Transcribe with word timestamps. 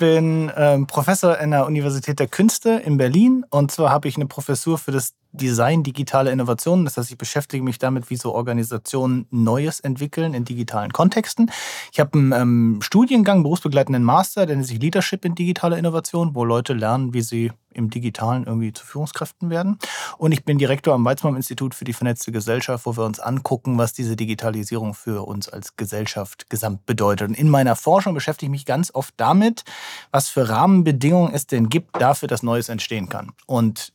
Ich 0.00 0.06
bin 0.06 0.50
ähm, 0.56 0.86
Professor 0.86 1.38
an 1.38 1.50
der 1.50 1.66
Universität 1.66 2.18
der 2.20 2.26
Künste 2.26 2.70
in 2.70 2.96
Berlin. 2.96 3.44
Und 3.50 3.70
zwar 3.70 3.90
habe 3.90 4.08
ich 4.08 4.16
eine 4.16 4.24
Professur 4.24 4.78
für 4.78 4.92
das 4.92 5.12
Design 5.32 5.82
digitaler 5.82 6.32
Innovationen. 6.32 6.84
Das 6.84 6.96
heißt, 6.96 7.10
ich 7.10 7.18
beschäftige 7.18 7.62
mich 7.62 7.78
damit, 7.78 8.10
wie 8.10 8.16
so 8.16 8.34
Organisationen 8.34 9.26
Neues 9.30 9.80
entwickeln 9.80 10.34
in 10.34 10.44
digitalen 10.44 10.92
Kontexten. 10.92 11.50
Ich 11.92 12.00
habe 12.00 12.18
einen 12.18 12.32
ähm, 12.32 12.78
Studiengang, 12.82 13.42
berufsbegleitenden 13.42 14.02
Master, 14.02 14.46
der 14.46 14.56
nennt 14.56 14.66
sich 14.66 14.80
Leadership 14.80 15.24
in 15.24 15.34
digitaler 15.34 15.78
Innovation, 15.78 16.34
wo 16.34 16.44
Leute 16.44 16.72
lernen, 16.72 17.14
wie 17.14 17.22
sie 17.22 17.52
im 17.72 17.90
Digitalen 17.90 18.44
irgendwie 18.44 18.72
zu 18.72 18.84
Führungskräften 18.84 19.50
werden. 19.50 19.78
Und 20.18 20.32
ich 20.32 20.44
bin 20.44 20.58
Direktor 20.58 20.94
am 20.94 21.04
Weizmann 21.04 21.36
Institut 21.36 21.74
für 21.74 21.84
die 21.84 21.92
vernetzte 21.92 22.32
Gesellschaft, 22.32 22.84
wo 22.86 22.96
wir 22.96 23.04
uns 23.04 23.20
angucken, 23.20 23.78
was 23.78 23.92
diese 23.92 24.16
Digitalisierung 24.16 24.94
für 24.94 25.26
uns 25.26 25.48
als 25.48 25.76
Gesellschaft 25.76 26.50
gesamt 26.50 26.86
bedeutet. 26.86 27.28
Und 27.28 27.38
in 27.38 27.48
meiner 27.48 27.76
Forschung 27.76 28.14
beschäftige 28.14 28.48
ich 28.48 28.50
mich 28.50 28.66
ganz 28.66 28.92
oft 28.92 29.14
damit, 29.16 29.62
was 30.10 30.28
für 30.28 30.48
Rahmenbedingungen 30.48 31.32
es 31.32 31.46
denn 31.46 31.68
gibt 31.68 32.00
dafür, 32.00 32.28
dass 32.28 32.42
Neues 32.42 32.68
entstehen 32.68 33.08
kann. 33.08 33.32
Und 33.46 33.92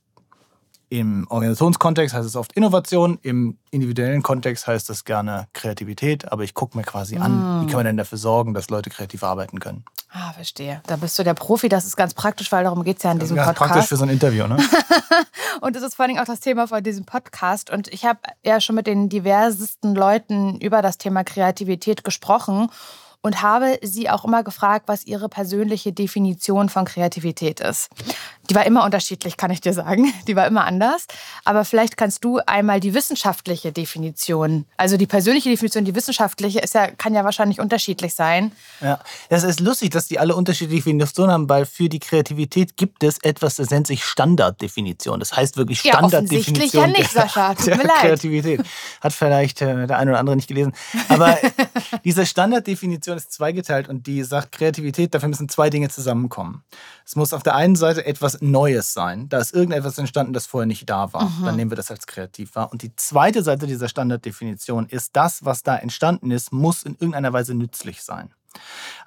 im 0.90 1.26
Organisationskontext 1.30 2.14
heißt 2.16 2.28
es 2.28 2.36
oft 2.36 2.54
Innovation, 2.54 3.20
im 3.22 3.58
individuellen 3.72 4.24
Kontext 4.24 4.68
heißt 4.68 4.90
es 4.90 5.04
gerne 5.04 5.48
Kreativität, 5.54 6.32
aber 6.32 6.44
ich 6.44 6.54
gucke 6.54 6.78
mir 6.78 6.84
quasi 6.84 7.18
an, 7.18 7.62
wie 7.62 7.68
kann 7.68 7.78
man 7.78 7.86
denn 7.86 7.98
dafür 7.98 8.18
sorgen, 8.18 8.54
dass 8.54 8.70
Leute 8.70 8.90
kreativ 8.90 9.24
arbeiten 9.24 9.60
können. 9.60 9.84
Ah, 10.12 10.32
verstehe. 10.32 10.82
Da 10.88 10.96
bist 10.96 11.20
du 11.20 11.24
der 11.24 11.34
Profi, 11.34 11.68
das 11.68 11.86
ist 11.86 11.98
ganz 11.98 12.14
praktisch, 12.14 12.52
weil 12.52 12.64
darum 12.64 12.84
geht 12.84 12.98
es 12.98 13.04
ja 13.04 13.12
in 13.12 13.20
diesem 13.20 13.36
das 13.36 13.48
ist 13.48 13.54
Podcast. 13.54 13.72
praktisch 13.72 13.90
für 13.90 13.98
so 13.98 14.04
ein 14.04 14.10
Interview, 14.10 14.48
ne? 14.48 14.58
und 15.62 15.76
das 15.76 15.84
ist 15.84 15.96
vor 15.96 16.04
allen 16.04 16.14
Dingen 16.14 16.22
auch 16.22 16.28
das 16.28 16.40
Thema 16.40 16.68
von 16.68 16.82
diesem 16.84 17.06
Podcast. 17.06 17.70
Und 17.70 17.90
ich 17.90 18.06
habe 18.06 18.20
ja 18.44 18.62
schon 18.62 18.76
mit 18.76 18.88
den 18.88 19.10
diversesten 19.10 19.94
Leuten 19.94 20.60
über 20.60 20.82
das 20.82 20.98
Thema 20.98 21.24
Kreativität 21.24 22.04
gesprochen 22.04 22.70
und 23.26 23.42
habe 23.42 23.80
sie 23.82 24.08
auch 24.08 24.24
immer 24.24 24.44
gefragt, 24.44 24.88
was 24.88 25.04
ihre 25.04 25.30
persönliche 25.30 25.92
Definition 25.92 26.70
von 26.70 26.86
Kreativität 26.86 27.60
ist. 27.60 27.90
Die 28.50 28.56
war 28.56 28.66
immer 28.66 28.84
unterschiedlich, 28.84 29.38
kann 29.38 29.52
ich 29.52 29.62
dir 29.62 29.74
sagen. 29.74 30.14
Die 30.28 30.36
war 30.36 30.48
immer 30.48 30.66
anders. 30.66 31.06
Aber 31.46 31.66
vielleicht 31.66 31.98
kannst 31.98 32.24
du 32.24 32.40
einmal 32.46 32.80
die 32.80 32.94
wissenschaftliche 32.94 33.72
Definition, 33.72 34.66
also 34.78 34.98
die 34.98 35.08
persönliche 35.08 35.50
Definition, 35.50 35.86
die 35.86 35.96
wissenschaftliche, 35.96 36.60
ist 36.60 36.74
ja, 36.74 36.88
kann 36.88 37.14
ja 37.14 37.24
wahrscheinlich 37.24 37.60
unterschiedlich 37.60 38.14
sein. 38.14 38.52
Ja, 38.82 39.00
das 39.30 39.44
ist 39.44 39.60
lustig, 39.60 39.92
dass 39.92 40.08
die 40.08 40.20
alle 40.20 40.36
unterschiedliche 40.36 40.78
Definitionen 40.78 41.32
haben, 41.32 41.50
weil 41.50 41.66
für 41.66 41.90
die 41.90 42.00
Kreativität 42.00 42.78
gibt 42.78 43.04
es 43.04 43.18
etwas, 43.24 43.56
das 43.56 43.70
nennt 43.70 43.88
sich 43.88 44.04
Standarddefinition. 44.04 45.20
Das 45.20 45.36
heißt 45.36 45.58
wirklich 45.58 45.84
Ja, 45.84 45.98
Standarddefinition. 45.98 46.56
offensichtlich 46.56 46.74
ja 46.74 46.88
nicht, 46.88 47.12
Sascha. 47.12 47.54
Tut 47.56 47.78
mir 47.78 47.84
leid. 47.84 47.98
Kreativität. 48.02 48.62
Hat 49.02 49.14
vielleicht 49.14 49.62
äh, 49.62 49.88
der 49.88 49.98
eine 49.98 50.12
oder 50.12 50.20
andere 50.20 50.36
nicht 50.36 50.48
gelesen. 50.48 50.74
Aber 51.10 51.38
diese 52.04 52.26
Standarddefinition 52.26 53.18
ist 53.18 53.32
zweigeteilt 53.32 53.90
und 53.90 54.08
die 54.08 54.24
sagt 54.24 54.52
Kreativität, 54.52 55.14
dafür 55.14 55.30
müssen 55.30 55.50
zwei 55.50 55.70
Dinge 55.70 55.90
zusammenkommen. 55.90 56.64
Es 57.06 57.16
muss 57.16 57.34
auf 57.34 57.44
der 57.44 57.56
einen 57.56 57.76
Seite 57.76 58.06
etwas 58.06 58.35
Neues 58.42 58.94
sein. 58.94 59.30
Da 59.30 59.40
ist 59.40 59.54
irgendetwas 59.54 59.98
entstanden, 59.98 60.34
das 60.34 60.48
vorher 60.48 60.66
nicht 60.66 60.90
da 60.90 61.14
war. 61.14 61.30
Mhm. 61.30 61.46
Dann 61.46 61.56
nehmen 61.56 61.72
wir 61.72 61.76
das 61.76 61.92
als 61.92 62.08
kreativ 62.08 62.56
wahr. 62.56 62.72
Und 62.72 62.82
die 62.82 62.96
zweite 62.96 63.44
Seite 63.44 63.68
dieser 63.68 63.90
Standarddefinition 63.90 64.88
ist, 64.88 65.16
das, 65.16 65.46
was 65.46 65.64
da 65.64 65.76
entstanden 65.76 66.32
ist, 66.32 66.52
muss 66.52 66.84
in 66.84 66.94
irgendeiner 66.94 67.34
Weise 67.34 67.54
nützlich 67.54 68.04
sein. 68.04 68.34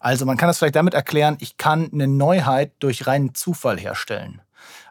Also 0.01 0.27
man 0.27 0.37
kann 0.37 0.49
das 0.49 0.59
vielleicht 0.59 0.77
damit 0.77 0.95
erklären, 0.95 1.37
ich 1.41 1.57
kann 1.57 1.91
eine 1.93 2.07
Neuheit 2.07 2.73
durch 2.81 3.07
reinen 3.07 3.35
Zufall 3.35 3.79
herstellen. 3.79 4.43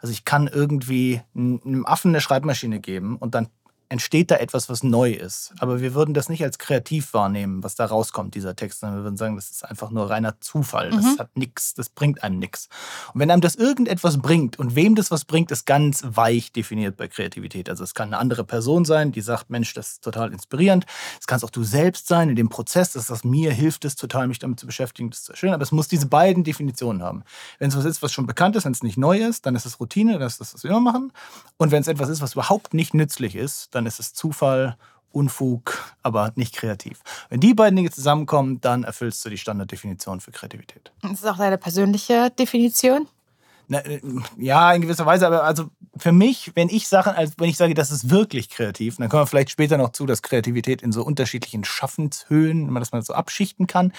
Also 0.01 0.11
ich 0.11 0.25
kann 0.25 0.47
irgendwie 0.47 1.21
einem 1.35 1.85
Affen 1.85 2.11
eine 2.11 2.21
Schreibmaschine 2.21 2.79
geben 2.79 3.17
und 3.17 3.35
dann 3.35 3.49
entsteht 3.89 4.31
da 4.31 4.35
etwas, 4.35 4.69
was 4.69 4.83
neu 4.83 5.11
ist. 5.11 5.53
Aber 5.59 5.79
wir 5.81 5.93
würden 5.93 6.13
das 6.13 6.29
nicht 6.29 6.43
als 6.43 6.57
kreativ 6.57 7.13
wahrnehmen, 7.13 7.63
was 7.63 7.75
da 7.75 7.85
rauskommt, 7.85 8.35
dieser 8.35 8.55
Text, 8.55 8.81
sondern 8.81 8.99
wir 8.99 9.03
würden 9.05 9.17
sagen, 9.17 9.35
das 9.35 9.49
ist 9.49 9.63
einfach 9.63 9.91
nur 9.91 10.09
reiner 10.09 10.39
Zufall. 10.41 10.89
Das 10.89 11.03
Mhm. 11.05 11.19
hat 11.19 11.37
nichts, 11.37 11.73
das 11.73 11.89
bringt 11.89 12.23
einem 12.23 12.39
nichts. 12.39 12.67
Und 13.13 13.19
wenn 13.21 13.31
einem 13.31 13.41
das 13.41 13.55
irgendetwas 13.55 14.17
bringt 14.21 14.59
und 14.59 14.75
wem 14.75 14.95
das 14.95 15.09
was 15.11 15.25
bringt, 15.25 15.51
ist 15.51 15.65
ganz 15.65 16.03
weich 16.05 16.51
definiert 16.51 16.97
bei 16.97 17.07
Kreativität. 17.07 17.69
Also 17.69 17.83
es 17.83 17.93
kann 17.93 18.09
eine 18.09 18.17
andere 18.17 18.43
Person 18.43 18.83
sein, 18.85 19.11
die 19.11 19.21
sagt, 19.21 19.49
Mensch, 19.49 19.73
das 19.73 19.93
ist 19.93 20.03
total 20.03 20.33
inspirierend. 20.33 20.85
Es 21.19 21.27
kann 21.27 21.41
auch 21.43 21.49
du 21.49 21.63
selbst 21.63 22.07
sein 22.07 22.29
in 22.29 22.35
dem 22.35 22.49
Prozess, 22.49 22.93
dass 22.93 23.07
das 23.07 23.23
mir 23.23 23.51
hilft, 23.53 23.85
es 23.85 23.95
total, 23.95 24.27
mich 24.27 24.39
damit 24.39 24.59
zu 24.59 24.65
beschäftigen. 24.65 25.09
Das 25.11 25.19
ist 25.29 25.37
schön, 25.37 25.53
aber 25.53 25.63
es 25.63 25.71
muss 25.71 25.87
diese 25.87 26.07
beiden 26.07 26.43
Definitionen 26.43 27.03
haben. 27.03 27.23
Wenn 27.59 27.69
es 27.69 27.77
was 27.77 27.85
ist, 27.85 28.01
was 28.01 28.11
schon 28.11 28.25
bekannt 28.25 28.55
ist, 28.55 28.65
wenn 28.65 28.71
es 28.71 28.83
nicht 28.83 28.97
neu 28.97 29.19
ist, 29.19 29.45
dann 29.45 29.55
ist 29.55 29.65
es 29.65 29.79
Routine, 29.79 30.17
das 30.19 30.33
ist 30.33 30.41
das, 30.41 30.53
was 30.55 30.63
wir 30.63 30.71
immer 30.71 30.79
machen. 30.81 31.13
Und 31.57 31.71
wenn 31.71 31.81
es 31.81 31.87
etwas 31.87 32.09
ist, 32.09 32.21
was 32.21 32.33
überhaupt 32.33 32.73
nicht 32.73 32.93
nützlich 32.93 33.35
ist, 33.35 33.73
dann 33.77 33.85
ist 33.85 33.99
es 33.99 34.13
Zufall, 34.13 34.75
Unfug, 35.11 35.95
aber 36.03 36.31
nicht 36.35 36.55
kreativ. 36.55 36.99
Wenn 37.29 37.39
die 37.39 37.53
beiden 37.53 37.75
Dinge 37.75 37.91
zusammenkommen, 37.91 38.59
dann 38.59 38.83
erfüllst 38.83 39.23
du 39.23 39.29
die 39.29 39.37
Standarddefinition 39.37 40.19
für 40.19 40.31
Kreativität. 40.31 40.91
Das 41.01 41.11
ist 41.13 41.25
auch 41.25 41.37
deine 41.37 41.57
persönliche 41.57 42.29
Definition. 42.31 43.07
Na, 43.69 43.79
äh, 43.79 43.99
ja, 44.37 44.71
in 44.73 44.81
gewisser 44.81 45.05
Weise, 45.05 45.27
aber 45.27 45.43
also 45.43 45.65
für 45.97 46.11
mich, 46.11 46.51
wenn 46.55 46.69
ich 46.69 46.87
Sachen, 46.87 47.13
als 47.13 47.33
wenn 47.37 47.49
ich 47.49 47.57
sage, 47.57 47.73
das 47.73 47.91
ist 47.91 48.09
wirklich 48.09 48.49
kreativ, 48.49 48.97
dann 48.97 49.09
kommen 49.09 49.23
wir 49.23 49.27
vielleicht 49.27 49.49
später 49.49 49.77
noch 49.77 49.91
zu, 49.91 50.05
dass 50.05 50.21
Kreativität 50.21 50.81
in 50.81 50.91
so 50.91 51.03
unterschiedlichen 51.03 51.65
Schaffenshöhen, 51.65 52.73
dass 52.75 52.91
man 52.91 52.99
das 52.99 53.07
so 53.07 53.13
abschichten 53.13 53.67
kann. 53.67 53.91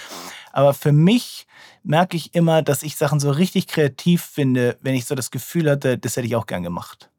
Aber 0.53 0.73
für 0.73 0.93
mich 0.93 1.47
merke 1.83 2.17
ich 2.17 2.35
immer, 2.35 2.63
dass 2.63 2.83
ich 2.83 2.97
Sachen 2.97 3.21
so 3.21 3.31
richtig 3.31 3.67
kreativ 3.67 4.23
finde, 4.23 4.79
wenn 4.81 4.95
ich 4.95 5.05
so 5.05 5.15
das 5.15 5.31
Gefühl 5.31 5.71
hatte, 5.71 5.99
das 5.99 6.17
hätte 6.17 6.27
ich 6.27 6.37
auch 6.37 6.47
gern 6.47 6.63
gemacht. 6.63 7.11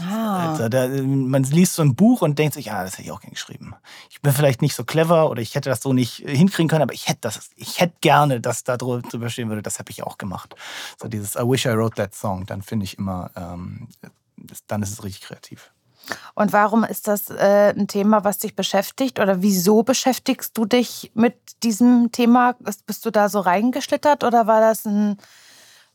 Ah. 0.00 0.50
Also 0.50 0.68
da, 0.68 0.88
man 0.88 1.42
liest 1.44 1.74
so 1.74 1.82
ein 1.82 1.94
Buch 1.94 2.22
und 2.22 2.38
denkt 2.38 2.54
sich, 2.54 2.66
ja, 2.66 2.82
das 2.82 2.92
hätte 2.94 3.02
ich 3.02 3.12
auch 3.12 3.20
gern 3.20 3.32
geschrieben. 3.32 3.74
Ich 4.10 4.20
bin 4.20 4.32
vielleicht 4.32 4.60
nicht 4.62 4.74
so 4.74 4.84
clever 4.84 5.30
oder 5.30 5.40
ich 5.40 5.54
hätte 5.54 5.70
das 5.70 5.80
so 5.82 5.92
nicht 5.92 6.16
hinkriegen 6.16 6.68
können, 6.68 6.82
aber 6.82 6.92
ich 6.94 7.08
hätte 7.08 7.20
das, 7.22 7.50
ich 7.56 7.80
hätte 7.80 7.94
gerne, 8.00 8.40
dass 8.40 8.64
da 8.64 8.76
drüber 8.76 9.30
stehen 9.30 9.48
würde, 9.48 9.62
das 9.62 9.78
habe 9.78 9.90
ich 9.90 10.02
auch 10.02 10.18
gemacht. 10.18 10.54
So 11.00 11.08
dieses 11.08 11.34
I 11.34 11.40
wish 11.40 11.64
I 11.66 11.70
wrote 11.76 11.96
that 11.96 12.14
song, 12.14 12.44
dann 12.46 12.62
finde 12.62 12.84
ich 12.84 12.98
immer, 12.98 13.30
ähm, 13.36 13.88
dann 14.66 14.82
ist 14.82 14.90
es 14.92 15.02
richtig 15.02 15.22
kreativ. 15.22 15.70
Und 16.34 16.52
warum 16.52 16.84
ist 16.84 17.08
das 17.08 17.30
äh, 17.30 17.74
ein 17.76 17.88
Thema, 17.88 18.22
was 18.22 18.38
dich 18.38 18.54
beschäftigt? 18.54 19.18
Oder 19.18 19.42
wieso 19.42 19.82
beschäftigst 19.82 20.56
du 20.56 20.64
dich 20.64 21.10
mit 21.14 21.34
diesem 21.64 22.12
Thema? 22.12 22.54
Ist- 22.64 22.86
Bist 22.86 23.04
du 23.06 23.10
da 23.10 23.28
so 23.28 23.40
reingeschlittert 23.40 24.22
oder 24.22 24.46
war 24.46 24.60
das 24.60 24.84
ein, 24.84 25.16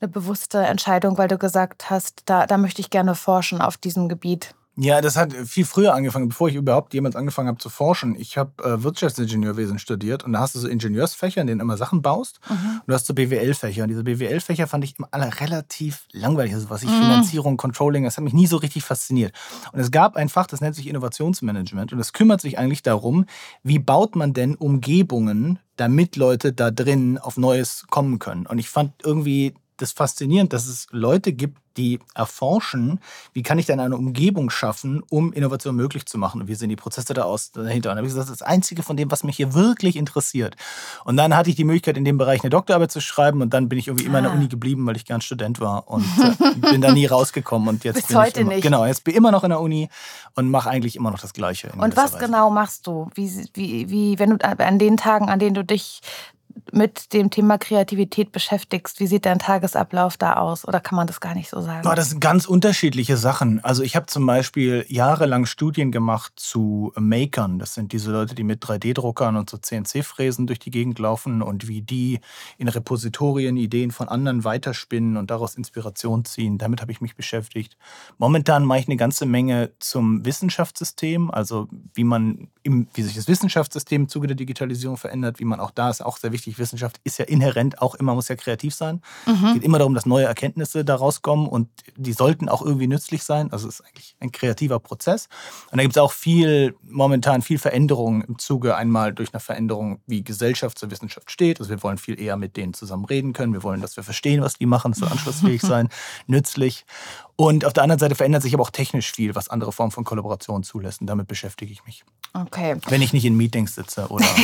eine 0.01 0.09
bewusste 0.09 0.59
Entscheidung, 0.59 1.17
weil 1.17 1.27
du 1.27 1.37
gesagt 1.37 1.89
hast, 1.89 2.23
da, 2.25 2.47
da 2.47 2.57
möchte 2.57 2.81
ich 2.81 2.89
gerne 2.89 3.15
forschen 3.15 3.61
auf 3.61 3.77
diesem 3.77 4.09
Gebiet? 4.09 4.55
Ja, 4.77 5.01
das 5.01 5.17
hat 5.17 5.33
viel 5.33 5.65
früher 5.65 5.93
angefangen, 5.93 6.29
bevor 6.29 6.47
ich 6.47 6.55
überhaupt 6.55 6.93
jemals 6.93 7.17
angefangen 7.17 7.49
habe 7.49 7.57
zu 7.57 7.69
forschen. 7.69 8.15
Ich 8.17 8.37
habe 8.37 8.63
äh, 8.63 8.81
Wirtschaftsingenieurwesen 8.81 9.79
studiert 9.79 10.23
und 10.23 10.31
da 10.31 10.39
hast 10.39 10.55
du 10.55 10.59
so 10.59 10.67
Ingenieursfächer, 10.69 11.41
in 11.41 11.47
denen 11.47 11.59
du 11.59 11.63
immer 11.63 11.75
Sachen 11.75 12.01
baust. 12.01 12.39
Und 12.49 12.83
du 12.87 12.93
hast 12.93 13.05
so 13.05 13.13
BWL-Fächer. 13.13 13.83
Und 13.83 13.89
diese 13.89 14.03
BWL-Fächer 14.03 14.67
fand 14.67 14.85
ich 14.85 14.97
immer 14.97 15.09
alle 15.11 15.41
relativ 15.41 16.07
langweilig. 16.13 16.53
Also 16.53 16.69
was 16.69 16.83
ich 16.83 16.89
Finanzierung, 16.89 17.57
Controlling, 17.57 18.05
das 18.05 18.15
hat 18.15 18.23
mich 18.23 18.33
nie 18.33 18.47
so 18.47 18.57
richtig 18.57 18.83
fasziniert. 18.83 19.33
Und 19.73 19.81
es 19.81 19.91
gab 19.91 20.15
ein 20.15 20.29
Fach, 20.29 20.47
das 20.47 20.61
nennt 20.61 20.75
sich 20.75 20.87
Innovationsmanagement. 20.87 21.91
Und 21.91 21.99
das 21.99 22.13
kümmert 22.13 22.39
sich 22.39 22.57
eigentlich 22.57 22.81
darum, 22.81 23.25
wie 23.63 23.77
baut 23.77 24.15
man 24.15 24.31
denn 24.31 24.55
Umgebungen, 24.55 25.59
damit 25.75 26.15
Leute 26.15 26.53
da 26.53 26.71
drin 26.71 27.17
auf 27.17 27.35
Neues 27.35 27.85
kommen 27.89 28.19
können. 28.19 28.47
Und 28.47 28.57
ich 28.57 28.69
fand 28.69 28.93
irgendwie 29.03 29.53
das 29.81 29.91
faszinierend, 29.91 30.53
dass 30.53 30.67
es 30.67 30.87
Leute 30.91 31.33
gibt, 31.33 31.57
die 31.77 31.99
erforschen, 32.15 32.99
wie 33.33 33.43
kann 33.43 33.57
ich 33.57 33.65
denn 33.65 33.79
eine 33.79 33.95
Umgebung 33.95 34.49
schaffen, 34.49 35.01
um 35.09 35.31
Innovation 35.31 35.73
möglich 35.75 36.05
zu 36.05 36.17
machen 36.17 36.41
und 36.41 36.47
wie 36.49 36.55
sehen 36.55 36.67
die 36.69 36.75
Prozesse 36.75 37.13
da 37.13 37.23
aus 37.23 37.51
dahinter. 37.51 37.91
Und 37.91 37.97
habe 37.97 38.05
ich 38.07 38.11
gesagt, 38.13 38.27
das 38.27 38.33
ist 38.33 38.41
das 38.41 38.47
Einzige 38.47 38.83
von 38.83 38.97
dem, 38.97 39.09
was 39.09 39.23
mich 39.23 39.37
hier 39.37 39.53
wirklich 39.53 39.95
interessiert. 39.95 40.55
Und 41.05 41.15
dann 41.15 41.35
hatte 41.35 41.49
ich 41.49 41.55
die 41.55 41.63
Möglichkeit, 41.63 41.95
in 41.95 42.03
dem 42.03 42.17
Bereich 42.17 42.41
eine 42.43 42.49
Doktorarbeit 42.49 42.91
zu 42.91 42.99
schreiben 42.99 43.41
und 43.41 43.53
dann 43.53 43.69
bin 43.69 43.79
ich 43.79 43.87
irgendwie 43.87 44.05
immer 44.05 44.17
an 44.17 44.25
der 44.25 44.33
Ah. 44.33 44.35
Uni 44.35 44.47
geblieben, 44.49 44.85
weil 44.85 44.97
ich 44.97 45.05
gern 45.05 45.21
Student 45.21 45.59
war 45.61 45.87
und 45.89 46.03
äh, 46.41 46.55
bin 46.71 46.81
da 46.81 46.91
nie 46.91 47.05
rausgekommen. 47.05 47.69
Und 47.69 47.83
jetzt 47.85 47.95
Bis 47.95 48.07
bin 48.07 48.17
heute 48.17 48.29
ich 48.31 48.37
immer, 48.41 48.53
nicht. 48.53 48.63
Genau, 48.63 48.85
jetzt 48.85 49.03
bin 49.05 49.13
ich 49.13 49.17
immer 49.17 49.31
noch 49.31 49.43
in 49.45 49.49
der 49.49 49.61
Uni 49.61 49.89
und 50.35 50.49
mache 50.51 50.69
eigentlich 50.69 50.97
immer 50.97 51.11
noch 51.11 51.19
das 51.19 51.31
Gleiche. 51.33 51.67
in 51.73 51.79
Und 51.79 51.95
was 51.95 52.13
Weise. 52.13 52.25
genau 52.25 52.49
machst 52.49 52.85
du? 52.85 53.09
Wie, 53.15 53.31
wie, 53.53 53.89
wie, 53.89 54.19
wenn 54.19 54.37
du 54.37 54.45
an 54.45 54.77
den 54.77 54.97
Tagen, 54.97 55.29
an 55.29 55.39
denen 55.39 55.55
du 55.55 55.63
dich 55.63 56.01
mit 56.73 57.13
dem 57.13 57.29
Thema 57.29 57.57
Kreativität 57.57 58.31
beschäftigst, 58.31 58.99
wie 58.99 59.07
sieht 59.07 59.25
dein 59.25 59.39
Tagesablauf 59.39 60.17
da 60.17 60.33
aus? 60.33 60.67
Oder 60.67 60.79
kann 60.79 60.95
man 60.95 61.07
das 61.07 61.19
gar 61.19 61.35
nicht 61.35 61.49
so 61.49 61.61
sagen? 61.61 61.87
Das 61.95 62.09
sind 62.09 62.19
ganz 62.19 62.45
unterschiedliche 62.45 63.17
Sachen. 63.17 63.63
Also 63.63 63.83
ich 63.83 63.95
habe 63.95 64.05
zum 64.05 64.25
Beispiel 64.25 64.85
jahrelang 64.87 65.45
Studien 65.45 65.91
gemacht 65.91 66.33
zu 66.35 66.93
Makern. 66.95 67.59
Das 67.59 67.73
sind 67.73 67.91
diese 67.91 68.11
Leute, 68.11 68.35
die 68.35 68.43
mit 68.43 68.63
3D-Druckern 68.63 69.35
und 69.35 69.49
so 69.49 69.57
CNC-Fräsen 69.57 70.47
durch 70.47 70.59
die 70.59 70.71
Gegend 70.71 70.99
laufen 70.99 71.41
und 71.41 71.67
wie 71.67 71.81
die 71.81 72.19
in 72.57 72.67
Repositorien 72.67 73.57
Ideen 73.57 73.91
von 73.91 74.07
anderen 74.07 74.43
weiterspinnen 74.43 75.17
und 75.17 75.31
daraus 75.31 75.55
Inspiration 75.55 76.25
ziehen. 76.25 76.57
Damit 76.57 76.81
habe 76.81 76.91
ich 76.91 77.01
mich 77.01 77.15
beschäftigt. 77.15 77.77
Momentan 78.17 78.65
mache 78.65 78.79
ich 78.79 78.87
eine 78.87 78.97
ganze 78.97 79.25
Menge 79.25 79.71
zum 79.79 80.25
Wissenschaftssystem, 80.25 81.31
also 81.31 81.67
wie 81.93 82.03
man 82.03 82.47
im, 82.63 82.87
wie 82.93 83.01
sich 83.03 83.15
das 83.15 83.27
Wissenschaftssystem 83.27 84.03
im 84.03 84.09
Zuge 84.09 84.27
der 84.27 84.35
Digitalisierung 84.35 84.97
verändert, 84.97 85.39
wie 85.39 85.45
man 85.45 85.59
auch 85.59 85.71
da 85.71 85.89
ist 85.89 86.03
auch 86.03 86.17
sehr 86.17 86.31
wichtig 86.31 86.59
Wissenschaft 86.61 87.01
ist 87.03 87.17
ja 87.19 87.25
inhärent 87.25 87.81
auch 87.81 87.95
immer, 87.95 88.15
muss 88.15 88.29
ja 88.29 88.37
kreativ 88.37 88.73
sein. 88.73 89.01
Mhm. 89.25 89.45
Es 89.45 89.53
geht 89.55 89.63
immer 89.63 89.79
darum, 89.79 89.93
dass 89.93 90.05
neue 90.05 90.25
Erkenntnisse 90.25 90.85
daraus 90.85 91.21
kommen 91.21 91.47
und 91.47 91.67
die 91.97 92.13
sollten 92.13 92.47
auch 92.47 92.61
irgendwie 92.61 92.87
nützlich 92.87 93.23
sein. 93.23 93.51
Also 93.51 93.67
es 93.67 93.81
ist 93.81 93.85
eigentlich 93.85 94.15
ein 94.21 94.31
kreativer 94.31 94.79
Prozess. 94.79 95.27
Und 95.71 95.77
da 95.77 95.83
gibt 95.83 95.95
es 95.95 96.01
auch 96.01 96.13
viel, 96.13 96.75
momentan 96.83 97.41
viel 97.41 97.59
Veränderung 97.59 98.21
im 98.21 98.39
Zuge 98.39 98.75
einmal 98.75 99.13
durch 99.13 99.33
eine 99.33 99.41
Veränderung, 99.41 99.99
wie 100.07 100.23
Gesellschaft 100.23 100.79
zur 100.79 100.91
Wissenschaft 100.91 101.29
steht. 101.29 101.59
Also 101.59 101.69
wir 101.69 101.83
wollen 101.83 101.97
viel 101.97 102.19
eher 102.19 102.37
mit 102.37 102.55
denen 102.55 102.73
zusammen 102.73 103.05
reden 103.05 103.33
können. 103.33 103.53
Wir 103.53 103.63
wollen, 103.63 103.81
dass 103.81 103.97
wir 103.97 104.03
verstehen, 104.03 104.41
was 104.41 104.53
die 104.53 104.65
machen, 104.65 104.93
soll 104.93 105.09
anschlussfähig 105.09 105.61
sein, 105.61 105.89
nützlich. 106.27 106.85
Und 107.35 107.65
auf 107.65 107.73
der 107.73 107.83
anderen 107.83 107.99
Seite 107.99 108.15
verändert 108.15 108.43
sich 108.43 108.53
aber 108.53 108.63
auch 108.63 108.69
technisch 108.69 109.11
viel, 109.11 109.33
was 109.33 109.49
andere 109.49 109.71
Formen 109.71 109.91
von 109.91 110.03
Kollaboration 110.03 110.63
zulässt. 110.63 111.01
Und 111.01 111.07
damit 111.07 111.27
beschäftige 111.27 111.71
ich 111.71 111.83
mich. 111.85 112.03
Okay. 112.33 112.77
Wenn 112.87 113.01
ich 113.01 113.13
nicht 113.13 113.25
in 113.25 113.35
Meetings 113.35 113.75
sitze 113.75 114.07
oder. 114.09 114.25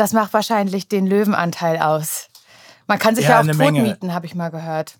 das 0.00 0.14
macht 0.14 0.32
wahrscheinlich 0.32 0.88
den 0.88 1.06
Löwenanteil 1.06 1.78
aus. 1.78 2.28
Man 2.86 2.98
kann 2.98 3.14
sich 3.14 3.26
ja, 3.26 3.42
ja 3.42 3.52
auch 3.52 3.56
totmieten, 3.56 4.14
habe 4.14 4.24
ich 4.24 4.34
mal 4.34 4.48
gehört. 4.48 4.94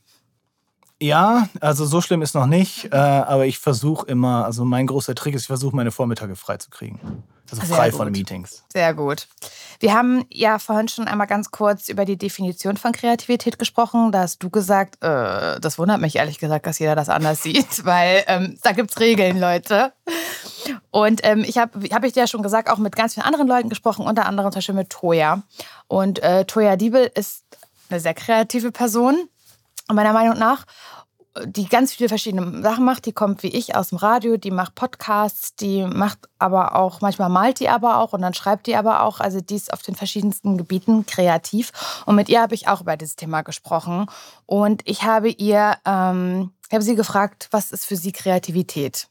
Ja, 1.03 1.49
also 1.61 1.87
so 1.87 2.03
schlimm 2.03 2.21
ist 2.21 2.35
noch 2.35 2.47
nicht, 2.47 2.93
äh, 2.93 2.97
aber 2.97 3.47
ich 3.47 3.59
versuche 3.59 4.07
immer, 4.07 4.45
also 4.45 4.67
mein 4.67 4.87
großer 4.87 5.15
Trick 5.15 5.35
ist, 5.35 5.43
ich 5.43 5.47
versuche 5.47 5.75
meine 5.75 5.91
Vormittage 5.91 6.37
frei 6.37 6.59
zu 6.59 6.69
kriegen. 6.69 7.23
Also 7.51 7.65
Sehr 7.65 7.77
frei 7.77 7.89
gut. 7.89 7.99
von 7.99 8.13
Meetings. 8.13 8.65
Sehr 8.71 8.93
gut. 8.95 9.27
Wir 9.81 9.95
haben 9.95 10.25
ja 10.31 10.59
vorhin 10.59 10.89
schon 10.89 11.09
einmal 11.09 11.27
ganz 11.27 11.51
kurz 11.51 11.89
über 11.89 12.05
die 12.05 12.19
Definition 12.19 12.77
von 12.77 12.93
Kreativität 12.93 13.59
gesprochen. 13.59 14.13
Da 14.13 14.21
hast 14.21 14.43
du 14.43 14.51
gesagt, 14.51 15.03
äh, 15.03 15.59
das 15.59 15.79
wundert 15.79 16.03
mich 16.03 16.17
ehrlich 16.17 16.39
gesagt, 16.39 16.67
dass 16.67 16.79
jeder 16.79 16.95
das 16.95 17.09
anders 17.09 17.43
sieht, 17.43 17.85
weil 17.87 18.23
ähm, 18.27 18.59
da 18.63 18.73
gibt 18.73 18.91
es 18.91 19.01
Regeln, 19.01 19.41
Leute. 19.41 19.93
Und 20.91 21.23
ähm, 21.25 21.45
ich 21.47 21.57
habe, 21.57 21.81
habe 21.93 22.07
ich 22.07 22.13
dir 22.13 22.21
ja 22.21 22.27
schon 22.27 22.43
gesagt, 22.43 22.69
auch 22.69 22.79
mit 22.79 22.95
ganz 22.95 23.15
vielen 23.15 23.25
anderen 23.25 23.49
Leuten 23.49 23.71
gesprochen, 23.71 24.07
unter 24.07 24.27
anderem 24.27 24.53
zum 24.53 24.59
Beispiel 24.59 24.75
mit 24.75 24.91
Toya. 24.91 25.43
Und 25.89 26.23
äh, 26.23 26.45
Toya 26.45 26.77
Diebel 26.77 27.11
ist 27.15 27.45
eine 27.89 28.01
sehr 28.01 28.15
kreative 28.15 28.71
Person 28.71 29.29
meiner 29.95 30.13
Meinung 30.13 30.39
nach, 30.39 30.67
die 31.45 31.67
ganz 31.67 31.95
viele 31.95 32.09
verschiedene 32.09 32.63
Sachen 32.63 32.85
macht. 32.85 33.07
Die 33.07 33.13
kommt 33.13 33.43
wie 33.43 33.49
ich 33.49 33.77
aus 33.77 33.91
dem 33.91 33.99
Radio, 33.99 34.37
die 34.37 34.51
macht 34.51 34.75
Podcasts, 34.75 35.55
die 35.55 35.85
macht 35.85 36.19
aber 36.39 36.75
auch, 36.77 37.01
manchmal 37.01 37.29
malt 37.29 37.61
die 37.61 37.69
aber 37.69 37.99
auch 37.99 38.13
und 38.13 38.23
dann 38.23 38.35
schreibt 38.35 38.67
die 38.67 38.77
aber 38.77 39.03
auch. 39.03 39.21
Also 39.21 39.41
die 39.41 39.55
ist 39.55 39.73
auf 39.73 39.83
den 39.83 39.95
verschiedensten 39.95 40.59
Gebieten 40.59 41.07
kreativ. 41.07 41.73
Und 42.07 42.17
mit 42.17 42.29
ihr 42.29 42.43
habe 42.43 42.55
ich 42.55 42.69
auch 42.69 42.81
über 42.81 42.97
dieses 42.97 43.17
Thema 43.17 43.43
gesprochen. 43.43 44.07
Und 44.47 44.83
ich 44.85 45.05
habe 45.05 45.29
ihr, 45.29 45.77
ähm, 45.85 46.53
ich 46.69 46.75
habe 46.75 46.85
sie 46.85 46.97
gefragt, 46.97 47.49
was 47.51 47.73
ist 47.73 47.87
für 47.87 47.97
sie 47.97 48.13
Kreativität? 48.13 49.09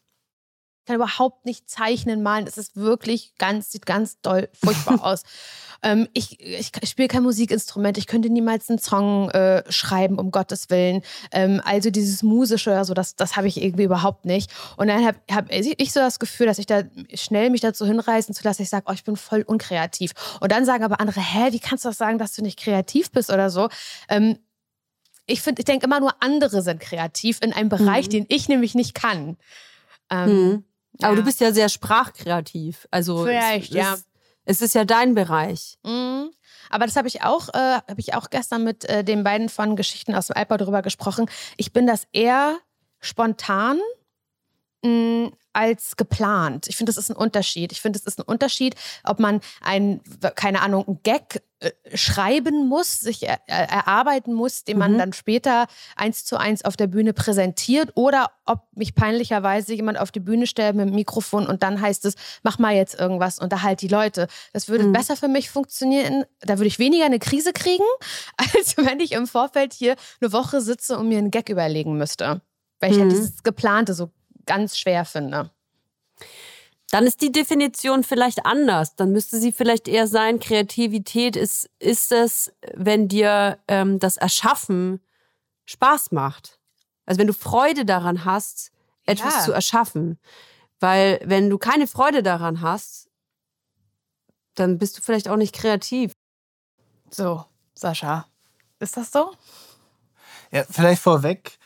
kann 0.89 0.95
überhaupt 0.95 1.45
nicht 1.45 1.69
zeichnen, 1.69 2.23
malen. 2.23 2.47
Es 2.47 2.57
ist 2.57 2.75
wirklich 2.75 3.35
ganz, 3.37 3.71
sieht 3.71 3.85
ganz 3.85 4.19
doll 4.21 4.49
furchtbar 4.59 5.03
aus. 5.03 5.21
Ähm, 5.81 6.07
ich 6.13 6.39
ich 6.39 6.71
spiele 6.89 7.07
kein 7.07 7.23
Musikinstrument, 7.23 7.97
ich 7.97 8.07
könnte 8.07 8.29
niemals 8.29 8.69
einen 8.69 8.79
Song 8.79 9.29
äh, 9.29 9.63
schreiben, 9.71 10.19
um 10.19 10.31
Gottes 10.31 10.69
Willen. 10.69 11.01
Ähm, 11.31 11.61
also 11.63 11.89
dieses 11.89 12.23
Musische 12.23 12.71
oder 12.71 12.85
so, 12.85 12.93
das, 12.93 13.15
das 13.15 13.35
habe 13.35 13.47
ich 13.47 13.61
irgendwie 13.61 13.83
überhaupt 13.83 14.25
nicht. 14.25 14.51
Und 14.77 14.87
dann 14.87 15.05
habe 15.05 15.17
hab 15.31 15.51
ich 15.51 15.93
so 15.93 15.99
das 15.99 16.19
Gefühl, 16.19 16.47
dass 16.47 16.59
ich 16.59 16.65
da 16.65 16.83
schnell 17.13 17.49
mich 17.49 17.61
dazu 17.61 17.85
hinreißen 17.85 18.33
zu 18.35 18.43
lassen, 18.43 18.61
ich 18.61 18.69
sage, 18.69 18.85
oh, 18.89 18.93
ich 18.93 19.03
bin 19.03 19.15
voll 19.15 19.43
unkreativ. 19.43 20.11
Und 20.39 20.51
dann 20.51 20.65
sagen 20.65 20.83
aber 20.83 20.99
andere, 20.99 21.21
hä, 21.21 21.51
wie 21.51 21.59
kannst 21.59 21.85
du 21.85 21.89
das 21.89 21.97
sagen, 21.97 22.17
dass 22.17 22.33
du 22.33 22.41
nicht 22.41 22.59
kreativ 22.59 23.11
bist 23.11 23.29
oder 23.29 23.49
so? 23.49 23.69
Ähm, 24.09 24.37
ich 25.25 25.41
finde, 25.41 25.61
ich 25.61 25.65
denke 25.65 25.85
immer 25.85 25.99
nur, 25.99 26.13
andere 26.21 26.61
sind 26.61 26.79
kreativ 26.79 27.39
in 27.41 27.53
einem 27.53 27.69
Bereich, 27.69 28.07
mhm. 28.07 28.11
den 28.11 28.25
ich 28.29 28.49
nämlich 28.49 28.75
nicht 28.75 28.95
kann. 28.95 29.37
Ähm, 30.09 30.29
mhm. 30.29 30.63
Aber 31.01 31.13
ja. 31.13 31.19
du 31.19 31.23
bist 31.23 31.39
ja 31.39 31.53
sehr 31.53 31.69
sprachkreativ. 31.69 32.87
Also 32.91 33.25
Vielleicht, 33.25 33.69
es, 33.69 33.77
ja. 33.77 33.95
Es 34.49 34.63
ist 34.63 34.73
ja 34.73 34.83
dein 34.83 35.13
Bereich. 35.13 35.77
Mhm. 35.83 36.31
Aber 36.71 36.87
das 36.87 36.95
habe 36.95 37.07
ich 37.07 37.21
auch, 37.21 37.49
äh, 37.49 37.81
habe 37.87 37.99
ich 37.99 38.15
auch 38.15 38.31
gestern 38.31 38.63
mit 38.63 38.83
äh, 38.85 39.03
den 39.03 39.23
beiden 39.23 39.47
von 39.47 39.75
Geschichten 39.75 40.15
aus 40.15 40.25
dem 40.25 40.37
Alpbau 40.37 40.57
darüber 40.57 40.81
gesprochen. 40.81 41.29
Ich 41.57 41.71
bin 41.71 41.85
das 41.85 42.07
eher 42.13 42.57
spontan 42.99 43.79
mh, 44.83 45.31
als 45.53 45.97
geplant. 45.97 46.67
Ich 46.67 46.77
finde, 46.77 46.91
das 46.91 46.97
ist 46.97 47.09
ein 47.09 47.17
Unterschied. 47.17 47.71
Ich 47.71 47.81
finde, 47.81 47.97
es 47.97 48.05
ist 48.05 48.19
ein 48.19 48.23
Unterschied, 48.23 48.75
ob 49.03 49.19
man 49.19 49.41
ein, 49.61 50.01
keine 50.35 50.61
Ahnung, 50.61 50.85
ein 50.87 50.99
Gag 51.03 51.41
äh, 51.59 51.71
schreiben 51.95 52.67
muss, 52.67 52.99
sich 52.99 53.23
er, 53.23 53.39
erarbeiten 53.47 54.33
muss, 54.33 54.63
den 54.63 54.77
man 54.77 54.93
mhm. 54.93 54.97
dann 54.99 55.13
später 55.13 55.67
eins 55.95 56.23
zu 56.23 56.37
eins 56.37 56.63
auf 56.63 56.77
der 56.77 56.87
Bühne 56.87 57.13
präsentiert 57.13 57.91
oder 57.95 58.31
ob 58.45 58.67
mich 58.75 58.95
peinlicherweise 58.95 59.73
jemand 59.73 59.99
auf 59.99 60.11
die 60.11 60.21
Bühne 60.21 60.47
stellt 60.47 60.75
mit 60.75 60.87
dem 60.87 60.95
Mikrofon 60.95 61.47
und 61.47 61.63
dann 61.63 61.81
heißt 61.81 62.05
es, 62.05 62.15
mach 62.43 62.59
mal 62.59 62.75
jetzt 62.75 62.97
irgendwas, 62.97 63.39
unterhalt 63.39 63.81
die 63.81 63.87
Leute. 63.87 64.27
Das 64.53 64.69
würde 64.69 64.85
mhm. 64.85 64.93
besser 64.93 65.17
für 65.17 65.27
mich 65.27 65.49
funktionieren. 65.49 66.23
Da 66.41 66.57
würde 66.57 66.67
ich 66.67 66.79
weniger 66.79 67.05
eine 67.05 67.19
Krise 67.19 67.53
kriegen, 67.53 67.83
als 68.55 68.77
wenn 68.77 68.99
ich 68.99 69.13
im 69.13 69.27
Vorfeld 69.27 69.73
hier 69.73 69.95
eine 70.21 70.31
Woche 70.31 70.61
sitze 70.61 70.97
und 70.97 71.09
mir 71.09 71.17
einen 71.17 71.31
Gag 71.31 71.49
überlegen 71.49 71.97
müsste. 71.97 72.41
Weil 72.79 72.91
ich 72.91 72.97
mhm. 72.97 73.01
halt 73.01 73.11
dieses 73.11 73.43
Geplante 73.43 73.93
so 73.93 74.11
ganz 74.49 74.77
schwer 74.77 75.05
finde. 75.05 75.51
Dann 76.89 77.05
ist 77.05 77.21
die 77.21 77.31
Definition 77.31 78.03
vielleicht 78.03 78.47
anders. 78.47 78.95
Dann 78.95 79.11
müsste 79.11 79.37
sie 79.37 79.51
vielleicht 79.51 79.87
eher 79.87 80.07
sein, 80.07 80.39
Kreativität 80.39 81.35
ist, 81.35 81.69
ist 81.77 82.11
es, 82.11 82.51
wenn 82.73 83.07
dir 83.07 83.59
ähm, 83.67 83.99
das 83.99 84.17
Erschaffen 84.17 84.99
Spaß 85.65 86.11
macht. 86.11 86.59
Also 87.05 87.19
wenn 87.19 87.27
du 87.27 87.33
Freude 87.33 87.85
daran 87.85 88.25
hast, 88.25 88.71
etwas 89.05 89.35
ja. 89.35 89.41
zu 89.41 89.51
erschaffen. 89.51 90.19
Weil 90.79 91.21
wenn 91.23 91.49
du 91.49 91.59
keine 91.59 91.85
Freude 91.85 92.23
daran 92.23 92.61
hast, 92.61 93.07
dann 94.55 94.79
bist 94.79 94.97
du 94.97 95.03
vielleicht 95.03 95.27
auch 95.27 95.37
nicht 95.37 95.53
kreativ. 95.53 96.11
So, 97.11 97.45
Sascha, 97.75 98.25
ist 98.79 98.97
das 98.97 99.11
so? 99.11 99.31
Ja, 100.51 100.63
vielleicht 100.63 101.03
vorweg 101.03 101.58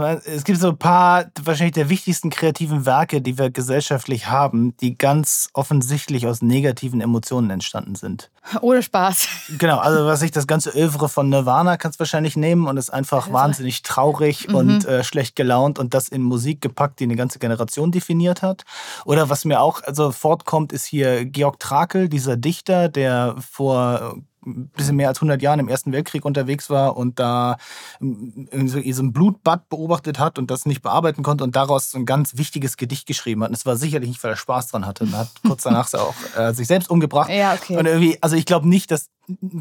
es 0.00 0.44
gibt 0.44 0.58
so 0.58 0.68
ein 0.68 0.78
paar 0.78 1.26
wahrscheinlich 1.42 1.74
der 1.74 1.88
wichtigsten 1.88 2.30
kreativen 2.30 2.86
Werke, 2.86 3.20
die 3.20 3.38
wir 3.38 3.50
gesellschaftlich 3.50 4.28
haben, 4.28 4.76
die 4.78 4.96
ganz 4.96 5.48
offensichtlich 5.52 6.26
aus 6.26 6.42
negativen 6.42 7.00
Emotionen 7.00 7.50
entstanden 7.50 7.94
sind. 7.94 8.30
Ohne 8.60 8.82
Spaß. 8.82 9.28
Genau, 9.58 9.78
also 9.78 10.06
was 10.06 10.22
ich 10.22 10.30
das 10.30 10.46
ganze 10.46 10.70
Övre 10.70 11.08
von 11.08 11.28
Nirvana 11.28 11.76
kannst 11.76 11.98
wahrscheinlich 11.98 12.36
nehmen 12.36 12.66
und 12.66 12.76
ist 12.76 12.90
einfach 12.90 13.24
also. 13.24 13.32
wahnsinnig 13.32 13.82
traurig 13.82 14.48
mhm. 14.48 14.54
und 14.54 14.84
äh, 14.84 15.02
schlecht 15.02 15.36
gelaunt 15.36 15.78
und 15.78 15.94
das 15.94 16.08
in 16.08 16.22
Musik 16.22 16.60
gepackt, 16.60 17.00
die 17.00 17.04
eine 17.04 17.16
ganze 17.16 17.38
Generation 17.38 17.90
definiert 17.90 18.42
hat. 18.42 18.64
Oder 19.04 19.30
was 19.30 19.44
mir 19.44 19.60
auch 19.60 19.82
also 19.82 20.12
fortkommt, 20.12 20.72
ist 20.72 20.84
hier 20.84 21.24
Georg 21.24 21.58
Trakel, 21.58 22.08
dieser 22.08 22.36
Dichter, 22.36 22.88
der 22.88 23.36
vor 23.38 24.16
ein 24.46 24.68
bisschen 24.68 24.96
mehr 24.96 25.08
als 25.08 25.18
100 25.18 25.40
Jahren 25.42 25.60
im 25.60 25.68
Ersten 25.68 25.92
Weltkrieg 25.92 26.24
unterwegs 26.24 26.70
war 26.70 26.96
und 26.96 27.18
da 27.18 27.56
ähm, 28.00 28.68
so 28.68 29.02
ein 29.02 29.12
Blutbad 29.12 29.68
beobachtet 29.68 30.18
hat 30.18 30.38
und 30.38 30.50
das 30.50 30.66
nicht 30.66 30.82
bearbeiten 30.82 31.22
konnte 31.22 31.44
und 31.44 31.56
daraus 31.56 31.90
so 31.90 31.98
ein 31.98 32.06
ganz 32.06 32.36
wichtiges 32.36 32.76
Gedicht 32.76 33.06
geschrieben 33.06 33.42
hat. 33.42 33.50
Und 33.50 33.56
es 33.56 33.66
war 33.66 33.76
sicherlich 33.76 34.08
nicht, 34.08 34.22
weil 34.24 34.32
er 34.32 34.36
Spaß 34.36 34.68
dran 34.68 34.86
hatte. 34.86 35.04
Und 35.04 35.16
hat 35.16 35.30
kurz 35.46 35.62
danach 35.62 35.92
auch 35.94 36.14
äh, 36.36 36.52
sich 36.52 36.66
selbst 36.66 36.90
umgebracht. 36.90 37.30
Ja, 37.30 37.54
okay. 37.54 37.76
Und 37.76 37.86
irgendwie, 37.86 38.18
also 38.20 38.36
ich 38.36 38.46
glaube 38.46 38.68
nicht, 38.68 38.90
dass 38.90 39.08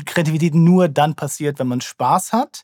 Kreativität 0.06 0.56
nur 0.56 0.88
dann 0.88 1.16
passiert, 1.16 1.60
wenn 1.60 1.68
man 1.68 1.82
Spaß 1.82 2.34
hat. 2.34 2.64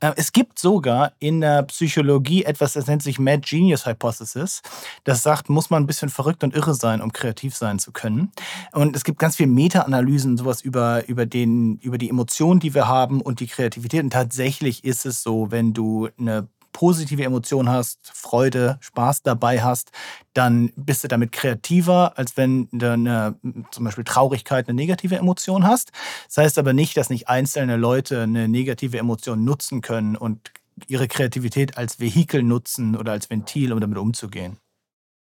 Äh, 0.00 0.12
es 0.16 0.32
gibt 0.32 0.58
sogar 0.58 1.12
in 1.18 1.40
der 1.40 1.62
Psychologie 1.64 2.44
etwas, 2.44 2.74
das 2.74 2.86
nennt 2.86 3.02
sich 3.02 3.18
Mad 3.18 3.42
Genius 3.46 3.86
Hypothesis. 3.86 4.62
Das 5.04 5.22
sagt, 5.22 5.48
muss 5.48 5.70
man 5.70 5.82
ein 5.82 5.86
bisschen 5.86 6.08
verrückt 6.08 6.44
und 6.44 6.54
irre 6.54 6.74
sein, 6.74 7.00
um 7.00 7.12
kreativ 7.12 7.56
sein 7.56 7.78
zu 7.78 7.92
können. 7.92 8.32
Und 8.72 8.96
es 8.96 9.04
gibt 9.04 9.18
ganz 9.18 9.36
viele 9.36 9.50
Meta-Analysen, 9.50 10.36
sowas 10.36 10.62
über, 10.62 11.06
über, 11.08 11.26
den, 11.26 11.78
über 11.78 11.98
die 11.98 12.10
Emotionen, 12.10 12.60
die 12.60 12.74
wir 12.74 12.88
haben 12.88 13.20
und 13.20 13.40
die 13.40 13.46
Kreativität. 13.46 14.02
Und 14.02 14.10
tatsächlich 14.10 14.84
ist 14.84 15.06
es 15.06 15.22
so, 15.22 15.50
wenn 15.50 15.72
du 15.72 16.08
eine 16.18 16.48
positive 16.76 17.24
Emotion 17.24 17.70
hast, 17.70 18.00
Freude, 18.02 18.76
Spaß 18.82 19.22
dabei 19.22 19.62
hast, 19.62 19.92
dann 20.34 20.74
bist 20.76 21.02
du 21.02 21.08
damit 21.08 21.32
kreativer, 21.32 22.18
als 22.18 22.36
wenn 22.36 22.68
du 22.70 22.92
eine, 22.92 23.34
zum 23.70 23.86
Beispiel 23.86 24.04
Traurigkeit 24.04 24.68
eine 24.68 24.76
negative 24.76 25.16
Emotion 25.16 25.66
hast. 25.66 25.92
Das 26.26 26.36
heißt 26.36 26.58
aber 26.58 26.74
nicht, 26.74 26.94
dass 26.98 27.08
nicht 27.08 27.30
einzelne 27.30 27.76
Leute 27.76 28.24
eine 28.24 28.46
negative 28.46 28.98
Emotion 28.98 29.42
nutzen 29.42 29.80
können 29.80 30.16
und 30.16 30.52
ihre 30.86 31.08
Kreativität 31.08 31.78
als 31.78 31.98
Vehikel 31.98 32.42
nutzen 32.42 32.94
oder 32.94 33.12
als 33.12 33.30
Ventil, 33.30 33.72
um 33.72 33.80
damit 33.80 33.96
umzugehen. 33.96 34.58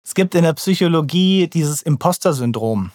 Es 0.02 0.14
gibt 0.14 0.34
in 0.34 0.42
der 0.42 0.54
Psychologie 0.54 1.46
dieses 1.46 1.82
Imposter-Syndrom 1.82 2.90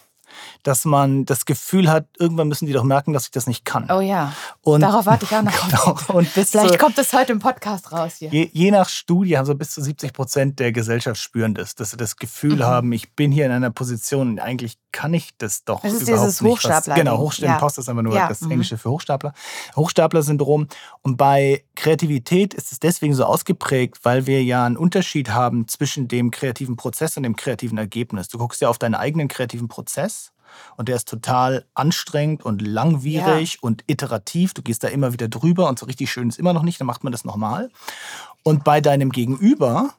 dass 0.63 0.85
man 0.85 1.25
das 1.25 1.45
Gefühl 1.45 1.89
hat, 1.89 2.07
irgendwann 2.17 2.47
müssen 2.47 2.65
die 2.65 2.73
doch 2.73 2.83
merken, 2.83 3.13
dass 3.13 3.25
ich 3.25 3.31
das 3.31 3.47
nicht 3.47 3.65
kann. 3.65 3.89
Oh 3.89 4.01
ja. 4.01 4.33
Und 4.61 4.81
Darauf 4.81 5.05
warte 5.05 5.25
ich 5.25 5.35
auch 5.35 5.41
noch. 5.41 5.53
Genau. 5.63 6.17
Und 6.19 6.27
Vielleicht 6.27 6.73
zu, 6.73 6.77
kommt 6.77 6.97
es 6.97 7.13
heute 7.13 7.31
im 7.31 7.39
Podcast 7.39 7.91
raus 7.91 8.15
hier. 8.17 8.29
Je, 8.29 8.49
je, 8.51 8.71
nach 8.71 8.89
Studie 8.89 9.37
haben 9.37 9.45
so 9.45 9.55
bis 9.55 9.71
zu 9.71 9.81
70 9.81 10.13
Prozent 10.13 10.59
der 10.59 10.71
Gesellschaft 10.71 11.21
spüren 11.21 11.53
das, 11.53 11.75
dass 11.75 11.91
sie 11.91 11.97
das 11.97 12.17
Gefühl 12.17 12.57
mhm. 12.57 12.63
haben, 12.63 12.91
ich 12.91 13.13
bin 13.13 13.31
hier 13.31 13.45
in 13.45 13.51
einer 13.51 13.71
Position 13.71 14.39
eigentlich 14.39 14.77
kann 14.93 15.13
ich 15.13 15.35
das 15.37 15.65
doch 15.65 15.81
das 15.81 15.91
ist 15.91 16.03
überhaupt 16.03 16.27
dieses 16.27 16.41
nicht. 16.41 16.51
Hochstapler. 16.51 16.93
Was, 16.93 16.99
genau, 16.99 17.17
Hochstapler, 17.17 17.53
ja. 17.55 17.59
Post 17.59 17.77
ist 17.79 17.89
einfach 17.89 18.03
nur 18.03 18.15
ja. 18.15 18.29
das 18.29 18.41
mhm. 18.41 18.51
Englische 18.51 18.77
für 18.77 18.89
Hochstapler. 18.89 19.33
Hochstapler-Syndrom. 19.75 20.67
Und 21.01 21.17
bei 21.17 21.65
Kreativität 21.75 22.53
ist 22.53 22.71
es 22.71 22.79
deswegen 22.79 23.13
so 23.13 23.25
ausgeprägt, 23.25 23.99
weil 24.03 24.27
wir 24.27 24.41
ja 24.43 24.65
einen 24.65 24.77
Unterschied 24.77 25.31
haben 25.31 25.67
zwischen 25.67 26.07
dem 26.07 26.31
kreativen 26.31 26.77
Prozess 26.77 27.17
und 27.17 27.23
dem 27.23 27.35
kreativen 27.35 27.77
Ergebnis. 27.77 28.29
Du 28.29 28.37
guckst 28.37 28.61
ja 28.61 28.69
auf 28.69 28.77
deinen 28.77 28.95
eigenen 28.95 29.27
kreativen 29.27 29.67
Prozess 29.67 30.31
und 30.77 30.87
der 30.87 30.95
ist 30.95 31.07
total 31.07 31.65
anstrengend 31.73 32.45
und 32.45 32.61
langwierig 32.61 33.53
ja. 33.53 33.59
und 33.61 33.83
iterativ. 33.87 34.53
Du 34.53 34.61
gehst 34.61 34.83
da 34.83 34.87
immer 34.87 35.11
wieder 35.11 35.27
drüber 35.27 35.67
und 35.67 35.79
so 35.79 35.85
richtig 35.85 36.11
schön 36.11 36.29
ist 36.29 36.39
immer 36.39 36.53
noch 36.53 36.63
nicht, 36.63 36.79
dann 36.79 36.87
macht 36.87 37.03
man 37.03 37.11
das 37.11 37.25
nochmal. 37.25 37.69
Und 38.43 38.63
bei 38.63 38.81
deinem 38.81 39.11
Gegenüber 39.11 39.93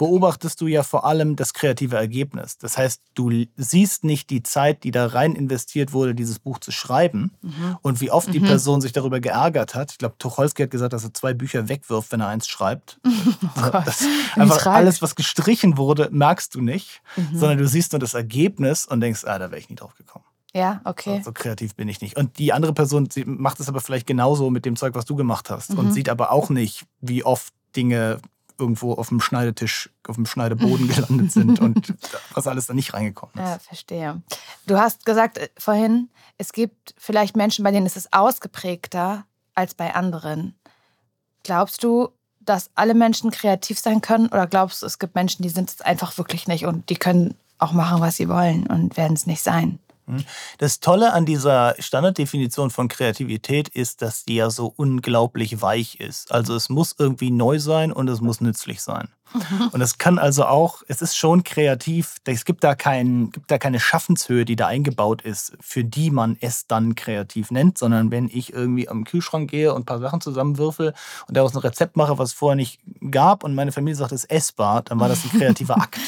beobachtest 0.00 0.58
du 0.62 0.66
ja 0.66 0.82
vor 0.82 1.04
allem 1.04 1.36
das 1.36 1.52
kreative 1.52 1.94
Ergebnis. 1.94 2.56
Das 2.56 2.78
heißt, 2.78 3.02
du 3.12 3.30
siehst 3.56 4.02
nicht 4.02 4.30
die 4.30 4.42
Zeit, 4.42 4.82
die 4.82 4.92
da 4.92 5.04
rein 5.04 5.34
investiert 5.34 5.92
wurde, 5.92 6.14
dieses 6.14 6.38
Buch 6.38 6.58
zu 6.58 6.72
schreiben 6.72 7.32
mhm. 7.42 7.76
und 7.82 8.00
wie 8.00 8.10
oft 8.10 8.28
mhm. 8.28 8.32
die 8.32 8.40
Person 8.40 8.80
sich 8.80 8.92
darüber 8.92 9.20
geärgert 9.20 9.74
hat. 9.74 9.92
Ich 9.92 9.98
glaube, 9.98 10.14
Tucholsky 10.16 10.62
hat 10.62 10.70
gesagt, 10.70 10.94
dass 10.94 11.04
er 11.04 11.12
zwei 11.12 11.34
Bücher 11.34 11.68
wegwirft, 11.68 12.12
wenn 12.12 12.20
er 12.20 12.28
eins 12.28 12.48
schreibt. 12.48 12.98
Oh 13.56 13.70
das 13.84 14.04
einfach 14.36 14.66
alles, 14.66 15.02
was 15.02 15.14
gestrichen 15.14 15.76
wurde, 15.76 16.08
merkst 16.12 16.54
du 16.54 16.60
nicht, 16.60 17.02
mhm. 17.16 17.38
sondern 17.38 17.58
du 17.58 17.66
siehst 17.66 17.92
nur 17.92 17.98
das 17.98 18.14
Ergebnis 18.14 18.86
und 18.86 19.00
denkst, 19.00 19.24
ah, 19.24 19.38
da 19.38 19.50
wäre 19.50 19.58
ich 19.58 19.68
nie 19.68 19.76
drauf 19.76 19.94
gekommen. 19.96 20.24
Ja, 20.54 20.80
okay. 20.84 21.18
So, 21.18 21.24
so, 21.24 21.32
kreativ 21.32 21.74
bin 21.74 21.88
ich 21.88 22.00
nicht. 22.00 22.16
Und 22.16 22.38
die 22.38 22.52
andere 22.52 22.72
Person 22.72 23.08
macht 23.26 23.60
es 23.60 23.68
aber 23.68 23.80
vielleicht 23.80 24.06
genauso 24.06 24.50
mit 24.50 24.64
dem 24.64 24.76
Zeug, 24.76 24.94
was 24.94 25.04
du 25.04 25.16
gemacht 25.16 25.50
hast 25.50 25.70
und 25.70 25.86
mhm. 25.86 25.92
sieht 25.92 26.08
aber 26.08 26.30
auch 26.30 26.48
nicht, 26.48 26.86
wie 27.00 27.24
oft 27.24 27.52
Dinge 27.76 28.20
irgendwo 28.60 28.92
auf 28.92 29.08
dem 29.08 29.20
Schneidetisch, 29.20 29.90
auf 30.06 30.16
dem 30.16 30.26
Schneideboden 30.26 30.88
gelandet 30.94 31.32
sind 31.32 31.60
und 31.60 31.94
was 32.34 32.46
alles 32.46 32.66
da 32.66 32.74
nicht 32.74 32.94
reingekommen 32.94 33.34
ist. 33.34 33.40
Ja, 33.40 33.58
verstehe. 33.58 34.22
Du 34.66 34.78
hast 34.78 35.04
gesagt 35.04 35.38
äh, 35.38 35.48
vorhin, 35.58 36.08
es 36.38 36.52
gibt 36.52 36.94
vielleicht 36.96 37.36
Menschen, 37.36 37.64
bei 37.64 37.70
denen 37.70 37.86
ist 37.86 37.96
es 37.96 38.12
ausgeprägter 38.12 39.24
als 39.54 39.74
bei 39.74 39.94
anderen. 39.94 40.54
Glaubst 41.42 41.82
du, 41.82 42.10
dass 42.40 42.70
alle 42.74 42.94
Menschen 42.94 43.30
kreativ 43.30 43.78
sein 43.78 44.00
können 44.00 44.28
oder 44.28 44.46
glaubst 44.46 44.82
du, 44.82 44.86
es 44.86 44.98
gibt 44.98 45.14
Menschen, 45.14 45.42
die 45.42 45.48
sind 45.48 45.70
es 45.70 45.80
einfach 45.80 46.16
wirklich 46.18 46.48
nicht 46.48 46.66
und 46.66 46.88
die 46.88 46.96
können 46.96 47.34
auch 47.58 47.72
machen, 47.72 48.00
was 48.00 48.16
sie 48.16 48.28
wollen 48.28 48.66
und 48.66 48.96
werden 48.96 49.14
es 49.14 49.26
nicht 49.26 49.42
sein? 49.42 49.78
Hm. 50.10 50.24
Das 50.58 50.80
Tolle 50.80 51.12
an 51.12 51.26
dieser 51.26 51.74
Standarddefinition 51.78 52.70
von 52.70 52.88
Kreativität 52.88 53.68
ist, 53.68 54.02
dass 54.02 54.24
die 54.24 54.36
ja 54.36 54.50
so 54.50 54.72
unglaublich 54.76 55.62
weich 55.62 56.00
ist. 56.00 56.32
Also 56.32 56.54
es 56.54 56.68
muss 56.68 56.94
irgendwie 56.98 57.30
neu 57.30 57.58
sein 57.58 57.92
und 57.92 58.08
es 58.08 58.20
muss 58.20 58.40
nützlich 58.40 58.80
sein. 58.80 59.08
Und 59.72 59.80
es 59.80 59.98
kann 59.98 60.18
also 60.18 60.44
auch, 60.44 60.82
es 60.88 61.02
ist 61.02 61.16
schon 61.16 61.44
kreativ, 61.44 62.16
es 62.24 62.44
gibt 62.44 62.64
da, 62.64 62.74
kein, 62.74 63.30
gibt 63.30 63.50
da 63.50 63.58
keine 63.58 63.80
Schaffenshöhe, 63.80 64.44
die 64.44 64.56
da 64.56 64.66
eingebaut 64.66 65.22
ist, 65.22 65.52
für 65.60 65.84
die 65.84 66.10
man 66.10 66.36
es 66.40 66.66
dann 66.66 66.94
kreativ 66.94 67.50
nennt, 67.50 67.78
sondern 67.78 68.10
wenn 68.10 68.28
ich 68.28 68.52
irgendwie 68.52 68.88
am 68.88 69.04
Kühlschrank 69.04 69.50
gehe 69.50 69.72
und 69.72 69.82
ein 69.82 69.86
paar 69.86 70.00
Sachen 70.00 70.20
zusammenwürfel 70.20 70.94
und 71.26 71.36
daraus 71.36 71.54
ein 71.54 71.60
Rezept 71.60 71.96
mache, 71.96 72.18
was 72.18 72.30
es 72.30 72.34
vorher 72.34 72.56
nicht 72.56 72.80
gab 73.10 73.44
und 73.44 73.54
meine 73.54 73.72
Familie 73.72 73.96
sagt, 73.96 74.12
es 74.12 74.24
ist 74.24 74.30
essbar, 74.30 74.82
dann 74.82 74.98
war 75.00 75.08
das 75.08 75.24
ein 75.24 75.38
kreativer 75.38 75.76
Akt. 75.80 76.00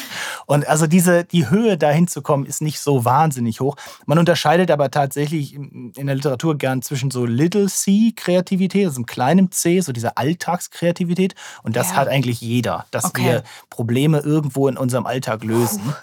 Und 0.45 0.67
also 0.67 0.87
diese, 0.87 1.23
die 1.23 1.49
Höhe 1.49 1.77
dahin 1.77 2.07
zu 2.07 2.21
kommen, 2.21 2.45
ist 2.45 2.61
nicht 2.61 2.79
so 2.79 3.05
wahnsinnig 3.05 3.61
hoch. 3.61 3.75
Man 4.05 4.19
unterscheidet 4.19 4.71
aber 4.71 4.91
tatsächlich 4.91 5.55
in 5.55 5.93
der 5.95 6.15
Literatur 6.15 6.57
gern 6.57 6.81
zwischen 6.81 7.11
so 7.11 7.25
Little 7.25 7.67
C 7.67 8.13
Kreativität, 8.15 8.87
also 8.87 8.97
einem 8.97 9.05
kleinen 9.05 9.51
C, 9.51 9.79
so 9.79 9.91
dieser 9.91 10.17
Alltagskreativität 10.17 11.35
und 11.63 11.75
das 11.75 11.91
ja. 11.91 11.95
hat 11.95 12.07
eigentlich 12.07 12.41
jeder. 12.41 12.85
Das 12.91 13.12
okay. 13.13 13.23
wir 13.23 13.43
Probleme 13.69 14.19
irgendwo 14.19 14.67
in 14.67 14.77
unserem 14.77 15.05
Alltag 15.05 15.43
lösen. 15.43 15.93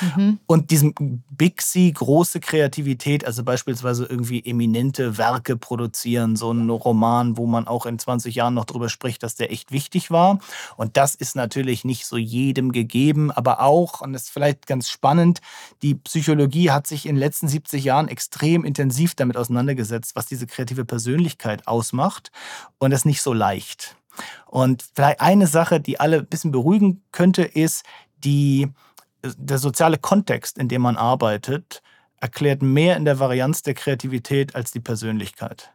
Mhm. 0.00 0.38
Und 0.46 0.70
diesem 0.70 0.94
Big 1.30 1.60
C, 1.62 1.90
große 1.90 2.40
Kreativität, 2.40 3.24
also 3.24 3.42
beispielsweise 3.44 4.04
irgendwie 4.04 4.44
eminente 4.44 5.18
Werke 5.18 5.56
produzieren, 5.56 6.36
so 6.36 6.52
ein 6.52 6.68
Roman, 6.70 7.36
wo 7.36 7.46
man 7.46 7.66
auch 7.66 7.86
in 7.86 7.98
20 7.98 8.34
Jahren 8.34 8.54
noch 8.54 8.64
drüber 8.64 8.88
spricht, 8.88 9.22
dass 9.22 9.34
der 9.34 9.52
echt 9.52 9.72
wichtig 9.72 10.10
war. 10.10 10.38
Und 10.76 10.96
das 10.96 11.14
ist 11.14 11.36
natürlich 11.36 11.84
nicht 11.84 12.06
so 12.06 12.16
jedem 12.16 12.72
gegeben, 12.72 13.30
aber 13.30 13.60
auch, 13.60 14.00
und 14.00 14.12
das 14.12 14.24
ist 14.24 14.30
vielleicht 14.30 14.66
ganz 14.66 14.88
spannend, 14.88 15.40
die 15.82 15.94
Psychologie 15.94 16.70
hat 16.70 16.86
sich 16.86 17.06
in 17.06 17.16
den 17.16 17.20
letzten 17.20 17.48
70 17.48 17.84
Jahren 17.84 18.08
extrem 18.08 18.64
intensiv 18.64 19.14
damit 19.14 19.36
auseinandergesetzt, 19.36 20.14
was 20.14 20.26
diese 20.26 20.46
kreative 20.46 20.84
Persönlichkeit 20.84 21.66
ausmacht. 21.66 22.30
Und 22.78 22.90
das 22.90 23.00
ist 23.00 23.06
nicht 23.06 23.22
so 23.22 23.32
leicht. 23.32 23.97
Und 24.46 24.84
vielleicht 24.94 25.20
eine 25.20 25.46
Sache, 25.46 25.80
die 25.80 26.00
alle 26.00 26.18
ein 26.18 26.26
bisschen 26.26 26.52
beruhigen 26.52 27.02
könnte, 27.12 27.42
ist, 27.42 27.84
die, 28.24 28.68
der 29.36 29.58
soziale 29.58 29.98
Kontext, 29.98 30.58
in 30.58 30.68
dem 30.68 30.82
man 30.82 30.96
arbeitet, 30.96 31.82
erklärt 32.20 32.62
mehr 32.62 32.96
in 32.96 33.04
der 33.04 33.20
Varianz 33.20 33.62
der 33.62 33.74
Kreativität 33.74 34.54
als 34.54 34.72
die 34.72 34.80
Persönlichkeit. 34.80 35.72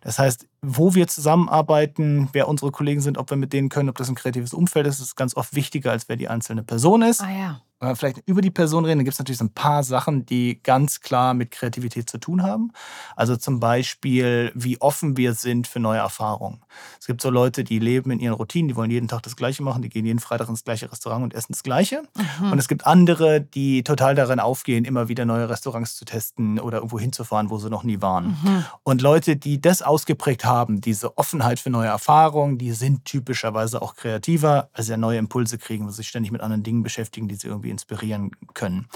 Das 0.00 0.18
heißt, 0.18 0.46
wo 0.62 0.94
wir 0.94 1.06
zusammenarbeiten, 1.06 2.28
wer 2.32 2.48
unsere 2.48 2.72
Kollegen 2.72 3.00
sind, 3.00 3.18
ob 3.18 3.30
wir 3.30 3.36
mit 3.36 3.52
denen 3.52 3.68
können, 3.68 3.88
ob 3.88 3.96
das 3.98 4.08
ein 4.08 4.16
kreatives 4.16 4.52
Umfeld 4.52 4.86
ist, 4.86 5.00
ist 5.00 5.16
ganz 5.16 5.36
oft 5.36 5.54
wichtiger, 5.54 5.92
als 5.92 6.08
wer 6.08 6.16
die 6.16 6.28
einzelne 6.28 6.64
Person 6.64 7.02
ist. 7.02 7.22
Ah 7.22 7.30
ja 7.30 7.60
vielleicht 7.94 8.18
über 8.26 8.42
die 8.42 8.50
Person 8.50 8.84
reden, 8.84 8.98
dann 8.98 9.04
gibt 9.04 9.14
es 9.14 9.18
natürlich 9.18 9.38
so 9.38 9.44
ein 9.44 9.54
paar 9.54 9.82
Sachen, 9.82 10.26
die 10.26 10.62
ganz 10.62 11.00
klar 11.00 11.32
mit 11.32 11.50
Kreativität 11.50 12.10
zu 12.10 12.18
tun 12.18 12.42
haben. 12.42 12.72
Also 13.16 13.36
zum 13.36 13.58
Beispiel, 13.58 14.52
wie 14.54 14.80
offen 14.80 15.16
wir 15.16 15.32
sind 15.34 15.66
für 15.66 15.80
neue 15.80 15.98
Erfahrungen. 15.98 16.60
Es 17.00 17.06
gibt 17.06 17.22
so 17.22 17.30
Leute, 17.30 17.64
die 17.64 17.78
leben 17.78 18.10
in 18.10 18.20
ihren 18.20 18.34
Routinen, 18.34 18.68
die 18.68 18.76
wollen 18.76 18.90
jeden 18.90 19.08
Tag 19.08 19.22
das 19.22 19.34
Gleiche 19.34 19.62
machen, 19.62 19.80
die 19.82 19.88
gehen 19.88 20.04
jeden 20.04 20.18
Freitag 20.18 20.48
ins 20.48 20.62
gleiche 20.62 20.90
Restaurant 20.92 21.24
und 21.24 21.34
essen 21.34 21.52
das 21.52 21.62
Gleiche. 21.62 22.02
Mhm. 22.40 22.52
Und 22.52 22.58
es 22.58 22.68
gibt 22.68 22.86
andere, 22.86 23.40
die 23.40 23.82
total 23.82 24.14
darin 24.14 24.40
aufgehen, 24.40 24.84
immer 24.84 25.08
wieder 25.08 25.24
neue 25.24 25.48
Restaurants 25.48 25.96
zu 25.96 26.04
testen 26.04 26.58
oder 26.58 26.78
irgendwo 26.78 26.98
hinzufahren, 26.98 27.48
wo 27.48 27.58
sie 27.58 27.70
noch 27.70 27.82
nie 27.82 28.02
waren. 28.02 28.38
Mhm. 28.42 28.64
Und 28.82 29.00
Leute, 29.00 29.36
die 29.36 29.60
das 29.60 29.80
ausgeprägt 29.80 30.44
haben, 30.44 30.80
diese 30.82 31.16
Offenheit 31.16 31.58
für 31.60 31.70
neue 31.70 31.88
Erfahrungen, 31.88 32.58
die 32.58 32.72
sind 32.72 33.06
typischerweise 33.06 33.80
auch 33.80 33.94
kreativer, 33.94 34.68
also 34.74 34.92
ja 34.92 34.98
neue 34.98 35.18
Impulse 35.18 35.56
kriegen, 35.56 35.86
weil 35.86 35.92
sie 35.92 35.98
sich 35.98 36.08
ständig 36.08 36.30
mit 36.30 36.42
anderen 36.42 36.62
Dingen 36.62 36.82
beschäftigen, 36.82 37.26
die 37.26 37.36
sie 37.36 37.48
irgendwie 37.48 37.69
irgendwie 37.70 37.72
inspirieren 37.72 38.30
können. 38.54 38.88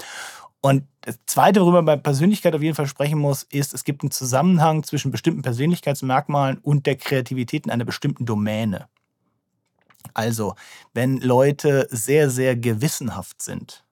Und 0.61 0.87
das 1.01 1.19
Zweite, 1.27 1.61
worüber 1.61 1.81
man 1.81 1.85
bei 1.85 1.97
Persönlichkeit 1.97 2.55
auf 2.55 2.61
jeden 2.61 2.75
Fall 2.75 2.87
sprechen 2.87 3.19
muss, 3.19 3.43
ist, 3.43 3.73
es 3.73 3.83
gibt 3.83 4.01
einen 4.01 4.11
Zusammenhang 4.11 4.83
zwischen 4.83 5.11
bestimmten 5.11 5.43
Persönlichkeitsmerkmalen 5.43 6.57
und 6.57 6.87
der 6.87 6.95
Kreativität 6.95 7.65
in 7.65 7.71
einer 7.71 7.85
bestimmten 7.85 8.25
Domäne. 8.25 8.87
Also, 10.13 10.55
wenn 10.93 11.19
Leute 11.19 11.87
sehr, 11.91 12.29
sehr 12.29 12.55
gewissenhaft 12.55 13.41
sind, 13.41 13.83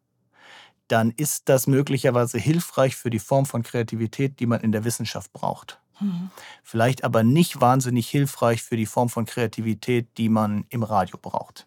dann 0.88 1.12
ist 1.12 1.48
das 1.50 1.68
möglicherweise 1.68 2.40
hilfreich 2.40 2.96
für 2.96 3.10
die 3.10 3.20
Form 3.20 3.46
von 3.46 3.63
Kreativität, 3.63 4.40
die 4.40 4.48
man 4.48 4.62
in 4.62 4.72
der 4.72 4.84
Wissenschaft 4.84 5.32
braucht. 5.32 5.80
Vielleicht 6.63 7.03
aber 7.03 7.23
nicht 7.23 7.62
wahnsinnig 7.62 8.09
hilfreich 8.09 8.63
für 8.63 8.77
die 8.77 8.85
Form 8.85 9.09
von 9.09 9.25
Kreativität, 9.25 10.07
die 10.17 10.29
man 10.29 10.65
im 10.69 10.83
Radio 10.83 11.17
braucht. 11.21 11.65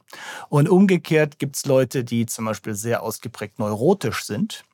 Und 0.49 0.69
umgekehrt 0.69 1.39
gibt 1.39 1.57
es 1.57 1.67
Leute, 1.67 2.05
die 2.05 2.27
zum 2.27 2.45
Beispiel 2.45 2.75
sehr 2.75 3.03
ausgeprägt 3.03 3.59
neurotisch 3.59 4.25
sind 4.25 4.65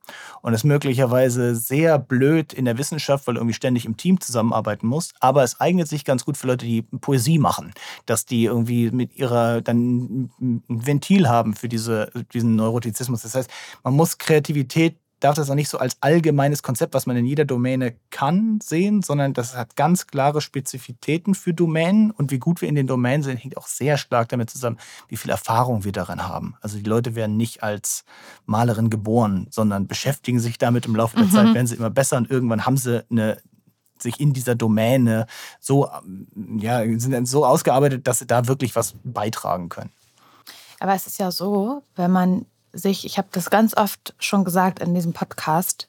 und 0.40 0.54
es 0.54 0.64
möglicherweise 0.64 1.54
sehr 1.54 1.98
blöd 1.98 2.52
in 2.52 2.64
der 2.64 2.78
Wissenschaft, 2.78 3.26
weil 3.26 3.36
irgendwie 3.36 3.54
ständig 3.54 3.84
im 3.84 3.96
Team 3.96 4.20
zusammenarbeiten 4.20 4.86
muss. 4.86 5.12
Aber 5.20 5.42
es 5.42 5.60
eignet 5.60 5.88
sich 5.88 6.04
ganz 6.04 6.24
gut 6.24 6.36
für 6.36 6.46
Leute, 6.46 6.66
die 6.66 6.82
Poesie 6.82 7.38
machen, 7.38 7.72
dass 8.06 8.26
die 8.26 8.44
irgendwie 8.44 8.90
mit 8.90 9.16
ihrer 9.16 9.60
dann 9.60 10.30
ein 10.40 10.62
Ventil 10.68 11.28
haben 11.28 11.54
für 11.54 11.68
diese, 11.68 12.10
diesen 12.32 12.56
Neurotizismus. 12.56 13.22
Das 13.22 13.34
heißt, 13.34 13.50
man 13.84 13.94
muss 13.94 14.18
Kreativität 14.18 14.96
darf 15.22 15.36
das 15.36 15.48
auch 15.50 15.54
nicht 15.54 15.68
so 15.68 15.78
als 15.78 15.96
allgemeines 16.00 16.62
Konzept, 16.62 16.94
was 16.94 17.06
man 17.06 17.16
in 17.16 17.24
jeder 17.24 17.44
Domäne 17.44 17.94
kann, 18.10 18.58
sehen, 18.62 19.02
sondern 19.02 19.34
das 19.34 19.56
hat 19.56 19.76
ganz 19.76 20.06
klare 20.06 20.40
Spezifitäten 20.40 21.34
für 21.34 21.54
Domänen 21.54 22.10
und 22.10 22.30
wie 22.30 22.38
gut 22.38 22.60
wir 22.60 22.68
in 22.68 22.74
den 22.74 22.86
Domänen 22.86 23.22
sind, 23.22 23.36
hängt 23.36 23.56
auch 23.56 23.66
sehr 23.66 23.98
stark 23.98 24.28
damit 24.30 24.50
zusammen, 24.50 24.78
wie 25.08 25.16
viel 25.16 25.30
Erfahrung 25.30 25.84
wir 25.84 25.92
darin 25.92 26.26
haben. 26.26 26.56
Also 26.60 26.76
die 26.76 26.88
Leute 26.88 27.14
werden 27.14 27.36
nicht 27.36 27.62
als 27.62 28.04
Malerin 28.46 28.90
geboren, 28.90 29.46
sondern 29.50 29.86
beschäftigen 29.86 30.40
sich 30.40 30.58
damit 30.58 30.86
im 30.86 30.96
Laufe 30.96 31.16
der 31.16 31.26
mhm. 31.26 31.30
Zeit, 31.30 31.54
werden 31.54 31.66
sie 31.66 31.76
immer 31.76 31.90
besser 31.90 32.16
und 32.16 32.30
irgendwann 32.30 32.66
haben 32.66 32.76
sie 32.76 33.04
eine 33.10 33.38
sich 34.02 34.18
in 34.18 34.32
dieser 34.32 34.56
Domäne 34.56 35.26
so, 35.60 35.88
ja, 36.56 36.82
sind 36.98 37.28
so 37.28 37.46
ausgearbeitet, 37.46 38.08
dass 38.08 38.18
sie 38.18 38.26
da 38.26 38.48
wirklich 38.48 38.74
was 38.74 38.96
beitragen 39.04 39.68
können. 39.68 39.92
Aber 40.80 40.94
es 40.94 41.06
ist 41.06 41.20
ja 41.20 41.30
so, 41.30 41.84
wenn 41.94 42.10
man 42.10 42.46
sich, 42.72 43.04
ich 43.04 43.18
habe 43.18 43.28
das 43.32 43.50
ganz 43.50 43.76
oft 43.76 44.14
schon 44.18 44.44
gesagt 44.44 44.80
in 44.80 44.94
diesem 44.94 45.12
Podcast, 45.12 45.88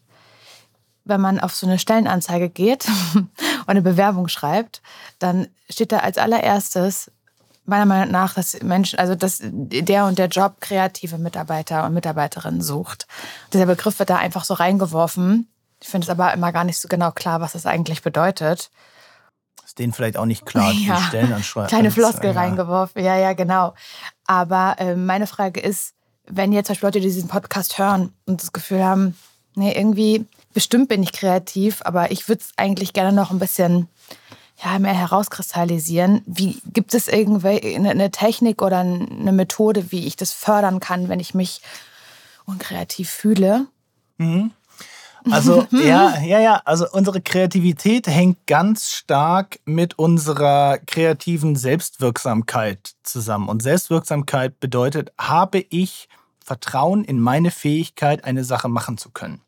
wenn 1.05 1.21
man 1.21 1.39
auf 1.39 1.53
so 1.55 1.67
eine 1.67 1.79
Stellenanzeige 1.79 2.49
geht 2.49 2.87
und 3.13 3.29
eine 3.67 3.81
Bewerbung 3.81 4.27
schreibt, 4.27 4.81
dann 5.19 5.47
steht 5.69 5.91
da 5.91 5.99
als 5.99 6.17
allererstes 6.17 7.11
meiner 7.65 7.85
Meinung 7.85 8.11
nach, 8.11 8.33
dass 8.33 8.61
Menschen, 8.61 8.99
also 8.99 9.15
dass 9.15 9.39
der 9.41 10.05
und 10.05 10.19
der 10.19 10.27
Job 10.27 10.59
kreative 10.59 11.17
Mitarbeiter 11.17 11.85
und 11.85 11.93
Mitarbeiterinnen 11.93 12.61
sucht. 12.61 13.07
Dieser 13.53 13.65
Begriff 13.65 13.99
wird 13.99 14.09
da 14.09 14.17
einfach 14.17 14.43
so 14.43 14.53
reingeworfen. 14.53 15.47
Ich 15.81 15.87
finde 15.87 16.05
es 16.05 16.09
aber 16.09 16.33
immer 16.33 16.51
gar 16.51 16.63
nicht 16.65 16.79
so 16.79 16.87
genau 16.87 17.11
klar, 17.11 17.39
was 17.41 17.53
das 17.53 17.65
eigentlich 17.65 18.01
bedeutet. 18.01 18.69
Ist 19.65 19.79
denen 19.79 19.93
vielleicht 19.93 20.17
auch 20.17 20.25
nicht 20.25 20.45
klar, 20.45 20.71
die 20.73 20.87
ja, 20.87 20.97
Stellenanschreiben. 20.97 21.69
Kleine 21.69 21.91
Floskel 21.91 22.33
ja. 22.33 22.39
reingeworfen, 22.39 23.03
ja, 23.03 23.17
ja, 23.17 23.33
genau. 23.33 23.73
Aber 24.25 24.75
äh, 24.79 24.95
meine 24.95 25.27
Frage 25.27 25.61
ist, 25.61 25.93
wenn 26.27 26.53
jetzt 26.53 26.67
zum 26.67 26.73
Beispiel 26.73 26.87
Leute 26.87 26.99
diesen 27.01 27.27
Podcast 27.27 27.77
hören 27.77 28.13
und 28.25 28.41
das 28.41 28.53
Gefühl 28.53 28.83
haben, 28.83 29.15
nee, 29.55 29.73
irgendwie, 29.73 30.25
bestimmt 30.53 30.89
bin 30.89 31.03
ich 31.03 31.11
kreativ, 31.11 31.81
aber 31.85 32.11
ich 32.11 32.27
würde 32.27 32.41
es 32.41 32.51
eigentlich 32.57 32.93
gerne 32.93 33.13
noch 33.13 33.31
ein 33.31 33.39
bisschen 33.39 33.87
ja, 34.63 34.79
mehr 34.79 34.93
herauskristallisieren. 34.93 36.21
Wie 36.25 36.61
gibt 36.71 36.93
es 36.93 37.07
irgendwie 37.07 37.75
eine 37.75 38.11
Technik 38.11 38.61
oder 38.61 38.79
eine 38.79 39.31
Methode, 39.31 39.91
wie 39.91 40.05
ich 40.05 40.15
das 40.15 40.31
fördern 40.31 40.79
kann, 40.79 41.09
wenn 41.09 41.19
ich 41.19 41.33
mich 41.33 41.61
unkreativ 42.45 43.09
fühle? 43.09 43.67
Mhm. 44.17 44.51
Also 45.29 45.67
ja, 45.71 46.19
ja, 46.19 46.39
ja. 46.39 46.61
Also 46.65 46.85
unsere 46.91 47.21
Kreativität 47.21 48.07
hängt 48.07 48.45
ganz 48.47 48.91
stark 48.91 49.59
mit 49.65 49.97
unserer 49.97 50.77
kreativen 50.79 51.55
Selbstwirksamkeit 51.55 52.93
zusammen. 53.03 53.49
Und 53.49 53.63
Selbstwirksamkeit 53.63 54.59
bedeutet, 54.59 55.11
habe 55.17 55.65
ich 55.69 56.09
Vertrauen 56.43 57.03
in 57.03 57.19
meine 57.19 57.51
Fähigkeit, 57.51 58.25
eine 58.25 58.43
Sache 58.43 58.67
machen 58.67 58.97
zu 58.97 59.09
können. 59.11 59.41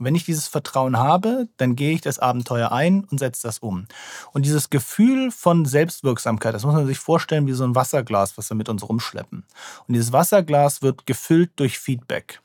Und 0.00 0.06
wenn 0.06 0.14
ich 0.14 0.24
dieses 0.24 0.48
Vertrauen 0.48 0.96
habe, 0.96 1.48
dann 1.58 1.76
gehe 1.76 1.92
ich 1.92 2.00
das 2.00 2.18
Abenteuer 2.18 2.72
ein 2.72 3.04
und 3.04 3.18
setze 3.18 3.46
das 3.46 3.58
um. 3.58 3.86
Und 4.32 4.46
dieses 4.46 4.70
Gefühl 4.70 5.30
von 5.30 5.66
Selbstwirksamkeit, 5.66 6.54
das 6.54 6.64
muss 6.64 6.74
man 6.74 6.86
sich 6.86 6.98
vorstellen 6.98 7.46
wie 7.46 7.52
so 7.52 7.64
ein 7.64 7.74
Wasserglas, 7.74 8.38
was 8.38 8.48
wir 8.50 8.56
mit 8.56 8.70
uns 8.70 8.88
rumschleppen. 8.88 9.44
Und 9.86 9.92
dieses 9.92 10.10
Wasserglas 10.10 10.80
wird 10.80 11.04
gefüllt 11.04 11.50
durch 11.56 11.78
Feedback. 11.78 12.40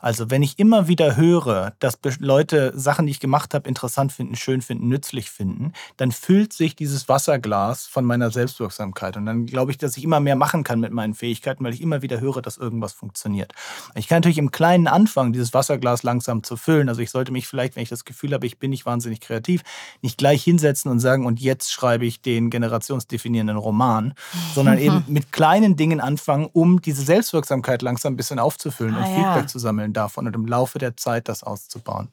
Also 0.00 0.30
wenn 0.30 0.42
ich 0.42 0.58
immer 0.58 0.88
wieder 0.88 1.16
höre, 1.16 1.72
dass 1.78 1.98
Leute 2.18 2.72
Sachen, 2.76 3.06
die 3.06 3.12
ich 3.12 3.20
gemacht 3.20 3.54
habe, 3.54 3.68
interessant 3.68 4.12
finden, 4.12 4.36
schön 4.36 4.62
finden, 4.62 4.88
nützlich 4.88 5.30
finden, 5.30 5.72
dann 5.96 6.12
füllt 6.12 6.52
sich 6.52 6.76
dieses 6.76 7.08
Wasserglas 7.08 7.86
von 7.86 8.04
meiner 8.04 8.30
Selbstwirksamkeit. 8.30 9.16
Und 9.16 9.26
dann 9.26 9.46
glaube 9.46 9.70
ich, 9.70 9.78
dass 9.78 9.96
ich 9.96 10.04
immer 10.04 10.20
mehr 10.20 10.36
machen 10.36 10.64
kann 10.64 10.80
mit 10.80 10.92
meinen 10.92 11.14
Fähigkeiten, 11.14 11.64
weil 11.64 11.74
ich 11.74 11.80
immer 11.80 12.02
wieder 12.02 12.20
höre, 12.20 12.42
dass 12.42 12.56
irgendwas 12.56 12.92
funktioniert. 12.92 13.52
Ich 13.94 14.08
kann 14.08 14.18
natürlich 14.18 14.38
im 14.38 14.50
Kleinen 14.50 14.86
anfangen, 14.86 15.32
dieses 15.32 15.54
Wasserglas 15.54 16.02
langsam 16.02 16.42
zu 16.42 16.56
füllen. 16.56 16.88
Also 16.88 17.00
ich 17.00 17.10
sollte 17.10 17.32
mich 17.32 17.46
vielleicht, 17.48 17.76
wenn 17.76 17.82
ich 17.82 17.88
das 17.88 18.04
Gefühl 18.04 18.32
habe, 18.32 18.46
ich 18.46 18.58
bin 18.58 18.70
nicht 18.70 18.86
wahnsinnig 18.86 19.20
kreativ, 19.20 19.62
nicht 20.02 20.18
gleich 20.18 20.42
hinsetzen 20.42 20.90
und 20.90 21.00
sagen, 21.00 21.26
und 21.26 21.40
jetzt 21.40 21.72
schreibe 21.72 22.06
ich 22.06 22.20
den 22.20 22.50
generationsdefinierenden 22.50 23.56
Roman, 23.56 24.14
sondern 24.54 24.78
eben 24.86 25.04
mit 25.06 25.32
kleinen 25.32 25.76
Dingen 25.76 26.00
anfangen, 26.00 26.48
um 26.52 26.80
diese 26.80 27.02
Selbstwirksamkeit 27.02 27.82
langsam 27.82 28.14
ein 28.14 28.16
bisschen 28.16 28.38
aufzufüllen 28.38 28.94
Ah, 28.94 29.04
und 29.04 29.10
ja. 29.10 29.34
Feedback 29.34 29.48
zu 29.50 29.55
sammeln 29.58 29.92
davon 29.92 30.26
und 30.26 30.34
im 30.34 30.46
Laufe 30.46 30.78
der 30.78 30.96
Zeit 30.96 31.28
das 31.28 31.42
auszubauen. 31.42 32.08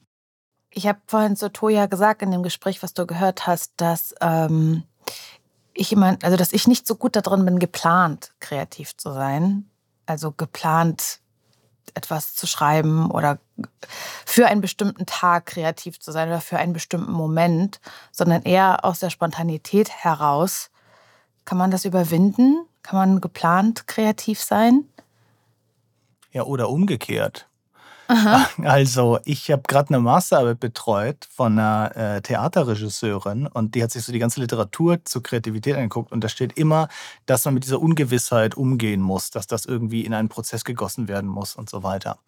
Ich 0.70 0.86
habe 0.86 0.98
vorhin 1.06 1.36
zu 1.36 1.52
Toja 1.52 1.86
gesagt 1.86 2.22
in 2.22 2.30
dem 2.30 2.42
Gespräch, 2.42 2.82
was 2.82 2.94
du 2.94 3.06
gehört 3.06 3.46
hast, 3.46 3.72
dass 3.76 4.14
ähm, 4.20 4.82
ich 5.72 5.92
immer, 5.92 6.16
also 6.22 6.36
dass 6.36 6.52
ich 6.52 6.66
nicht 6.66 6.86
so 6.86 6.96
gut 6.96 7.16
darin 7.16 7.44
bin, 7.44 7.58
geplant 7.58 8.32
kreativ 8.40 8.96
zu 8.96 9.12
sein. 9.12 9.68
Also 10.06 10.32
geplant 10.32 11.20
etwas 11.94 12.34
zu 12.34 12.46
schreiben 12.46 13.10
oder 13.10 13.38
für 14.26 14.46
einen 14.46 14.60
bestimmten 14.60 15.06
Tag 15.06 15.46
kreativ 15.46 16.00
zu 16.00 16.12
sein 16.12 16.28
oder 16.28 16.40
für 16.40 16.58
einen 16.58 16.72
bestimmten 16.72 17.12
Moment, 17.12 17.80
sondern 18.10 18.42
eher 18.42 18.84
aus 18.84 18.98
der 18.98 19.10
Spontanität 19.10 19.90
heraus. 19.90 20.70
Kann 21.44 21.58
man 21.58 21.70
das 21.70 21.84
überwinden? 21.84 22.66
Kann 22.82 22.98
man 22.98 23.20
geplant 23.20 23.86
kreativ 23.86 24.40
sein? 24.40 24.84
Ja, 26.34 26.42
oder 26.44 26.68
umgekehrt. 26.68 27.48
Also, 28.62 29.18
ich 29.24 29.50
habe 29.50 29.62
gerade 29.66 29.90
eine 29.90 30.00
Masterarbeit 30.00 30.60
betreut 30.60 31.28
von 31.30 31.58
einer 31.58 31.96
äh, 31.96 32.20
Theaterregisseurin 32.22 33.46
und 33.46 33.74
die 33.74 33.82
hat 33.82 33.90
sich 33.90 34.04
so 34.04 34.12
die 34.12 34.18
ganze 34.18 34.40
Literatur 34.40 35.04
zur 35.04 35.22
Kreativität 35.22 35.76
angeguckt 35.76 36.12
und 36.12 36.22
da 36.22 36.28
steht 36.28 36.56
immer, 36.56 36.88
dass 37.26 37.44
man 37.44 37.54
mit 37.54 37.64
dieser 37.64 37.80
Ungewissheit 37.80 38.56
umgehen 38.56 39.00
muss, 39.00 39.30
dass 39.30 39.46
das 39.46 39.66
irgendwie 39.66 40.04
in 40.04 40.14
einen 40.14 40.28
Prozess 40.28 40.64
gegossen 40.64 41.08
werden 41.08 41.28
muss 41.28 41.56
und 41.56 41.68
so 41.70 41.82
weiter. 41.82 42.18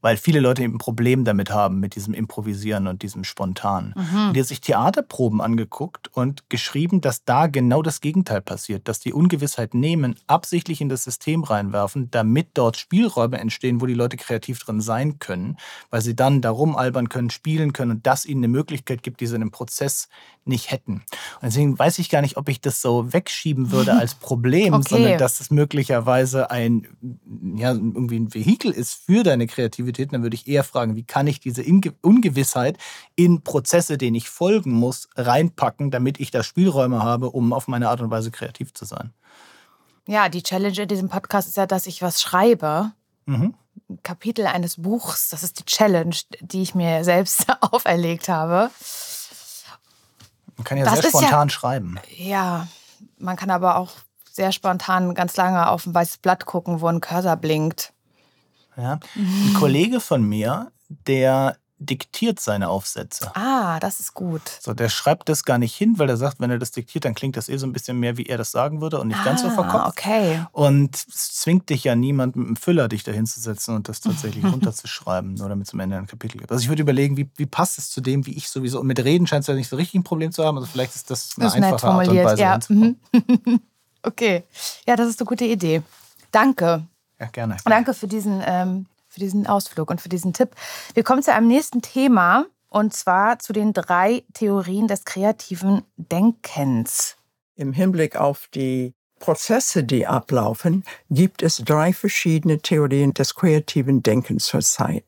Weil 0.00 0.16
viele 0.16 0.40
Leute 0.40 0.62
eben 0.62 0.74
ein 0.74 0.78
Problem 0.78 1.24
damit 1.24 1.50
haben, 1.50 1.80
mit 1.80 1.94
diesem 1.94 2.14
Improvisieren 2.14 2.86
und 2.86 3.02
diesem 3.02 3.24
Spontan. 3.24 3.94
Und 4.28 4.34
die 4.34 4.40
hat 4.40 4.46
sich 4.46 4.60
Theaterproben 4.60 5.40
angeguckt 5.40 6.08
und 6.12 6.48
geschrieben, 6.50 7.00
dass 7.00 7.24
da 7.24 7.46
genau 7.46 7.82
das 7.82 8.00
Gegenteil 8.00 8.40
passiert, 8.40 8.88
dass 8.88 9.00
die 9.00 9.12
Ungewissheit 9.12 9.74
nehmen, 9.74 10.16
absichtlich 10.26 10.80
in 10.80 10.88
das 10.88 11.04
System 11.04 11.44
reinwerfen, 11.44 12.10
damit 12.10 12.48
dort 12.54 12.76
Spielräume 12.76 13.38
entstehen, 13.38 13.80
wo 13.80 13.86
die 13.86 13.94
Leute 13.94 14.16
kreativ 14.16 14.58
drin 14.60 14.80
sein 14.80 15.18
können, 15.18 15.23
weil 15.90 16.02
sie 16.02 16.14
dann 16.14 16.40
darum 16.40 16.76
albern 16.76 17.08
können, 17.08 17.30
spielen 17.30 17.72
können 17.72 17.90
und 17.92 18.06
das 18.06 18.26
ihnen 18.26 18.40
eine 18.40 18.48
Möglichkeit 18.48 19.02
gibt, 19.02 19.20
die 19.20 19.26
sie 19.26 19.36
in 19.36 19.42
einem 19.42 19.50
Prozess 19.50 20.08
nicht 20.44 20.70
hätten. 20.70 21.02
Und 21.40 21.42
deswegen 21.44 21.78
weiß 21.78 21.98
ich 21.98 22.10
gar 22.10 22.20
nicht, 22.20 22.36
ob 22.36 22.48
ich 22.48 22.60
das 22.60 22.82
so 22.82 23.12
wegschieben 23.12 23.70
würde 23.70 23.94
als 23.98 24.14
Problem, 24.14 24.74
Okay. 24.74 24.88
sondern 24.88 25.18
dass 25.18 25.40
es 25.40 25.50
möglicherweise 25.50 26.50
ein, 26.50 26.86
ja, 27.56 27.72
irgendwie 27.72 28.18
ein 28.18 28.34
Vehikel 28.34 28.70
ist 28.70 28.94
für 28.94 29.22
deine 29.22 29.46
Kreativität. 29.46 30.12
Dann 30.12 30.22
würde 30.22 30.34
ich 30.34 30.46
eher 30.46 30.64
fragen, 30.64 30.96
wie 30.96 31.04
kann 31.04 31.26
ich 31.26 31.40
diese 31.40 31.62
Inge 31.62 31.92
Ungewissheit 32.02 32.78
in 33.16 33.42
Prozesse, 33.42 33.98
denen 33.98 34.16
ich 34.16 34.28
folgen 34.28 34.72
muss, 34.72 35.08
reinpacken, 35.16 35.90
damit 35.90 36.20
ich 36.20 36.30
da 36.30 36.42
Spielräume 36.42 37.02
habe, 37.02 37.30
um 37.30 37.52
auf 37.52 37.68
meine 37.68 37.88
Art 37.88 38.00
und 38.00 38.10
Weise 38.10 38.30
kreativ 38.30 38.74
zu 38.74 38.84
sein. 38.84 39.12
Ja, 40.06 40.28
die 40.28 40.42
Challenge 40.42 40.82
in 40.82 40.88
diesem 40.88 41.08
Podcast 41.08 41.48
ist 41.48 41.56
ja, 41.56 41.66
dass 41.66 41.86
ich 41.86 42.02
was 42.02 42.20
schreibe. 42.20 42.92
Mhm. 43.26 43.54
Kapitel 44.02 44.46
eines 44.46 44.80
Buchs, 44.82 45.28
das 45.30 45.42
ist 45.42 45.58
die 45.60 45.64
Challenge, 45.64 46.14
die 46.40 46.62
ich 46.62 46.74
mir 46.74 47.04
selbst 47.04 47.46
auferlegt 47.60 48.28
habe. 48.28 48.70
Man 50.56 50.64
kann 50.64 50.78
ja 50.78 50.84
Das 50.84 50.94
sehr 50.94 51.04
ist 51.06 51.12
ja- 51.14 51.20
spontan 51.20 51.50
schreiben. 51.50 51.98
Ja, 52.16 52.68
man 53.18 53.36
kann 53.36 53.50
aber 53.50 53.76
auch 53.76 53.90
sehr 54.30 54.52
spontan 54.52 55.14
ganz 55.14 55.36
lange 55.36 55.68
auf 55.68 55.86
ein 55.86 55.94
weißes 55.94 56.18
Blatt 56.18 56.46
gucken, 56.46 56.80
wo 56.80 56.86
ein 56.88 57.00
Cursor 57.00 57.36
blinkt. 57.36 57.92
Ja. 58.76 58.98
Ein 59.14 59.54
Kollege 59.58 60.00
von 60.00 60.22
mir, 60.22 60.72
der 60.88 61.56
diktiert 61.84 62.40
seine 62.40 62.68
Aufsätze. 62.68 63.30
Ah, 63.34 63.78
das 63.80 64.00
ist 64.00 64.14
gut. 64.14 64.42
So, 64.60 64.74
der 64.74 64.88
schreibt 64.88 65.28
das 65.28 65.44
gar 65.44 65.58
nicht 65.58 65.74
hin, 65.74 65.98
weil 65.98 66.08
er 66.08 66.16
sagt, 66.16 66.40
wenn 66.40 66.50
er 66.50 66.58
das 66.58 66.70
diktiert, 66.70 67.04
dann 67.04 67.14
klingt 67.14 67.36
das 67.36 67.48
eh 67.48 67.56
so 67.56 67.66
ein 67.66 67.72
bisschen 67.72 67.98
mehr, 67.98 68.16
wie 68.16 68.26
er 68.26 68.38
das 68.38 68.50
sagen 68.50 68.80
würde 68.80 69.00
und 69.00 69.08
nicht 69.08 69.24
ganz 69.24 69.42
so 69.42 69.48
ah, 69.48 69.50
verkopft. 69.50 69.88
okay. 69.88 70.44
Und 70.52 70.94
es 70.94 71.34
zwingt 71.40 71.68
dich 71.70 71.84
ja 71.84 71.94
niemand 71.94 72.36
mit 72.36 72.46
einem 72.46 72.56
Füller, 72.56 72.88
dich 72.88 73.04
da 73.04 73.12
hinzusetzen 73.12 73.74
und 73.74 73.88
das 73.88 74.00
tatsächlich 74.00 74.44
runterzuschreiben, 74.52 75.34
nur 75.34 75.48
damit 75.48 75.66
es 75.66 75.74
am 75.74 75.80
Ende 75.80 75.96
ein 75.96 76.06
Kapitel 76.06 76.38
gibt. 76.38 76.50
Also 76.50 76.62
ich 76.62 76.68
würde 76.68 76.82
überlegen, 76.82 77.16
wie, 77.16 77.28
wie 77.36 77.46
passt 77.46 77.78
es 77.78 77.90
zu 77.90 78.00
dem, 78.00 78.26
wie 78.26 78.32
ich 78.32 78.48
sowieso, 78.48 78.80
und 78.80 78.86
mit 78.86 79.02
Reden 79.02 79.26
scheint 79.26 79.42
es 79.42 79.48
ja 79.48 79.54
nicht 79.54 79.68
so 79.68 79.76
richtig 79.76 80.00
ein 80.00 80.04
Problem 80.04 80.32
zu 80.32 80.44
haben, 80.44 80.56
also 80.56 80.68
vielleicht 80.70 80.94
ist 80.94 81.10
das 81.10 81.30
eine 81.36 81.46
Das 81.46 81.54
einfache 81.54 81.86
Art 81.86 82.08
und. 82.08 82.24
Weise 82.24 82.40
Ja. 82.40 82.58
okay. 84.02 84.44
Ja, 84.86 84.96
das 84.96 85.08
ist 85.08 85.20
eine 85.20 85.26
gute 85.26 85.44
Idee. 85.44 85.82
Danke. 86.30 86.86
Ja, 87.20 87.26
gerne. 87.26 87.56
Danke 87.64 87.94
für 87.94 88.08
diesen, 88.08 88.42
ähm, 88.44 88.86
für 89.14 89.20
diesen 89.20 89.46
Ausflug 89.46 89.88
und 89.90 90.00
für 90.00 90.08
diesen 90.08 90.32
Tipp. 90.32 90.50
Wir 90.92 91.04
kommen 91.04 91.22
zu 91.22 91.32
einem 91.32 91.46
nächsten 91.48 91.80
Thema 91.80 92.46
und 92.68 92.92
zwar 92.92 93.38
zu 93.38 93.52
den 93.52 93.72
drei 93.72 94.24
Theorien 94.34 94.88
des 94.88 95.04
kreativen 95.04 95.82
Denkens. 95.96 97.16
Im 97.54 97.72
Hinblick 97.72 98.16
auf 98.16 98.48
die 98.52 98.94
Prozesse, 99.20 99.84
die 99.84 100.08
ablaufen, 100.08 100.82
gibt 101.08 101.42
es 101.42 101.58
drei 101.58 101.92
verschiedene 101.92 102.58
Theorien 102.58 103.14
des 103.14 103.36
kreativen 103.36 104.02
Denkens 104.02 104.46
zurzeit. 104.46 105.04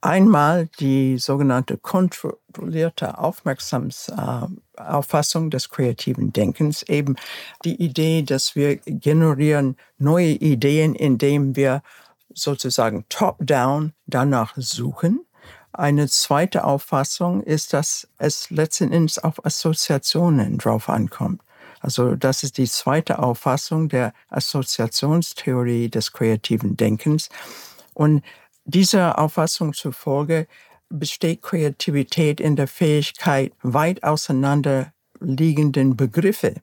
Einmal 0.00 0.68
die 0.80 1.16
sogenannte 1.16 1.78
kontrollierte 1.78 3.16
Aufmerksamsauffassung 3.16 5.48
des 5.48 5.70
kreativen 5.70 6.32
Denkens, 6.32 6.82
eben 6.82 7.16
die 7.64 7.82
Idee, 7.82 8.22
dass 8.22 8.54
wir 8.54 8.76
generieren 8.76 9.78
neue 9.96 10.32
Ideen, 10.32 10.94
indem 10.94 11.56
wir 11.56 11.82
sozusagen 12.34 13.04
top-down 13.08 13.92
danach 14.06 14.54
suchen. 14.56 15.24
Eine 15.72 16.08
zweite 16.08 16.64
Auffassung 16.64 17.42
ist, 17.42 17.72
dass 17.72 18.06
es 18.18 18.50
letzten 18.50 18.92
Endes 18.92 19.18
auf 19.18 19.44
Assoziationen 19.44 20.58
drauf 20.58 20.88
ankommt. 20.88 21.40
Also 21.80 22.14
das 22.14 22.42
ist 22.42 22.58
die 22.58 22.68
zweite 22.68 23.18
Auffassung 23.18 23.88
der 23.88 24.14
Assoziationstheorie 24.28 25.88
des 25.88 26.12
kreativen 26.12 26.76
Denkens. 26.76 27.28
Und 27.92 28.22
dieser 28.64 29.18
Auffassung 29.18 29.74
zufolge 29.74 30.46
besteht 30.88 31.42
Kreativität 31.42 32.40
in 32.40 32.56
der 32.56 32.68
Fähigkeit, 32.68 33.52
weit 33.62 34.02
auseinanderliegenden 34.02 35.96
Begriffe 35.96 36.54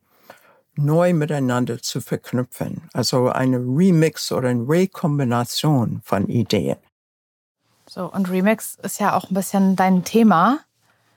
neu 0.75 1.13
miteinander 1.13 1.81
zu 1.81 2.01
verknüpfen. 2.01 2.89
Also 2.93 3.29
eine 3.29 3.57
Remix 3.57 4.31
oder 4.31 4.49
eine 4.49 4.67
Rekombination 4.67 6.01
von 6.03 6.27
Ideen. 6.27 6.77
So, 7.89 8.11
und 8.11 8.29
Remix 8.29 8.75
ist 8.81 8.99
ja 8.99 9.15
auch 9.15 9.29
ein 9.29 9.33
bisschen 9.33 9.75
dein 9.75 10.03
Thema. 10.03 10.59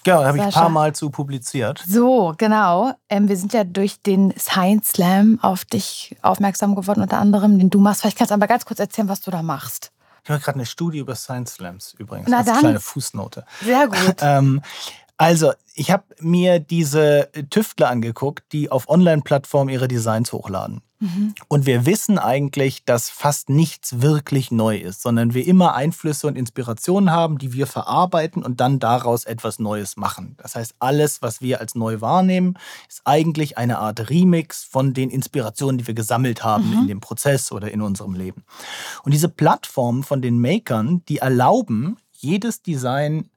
Ja, 0.07 0.21
da 0.21 0.27
habe 0.27 0.39
ich 0.39 0.45
ein 0.45 0.51
paar 0.51 0.69
Mal 0.69 0.95
zu 0.95 1.09
publiziert. 1.09 1.83
So, 1.87 2.35
genau. 2.37 2.93
Ähm, 3.09 3.29
wir 3.29 3.37
sind 3.37 3.55
ja 3.55 3.65
durch 3.65 4.03
den 4.03 4.35
Science 4.39 4.89
Slam 4.91 5.39
auf 5.41 5.65
dich 5.65 6.15
aufmerksam 6.21 6.75
geworden, 6.75 7.01
unter 7.01 7.19
anderem, 7.19 7.59
den 7.59 7.71
du 7.71 7.79
machst. 7.79 8.03
Vielleicht 8.03 8.19
kannst 8.19 8.31
du 8.31 8.35
aber 8.35 8.47
ganz 8.47 8.67
kurz 8.67 8.81
erzählen, 8.81 9.09
was 9.09 9.23
du 9.23 9.31
da 9.31 9.43
machst. 9.43 9.93
Ich 10.25 10.31
mache 10.31 10.41
gerade 10.41 10.57
eine 10.57 10.67
Studie 10.67 10.99
über 10.99 11.15
Science 11.15 11.55
Slams 11.55 11.95
übrigens. 11.99 12.29
Na 12.29 12.39
als 12.39 12.47
dann. 12.47 12.59
kleine 12.59 12.81
Fußnote. 12.81 13.45
Sehr 13.63 13.89
gut. 13.89 14.17
Ähm, 14.21 14.63
also, 15.17 15.53
ich 15.75 15.91
habe 15.91 16.05
mir 16.21 16.59
diese 16.59 17.31
Tüftler 17.51 17.91
angeguckt, 17.91 18.53
die 18.53 18.71
auf 18.71 18.89
Online-Plattformen 18.89 19.73
ihre 19.73 19.89
Designs 19.89 20.33
hochladen. 20.33 20.83
Und 21.49 21.67
wir 21.67 21.87
wissen 21.87 22.19
eigentlich, 22.19 22.85
dass 22.85 23.11
fast 23.11 23.51
nichts 23.51 24.01
wirklich 24.01 24.51
neu 24.51 24.79
ist, 24.79 25.03
sondern 25.03 25.35
wir 25.35 25.47
immer 25.47 25.75
Einflüsse 25.75 26.27
und 26.27 26.37
Inspirationen 26.37 27.11
haben, 27.11 27.39
die 27.39 27.53
wir 27.53 27.67
verarbeiten 27.67 28.43
und 28.43 28.61
dann 28.61 28.79
daraus 28.79 29.25
etwas 29.25 29.59
Neues 29.59 29.97
machen. 29.97 30.37
Das 30.39 30.55
heißt, 30.55 30.75
alles, 30.79 31.21
was 31.21 31.43
wir 31.43 31.61
als 31.61 31.75
neu 31.75 32.01
wahrnehmen, 32.01 32.57
ist 32.89 33.03
eigentlich 33.05 33.59
eine 33.59 33.79
Art 33.79 34.09
Remix 34.09 34.65
von 34.65 34.95
den 34.95 35.11
Inspirationen, 35.11 35.79
die 35.79 35.87
wir 35.87 35.95
gesammelt 35.95 36.43
haben 36.43 36.73
in 36.73 36.89
dem 36.89 37.01
Prozess 37.01 37.53
oder 37.53 37.71
in 37.71 37.83
unserem 37.83 38.15
Leben. 38.15 38.45
Und 39.03 39.13
diese 39.13 39.29
Plattformen 39.29 40.05
von 40.05 40.23
den 40.23 40.41
Makern, 40.41 41.03
die 41.09 41.19
erlauben, 41.19 41.99
jedes 42.13 42.63
Design 42.63 43.29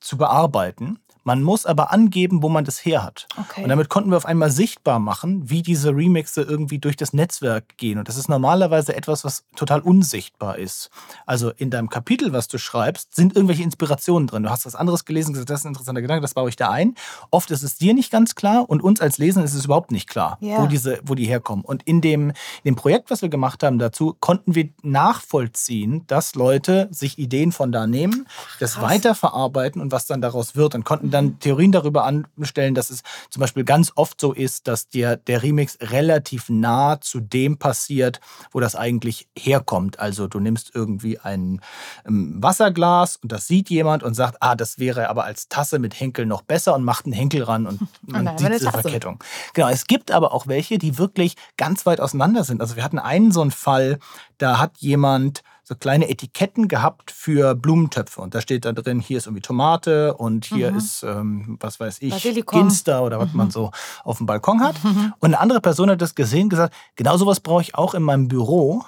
zu 0.00 0.16
bearbeiten. 0.16 0.98
Man 1.24 1.42
muss 1.42 1.66
aber 1.66 1.90
angeben, 1.92 2.42
wo 2.42 2.48
man 2.48 2.64
das 2.64 2.84
her 2.84 3.02
hat. 3.02 3.26
Okay. 3.38 3.62
Und 3.62 3.70
damit 3.70 3.88
konnten 3.88 4.10
wir 4.10 4.16
auf 4.16 4.26
einmal 4.26 4.50
sichtbar 4.50 4.98
machen, 4.98 5.48
wie 5.50 5.62
diese 5.62 5.90
Remixe 5.90 6.42
irgendwie 6.42 6.78
durch 6.78 6.96
das 6.96 7.12
Netzwerk 7.12 7.76
gehen. 7.78 7.98
Und 7.98 8.08
das 8.08 8.16
ist 8.16 8.28
normalerweise 8.28 8.94
etwas, 8.94 9.24
was 9.24 9.44
total 9.56 9.80
unsichtbar 9.80 10.58
ist. 10.58 10.90
Also 11.26 11.50
in 11.56 11.70
deinem 11.70 11.88
Kapitel, 11.88 12.32
was 12.32 12.46
du 12.48 12.58
schreibst, 12.58 13.14
sind 13.14 13.34
irgendwelche 13.34 13.62
Inspirationen 13.62 14.26
drin. 14.28 14.42
Du 14.42 14.50
hast 14.50 14.66
was 14.66 14.74
anderes 14.74 15.04
gelesen, 15.04 15.32
gesagt, 15.32 15.50
das 15.50 15.60
ist 15.60 15.64
ein 15.64 15.68
interessanter 15.68 16.02
Gedanke, 16.02 16.22
das 16.22 16.34
baue 16.34 16.48
ich 16.48 16.56
da 16.56 16.70
ein. 16.70 16.94
Oft 17.30 17.50
ist 17.50 17.62
es 17.62 17.76
dir 17.76 17.94
nicht 17.94 18.10
ganz 18.12 18.34
klar 18.34 18.68
und 18.68 18.82
uns 18.82 19.00
als 19.00 19.18
Lesen 19.18 19.42
ist 19.42 19.54
es 19.54 19.64
überhaupt 19.64 19.90
nicht 19.90 20.08
klar, 20.08 20.36
Ja. 20.40 20.62
wo, 20.62 20.66
diese, 20.66 21.00
wo 21.04 21.14
die 21.14 21.24
herkommen. 21.26 21.64
Und 21.64 21.82
in 21.84 22.00
dem, 22.00 22.30
in 22.30 22.34
dem 22.66 22.76
Projekt, 22.76 23.10
was 23.10 23.22
wir 23.22 23.28
gemacht 23.30 23.62
haben 23.62 23.78
dazu, 23.78 24.14
konnten 24.20 24.54
wir 24.54 24.68
nachvollziehen, 24.82 26.06
dass 26.06 26.34
Leute 26.34 26.88
sich 26.90 27.18
Ideen 27.18 27.52
von 27.52 27.72
da 27.72 27.86
nehmen, 27.86 28.26
das 28.60 28.80
weiterverarbeiten 28.80 29.80
und 29.80 29.92
was 29.92 30.06
dann 30.06 30.20
daraus 30.20 30.54
wird 30.56 30.74
und 30.74 30.84
konnten 30.84 31.10
dann 31.14 31.38
Theorien 31.38 31.72
darüber 31.72 32.04
anstellen, 32.04 32.74
dass 32.74 32.90
es 32.90 33.02
zum 33.30 33.40
Beispiel 33.40 33.64
ganz 33.64 33.92
oft 33.94 34.20
so 34.20 34.32
ist, 34.32 34.68
dass 34.68 34.88
dir 34.88 35.16
der 35.16 35.42
Remix 35.42 35.78
relativ 35.80 36.48
nah 36.48 37.00
zu 37.00 37.20
dem 37.20 37.58
passiert, 37.58 38.20
wo 38.52 38.60
das 38.60 38.76
eigentlich 38.76 39.28
herkommt. 39.36 39.98
Also 39.98 40.26
du 40.26 40.40
nimmst 40.40 40.72
irgendwie 40.74 41.18
ein 41.18 41.60
ähm, 42.06 42.42
Wasserglas 42.42 43.16
und 43.16 43.32
das 43.32 43.46
sieht 43.46 43.70
jemand 43.70 44.02
und 44.02 44.14
sagt, 44.14 44.38
ah, 44.40 44.54
das 44.54 44.78
wäre 44.78 45.08
aber 45.08 45.24
als 45.24 45.48
Tasse 45.48 45.78
mit 45.78 45.98
Henkel 45.98 46.26
noch 46.26 46.42
besser 46.42 46.74
und 46.74 46.84
macht 46.84 47.06
einen 47.06 47.14
Henkel 47.14 47.42
ran 47.42 47.66
und 47.66 47.80
man 48.02 48.24
nein, 48.24 48.38
sieht 48.38 48.46
eine 48.46 48.56
diese 48.56 48.70
Tasse. 48.70 48.82
Verkettung. 48.82 49.22
Genau, 49.54 49.68
es 49.68 49.86
gibt 49.86 50.10
aber 50.10 50.32
auch 50.32 50.46
welche, 50.46 50.78
die 50.78 50.98
wirklich 50.98 51.36
ganz 51.56 51.86
weit 51.86 52.00
auseinander 52.00 52.44
sind. 52.44 52.60
Also 52.60 52.76
wir 52.76 52.84
hatten 52.84 52.98
einen 52.98 53.32
so 53.32 53.40
einen 53.40 53.50
Fall, 53.50 53.98
da 54.38 54.58
hat 54.58 54.78
jemand 54.78 55.42
so 55.66 55.74
kleine 55.74 56.08
Etiketten 56.10 56.68
gehabt 56.68 57.10
für 57.10 57.54
Blumentöpfe. 57.54 58.20
Und 58.20 58.34
da 58.34 58.40
steht 58.42 58.66
da 58.66 58.72
drin, 58.72 59.00
hier 59.00 59.16
ist 59.16 59.26
irgendwie 59.26 59.40
Tomate 59.40 60.14
und 60.14 60.44
hier 60.44 60.70
Mhm. 60.72 60.76
ist, 60.76 61.02
ähm, 61.02 61.56
was 61.58 61.80
weiß 61.80 62.02
ich, 62.02 62.10
Basilikum. 62.10 62.60
Ginster 62.60 63.02
oder 63.02 63.18
was 63.18 63.30
Mhm. 63.32 63.36
man 63.38 63.50
so 63.50 63.70
auf 64.04 64.18
dem 64.18 64.26
Balkon 64.26 64.60
hat. 64.62 64.76
Und 64.84 65.14
eine 65.22 65.40
andere 65.40 65.60
Person 65.62 65.88
hat 65.90 66.02
das 66.02 66.14
gesehen 66.14 66.44
und 66.44 66.48
gesagt, 66.50 66.74
genau 66.96 67.16
sowas 67.16 67.40
brauche 67.40 67.62
ich 67.62 67.74
auch 67.74 67.94
in 67.94 68.02
meinem 68.02 68.28
Büro, 68.28 68.84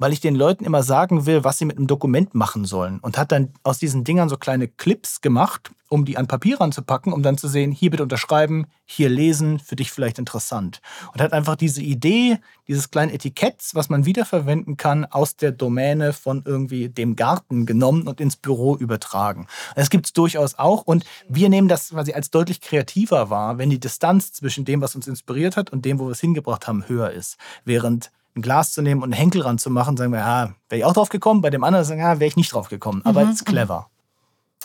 weil 0.00 0.14
ich 0.14 0.20
den 0.20 0.34
Leuten 0.34 0.64
immer 0.64 0.82
sagen 0.82 1.26
will, 1.26 1.44
was 1.44 1.58
sie 1.58 1.66
mit 1.66 1.76
einem 1.76 1.86
Dokument 1.86 2.34
machen 2.34 2.64
sollen. 2.64 3.00
Und 3.00 3.18
hat 3.18 3.32
dann 3.32 3.52
aus 3.62 3.78
diesen 3.78 4.02
Dingern 4.02 4.30
so 4.30 4.38
kleine 4.38 4.66
Clips 4.66 5.20
gemacht, 5.20 5.70
um 5.90 6.06
die 6.06 6.16
an 6.16 6.26
Papier 6.26 6.58
ranzupacken, 6.58 7.12
um 7.12 7.22
dann 7.22 7.36
zu 7.36 7.48
sehen, 7.48 7.70
hier 7.70 7.90
bitte 7.90 8.04
unterschreiben, 8.04 8.66
hier 8.86 9.10
lesen, 9.10 9.58
für 9.58 9.76
dich 9.76 9.92
vielleicht 9.92 10.18
interessant. 10.18 10.80
Und 11.12 11.20
hat 11.20 11.34
einfach 11.34 11.54
diese 11.54 11.82
Idee 11.82 12.38
dieses 12.66 12.90
kleinen 12.90 13.12
Etiketts, 13.12 13.74
was 13.74 13.90
man 13.90 14.06
wiederverwenden 14.06 14.78
kann, 14.78 15.04
aus 15.04 15.36
der 15.36 15.52
Domäne 15.52 16.14
von 16.14 16.44
irgendwie 16.46 16.88
dem 16.88 17.14
Garten 17.14 17.66
genommen 17.66 18.08
und 18.08 18.22
ins 18.22 18.36
Büro 18.36 18.76
übertragen. 18.76 19.48
Das 19.76 19.90
gibt 19.90 20.06
es 20.06 20.12
durchaus 20.14 20.58
auch. 20.58 20.82
Und 20.82 21.04
wir 21.28 21.50
nehmen 21.50 21.68
das 21.68 21.90
quasi 21.90 22.14
als 22.14 22.30
deutlich 22.30 22.62
kreativer 22.62 23.28
wahr, 23.28 23.58
wenn 23.58 23.68
die 23.68 23.80
Distanz 23.80 24.32
zwischen 24.32 24.64
dem, 24.64 24.80
was 24.80 24.94
uns 24.94 25.06
inspiriert 25.06 25.58
hat 25.58 25.68
und 25.68 25.84
dem, 25.84 25.98
wo 25.98 26.06
wir 26.06 26.12
es 26.12 26.20
hingebracht 26.20 26.66
haben, 26.66 26.88
höher 26.88 27.10
ist. 27.10 27.36
Während 27.66 28.10
ein 28.36 28.42
Glas 28.42 28.72
zu 28.72 28.82
nehmen 28.82 29.02
und 29.02 29.12
einen 29.12 29.20
Henkel 29.20 29.42
ranzumachen, 29.42 29.96
sagen 29.96 30.12
wir, 30.12 30.20
ja, 30.20 30.54
wäre 30.68 30.78
ich 30.78 30.84
auch 30.84 30.92
drauf 30.92 31.08
gekommen. 31.08 31.40
Bei 31.40 31.50
dem 31.50 31.64
anderen 31.64 31.84
sagen, 31.84 32.00
ja, 32.00 32.20
wäre 32.20 32.28
ich 32.28 32.36
nicht 32.36 32.52
drauf 32.52 32.68
gekommen. 32.68 33.02
Aber 33.04 33.24
Mhm, 33.24 33.32
ist 33.32 33.46
clever. 33.46 33.88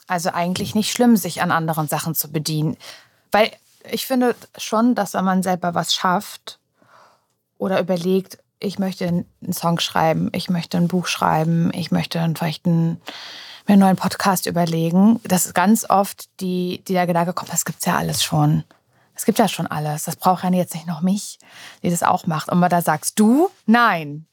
Also 0.08 0.30
eigentlich 0.30 0.76
nicht 0.76 0.92
schlimm, 0.92 1.18
sich 1.18 1.42
an 1.42 1.52
anderen 1.52 1.88
Sachen 1.88 2.14
zu 2.14 2.32
bedienen. 2.32 2.78
Weil 3.32 3.52
ich 3.92 4.06
finde 4.06 4.36
schon, 4.58 4.94
dass 4.96 5.14
wenn 5.14 5.26
man 5.26 5.42
selber 5.44 5.74
was 5.74 5.96
schafft 5.96 6.60
oder 7.58 7.80
überlegt, 7.80 8.38
ich 8.60 8.80
möchte 8.80 9.08
einen 9.08 9.54
Song 9.54 9.80
schreiben, 9.80 10.30
ich 10.32 10.50
möchte 10.50 10.78
ein 10.78 10.88
Buch 10.88 11.08
schreiben, 11.08 11.72
ich 11.74 11.92
möchte 11.92 12.20
vielleicht 12.36 12.66
einen, 12.66 13.02
mir 13.68 13.74
einen 13.74 13.80
neuen 13.80 13.96
Podcast 13.96 14.46
überlegen, 14.46 15.20
dass 15.24 15.54
ganz 15.54 15.90
oft 15.90 16.30
die, 16.40 16.84
die 16.88 16.94
der 16.94 17.08
Gedanke 17.08 17.34
kommt, 17.34 17.52
das 17.52 17.66
gibt's 17.66 17.86
ja 17.86 17.98
alles 17.98 18.24
schon. 18.24 18.64
Es 19.16 19.26
gibt 19.26 19.40
ja 19.40 19.48
schon 19.48 19.68
alles. 19.68 20.04
Das 20.04 20.16
braucht 20.16 20.44
ja 20.44 20.50
jetzt 20.52 20.74
nicht 20.74 20.88
noch 20.88 21.02
mich, 21.02 21.40
die 21.82 21.90
das 21.90 22.04
auch 22.04 22.28
macht. 22.28 22.50
Und 22.50 22.60
da 22.70 22.82
sagst 22.82 23.20
du, 23.20 23.50
nein. 23.66 24.26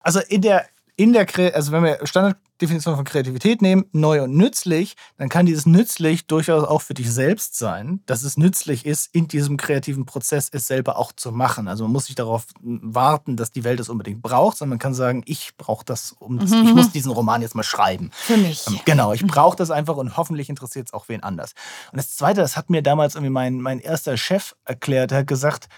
Also 0.00 0.20
in 0.20 0.42
der, 0.42 0.66
in 0.96 1.12
der, 1.12 1.26
also 1.54 1.72
wenn 1.72 1.84
wir 1.84 1.98
Standarddefinition 2.04 2.96
von 2.96 3.04
Kreativität 3.04 3.60
nehmen, 3.60 3.84
neu 3.92 4.22
und 4.22 4.34
nützlich, 4.34 4.96
dann 5.18 5.28
kann 5.28 5.44
dieses 5.44 5.66
nützlich 5.66 6.26
durchaus 6.26 6.64
auch 6.64 6.80
für 6.80 6.94
dich 6.94 7.12
selbst 7.12 7.58
sein, 7.58 8.00
dass 8.06 8.22
es 8.22 8.38
nützlich 8.38 8.86
ist, 8.86 9.14
in 9.14 9.28
diesem 9.28 9.58
kreativen 9.58 10.06
Prozess 10.06 10.48
es 10.50 10.66
selber 10.66 10.96
auch 10.96 11.12
zu 11.12 11.32
machen. 11.32 11.68
Also 11.68 11.84
man 11.84 11.92
muss 11.92 12.08
nicht 12.08 12.18
darauf 12.18 12.46
warten, 12.62 13.36
dass 13.36 13.52
die 13.52 13.62
Welt 13.62 13.78
es 13.78 13.90
unbedingt 13.90 14.22
braucht, 14.22 14.56
sondern 14.56 14.70
man 14.70 14.78
kann 14.78 14.94
sagen, 14.94 15.22
ich 15.26 15.56
brauche 15.58 15.84
das, 15.84 16.12
um 16.18 16.38
das, 16.38 16.50
ich 16.50 16.74
muss 16.74 16.90
diesen 16.92 17.12
Roman 17.12 17.42
jetzt 17.42 17.54
mal 17.54 17.62
schreiben. 17.62 18.10
Für 18.12 18.38
mich. 18.38 18.66
Ähm, 18.66 18.80
Genau, 18.86 19.12
ich 19.12 19.26
brauche 19.26 19.56
das 19.56 19.70
einfach 19.70 19.96
und 19.96 20.16
hoffentlich 20.16 20.48
interessiert 20.48 20.86
es 20.88 20.94
auch 20.94 21.08
wen 21.08 21.22
anders. 21.22 21.52
Und 21.92 21.98
das 21.98 22.16
Zweite, 22.16 22.40
das 22.40 22.56
hat 22.56 22.70
mir 22.70 22.82
damals 22.82 23.16
irgendwie 23.16 23.32
mein, 23.32 23.60
mein 23.60 23.80
erster 23.80 24.16
Chef 24.16 24.54
erklärt, 24.64 25.12
er 25.12 25.18
hat 25.18 25.26
gesagt, 25.26 25.68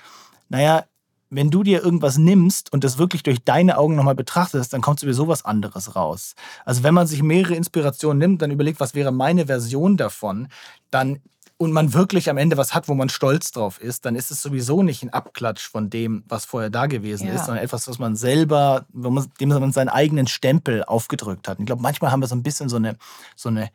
naja, 0.49 0.85
wenn 1.31 1.51
du 1.51 1.63
dir 1.63 1.85
irgendwas 1.85 2.19
nimmst 2.19 2.73
und 2.73 2.85
das 2.85 2.99
wirklich 2.99 3.23
durch 3.23 3.45
deine 3.45 3.79
Augen 3.79 3.97
nochmal 3.97 4.15
betrachtest, 4.15 4.73
dann 4.73 4.81
kommt 4.81 5.01
sowieso 5.01 5.29
was 5.29 5.45
anderes 5.45 5.95
raus. 5.95 6.35
Also 6.65 6.83
wenn 6.83 6.95
man 6.95 7.07
sich 7.07 7.23
mehrere 7.23 7.55
Inspirationen 7.55 8.19
nimmt, 8.19 8.43
dann 8.43 8.51
überlegt, 8.51 8.81
was 8.81 8.95
wäre 8.95 9.13
meine 9.13 9.47
Version 9.47 9.97
davon, 9.97 10.49
dann 10.91 11.21
und 11.61 11.73
man 11.73 11.93
wirklich 11.93 12.31
am 12.31 12.39
Ende 12.39 12.57
was 12.57 12.73
hat, 12.73 12.87
wo 12.89 12.95
man 12.95 13.09
stolz 13.09 13.51
drauf 13.51 13.81
ist, 13.81 14.05
dann 14.05 14.15
ist 14.15 14.31
es 14.31 14.41
sowieso 14.41 14.85
nicht 14.85 15.03
ein 15.03 15.13
Abklatsch 15.13 15.69
von 15.69 15.91
dem, 15.91 16.23
was 16.29 16.45
vorher 16.45 16.71
da 16.71 16.87
gewesen 16.87 17.27
Ja. 17.27 17.35
ist, 17.35 17.47
sondern 17.47 17.65
etwas, 17.65 17.89
was 17.89 17.99
man 17.99 18.15
selber, 18.15 18.87
dem 18.93 19.49
man 19.49 19.73
seinen 19.73 19.89
eigenen 19.89 20.29
Stempel 20.29 20.85
aufgedrückt 20.85 21.49
hat. 21.49 21.59
Und 21.59 21.65
ich 21.65 21.67
glaube, 21.67 21.83
manchmal 21.83 22.13
haben 22.13 22.21
wir 22.21 22.29
so 22.29 22.37
ein 22.37 22.45
bisschen 22.45 22.69
so 22.69 22.77
eine, 22.77 22.97
so 23.35 23.49
eine 23.49 23.71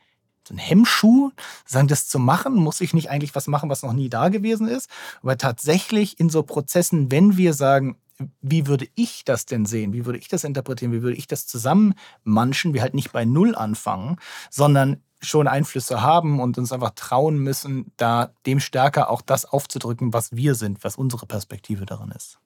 ein 0.52 0.58
Hemmschuh, 0.58 1.32
sagen, 1.66 1.88
das 1.88 2.08
zu 2.08 2.20
machen, 2.20 2.56
muss 2.56 2.82
ich 2.82 2.94
nicht 2.94 3.10
eigentlich 3.10 3.36
was 3.36 3.48
machen, 3.48 3.70
was 3.70 3.84
noch 3.84 3.94
nie 3.94 4.10
da 4.10 4.30
gewesen 4.30 4.68
ist. 4.68 4.90
Aber 5.22 5.38
tatsächlich 5.38 6.20
in 6.20 6.30
so 6.30 6.44
Prozessen, 6.44 7.12
wenn 7.12 7.38
wir 7.38 7.54
sagen, 7.54 7.98
wie 8.42 8.68
würde 8.68 8.88
ich 8.96 9.26
das 9.26 9.46
denn 9.46 9.66
sehen? 9.66 9.94
Wie 9.94 10.06
würde 10.06 10.20
ich 10.20 10.28
das 10.28 10.44
interpretieren? 10.44 10.92
Wie 10.92 11.02
würde 11.02 11.18
ich 11.18 11.28
das 11.28 11.48
zusammenmanschen? 11.48 12.74
Wir 12.74 12.82
halt 12.82 12.94
nicht 12.94 13.12
bei 13.12 13.26
Null 13.26 13.56
anfangen, 13.56 14.18
sondern 14.50 15.02
schon 15.22 15.48
Einflüsse 15.48 16.02
haben 16.02 16.40
und 16.40 16.58
uns 16.58 16.72
einfach 16.72 16.92
trauen 16.96 17.38
müssen, 17.38 17.92
da 17.98 18.34
dem 18.46 18.60
stärker 18.60 19.10
auch 19.10 19.22
das 19.22 19.46
aufzudrücken, 19.46 20.14
was 20.14 20.36
wir 20.36 20.56
sind, 20.56 20.84
was 20.84 20.96
unsere 20.96 21.26
Perspektive 21.26 21.86
darin 21.86 22.12
ist. 22.12 22.40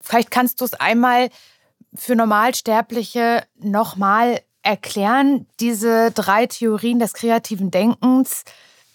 Vielleicht 0.00 0.30
kannst 0.30 0.60
du 0.60 0.64
es 0.64 0.74
einmal 0.74 1.30
für 1.94 2.16
Normalsterbliche 2.16 3.46
nochmal 3.58 4.40
erklären, 4.64 5.46
diese 5.60 6.10
drei 6.10 6.46
Theorien 6.46 6.98
des 6.98 7.12
kreativen 7.12 7.70
Denkens. 7.70 8.44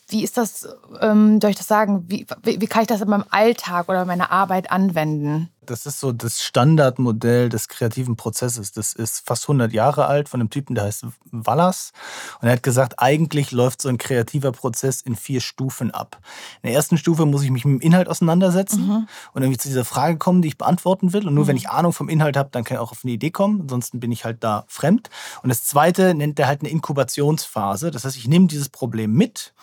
Wie 0.08 0.24
ist 0.24 0.38
das, 0.38 0.68
ähm, 1.02 1.40
soll 1.40 1.52
ich 1.52 1.58
das 1.58 1.68
sagen, 1.68 2.06
wie, 2.08 2.26
wie, 2.44 2.60
wie 2.60 2.68
kann 2.68 2.82
ich 2.82 2.88
das 2.88 3.02
in 3.02 3.10
meinem 3.10 3.26
Alltag 3.30 3.88
oder 3.90 4.06
meiner 4.06 4.32
Arbeit 4.32 4.72
anwenden? 4.72 5.50
Das 5.70 5.86
ist 5.86 6.00
so 6.00 6.12
das 6.12 6.42
Standardmodell 6.42 7.50
des 7.50 7.68
kreativen 7.68 8.16
Prozesses. 8.16 8.72
Das 8.72 8.94
ist 8.94 9.26
fast 9.26 9.44
100 9.44 9.72
Jahre 9.72 10.08
alt 10.08 10.28
von 10.28 10.40
einem 10.40 10.50
Typen, 10.50 10.74
der 10.74 10.86
heißt 10.86 11.06
Wallace. 11.32 11.94
Und 12.42 12.48
er 12.48 12.54
hat 12.54 12.64
gesagt, 12.64 12.96
eigentlich 12.98 13.52
läuft 13.52 13.82
so 13.82 13.90
ein 13.90 14.00
kreativer 14.00 14.52
Prozess 14.52 15.02
in 15.02 15.16
vier 15.16 15.42
Stufen 15.42 15.92
ab. 15.92 16.18
In 16.64 16.70
der 16.70 16.76
ersten 16.76 16.98
Stufe 16.98 17.26
muss 17.26 17.44
ich 17.44 17.52
mich 17.52 17.66
mit 17.66 17.82
dem 17.82 17.82
Inhalt 17.82 18.10
auseinandersetzen 18.10 19.08
und 19.34 19.42
irgendwie 19.42 19.60
zu 19.60 19.68
dieser 19.68 19.86
Frage 19.86 20.18
kommen, 20.18 20.42
die 20.42 20.48
ich 20.48 20.58
beantworten 20.58 21.14
will. 21.14 21.28
Und 21.28 21.36
nur 21.36 21.46
wenn 21.46 21.58
ich 21.58 21.70
Ahnung 21.70 21.94
vom 21.94 22.10
Inhalt 22.10 22.36
habe, 22.36 22.50
dann 22.52 22.64
kann 22.64 22.76
ich 22.76 22.82
auch 22.82 22.92
auf 22.92 23.02
eine 23.04 23.14
Idee 23.14 23.30
kommen. 23.30 23.62
Ansonsten 23.62 24.00
bin 24.00 24.12
ich 24.12 24.26
halt 24.26 24.44
da 24.44 24.66
fremd. 24.68 25.10
Und 25.44 25.50
das 25.50 25.66
zweite 25.66 26.16
nennt 26.16 26.40
er 26.40 26.48
halt 26.48 26.62
eine 26.62 26.70
Inkubationsphase. 26.70 27.92
Das 27.92 28.06
heißt, 28.06 28.18
ich 28.18 28.28
nehme 28.28 28.48
dieses 28.48 28.70
Problem 28.70 29.14
mit 29.14 29.54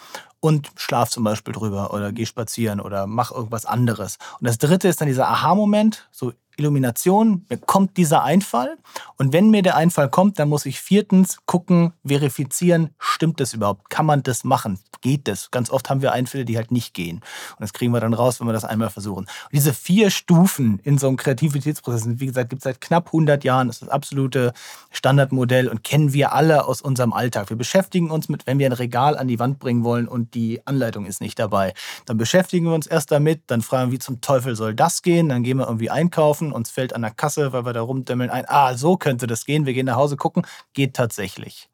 und 0.40 0.70
schlaf 0.76 1.10
zum 1.10 1.24
Beispiel 1.24 1.52
drüber 1.52 1.92
oder 1.92 2.12
geh 2.12 2.26
spazieren 2.26 2.80
oder 2.80 3.06
mach 3.06 3.32
irgendwas 3.32 3.66
anderes. 3.66 4.18
Und 4.38 4.46
das 4.46 4.58
dritte 4.58 4.86
ist 4.88 5.00
dann 5.00 5.08
dieser 5.08 5.28
Aha-Moment, 5.28 5.95
so 6.10 6.34
Illumination, 6.56 7.44
mir 7.48 7.58
kommt 7.58 7.96
dieser 7.96 8.22
Einfall. 8.22 8.76
Und 9.16 9.32
wenn 9.32 9.50
mir 9.50 9.62
der 9.62 9.76
Einfall 9.76 10.08
kommt, 10.08 10.38
dann 10.38 10.48
muss 10.48 10.66
ich 10.66 10.80
viertens 10.80 11.38
gucken, 11.46 11.92
verifizieren, 12.06 12.90
stimmt 12.98 13.40
das 13.40 13.54
überhaupt? 13.54 13.90
Kann 13.90 14.06
man 14.06 14.22
das 14.22 14.44
machen? 14.44 14.78
Geht 15.00 15.28
das? 15.28 15.50
Ganz 15.50 15.70
oft 15.70 15.90
haben 15.90 16.02
wir 16.02 16.12
Einfälle, 16.12 16.44
die 16.44 16.56
halt 16.56 16.72
nicht 16.72 16.94
gehen. 16.94 17.16
Und 17.16 17.60
das 17.60 17.72
kriegen 17.72 17.92
wir 17.92 18.00
dann 18.00 18.14
raus, 18.14 18.40
wenn 18.40 18.46
wir 18.46 18.52
das 18.52 18.64
einmal 18.64 18.90
versuchen. 18.90 19.24
Und 19.24 19.52
diese 19.52 19.72
vier 19.72 20.10
Stufen 20.10 20.80
in 20.82 20.98
so 20.98 21.08
einem 21.08 21.16
Kreativitätsprozess, 21.16 22.04
wie 22.06 22.26
gesagt, 22.26 22.50
gibt 22.50 22.60
es 22.60 22.64
seit 22.64 22.80
knapp 22.80 23.06
100 23.06 23.44
Jahren. 23.44 23.68
Das 23.68 23.76
ist 23.76 23.82
das 23.82 23.88
absolute 23.88 24.52
Standardmodell 24.90 25.68
und 25.68 25.84
kennen 25.84 26.12
wir 26.12 26.32
alle 26.32 26.66
aus 26.66 26.82
unserem 26.82 27.12
Alltag. 27.12 27.50
Wir 27.50 27.56
beschäftigen 27.56 28.10
uns 28.10 28.28
mit, 28.28 28.46
wenn 28.46 28.58
wir 28.58 28.66
ein 28.66 28.72
Regal 28.72 29.16
an 29.16 29.28
die 29.28 29.38
Wand 29.38 29.58
bringen 29.58 29.84
wollen 29.84 30.08
und 30.08 30.34
die 30.34 30.66
Anleitung 30.66 31.06
ist 31.06 31.20
nicht 31.20 31.38
dabei, 31.38 31.74
dann 32.06 32.16
beschäftigen 32.16 32.66
wir 32.66 32.74
uns 32.74 32.86
erst 32.86 33.10
damit, 33.10 33.42
dann 33.46 33.62
fragen, 33.62 33.92
wie 33.92 33.98
zum 33.98 34.20
Teufel 34.20 34.56
soll 34.56 34.74
das 34.74 35.02
gehen? 35.02 35.28
Dann 35.28 35.42
gehen 35.42 35.58
wir 35.58 35.66
irgendwie 35.66 35.90
einkaufen, 35.90 36.45
uns 36.52 36.70
fällt 36.70 36.92
an 36.92 37.02
der 37.02 37.10
Kasse, 37.10 37.52
weil 37.52 37.64
wir 37.64 37.72
da 37.72 37.82
rumdämmeln 37.82 38.30
ein, 38.30 38.44
ah, 38.48 38.74
so 38.76 38.96
könnte 38.96 39.26
das 39.26 39.44
gehen. 39.44 39.66
Wir 39.66 39.74
gehen 39.74 39.86
nach 39.86 39.96
Hause 39.96 40.16
gucken, 40.16 40.46
geht 40.72 40.94
tatsächlich. 40.94 41.68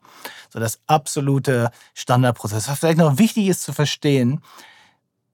So 0.51 0.61
das 0.61 0.81
absolute 0.87 1.71
Standardprozess. 1.95 2.69
Was 2.69 2.79
vielleicht 2.79 2.99
noch 2.99 3.19
wichtig 3.19 3.49
ist 3.49 3.63
zu 3.63 3.73
verstehen, 3.73 4.41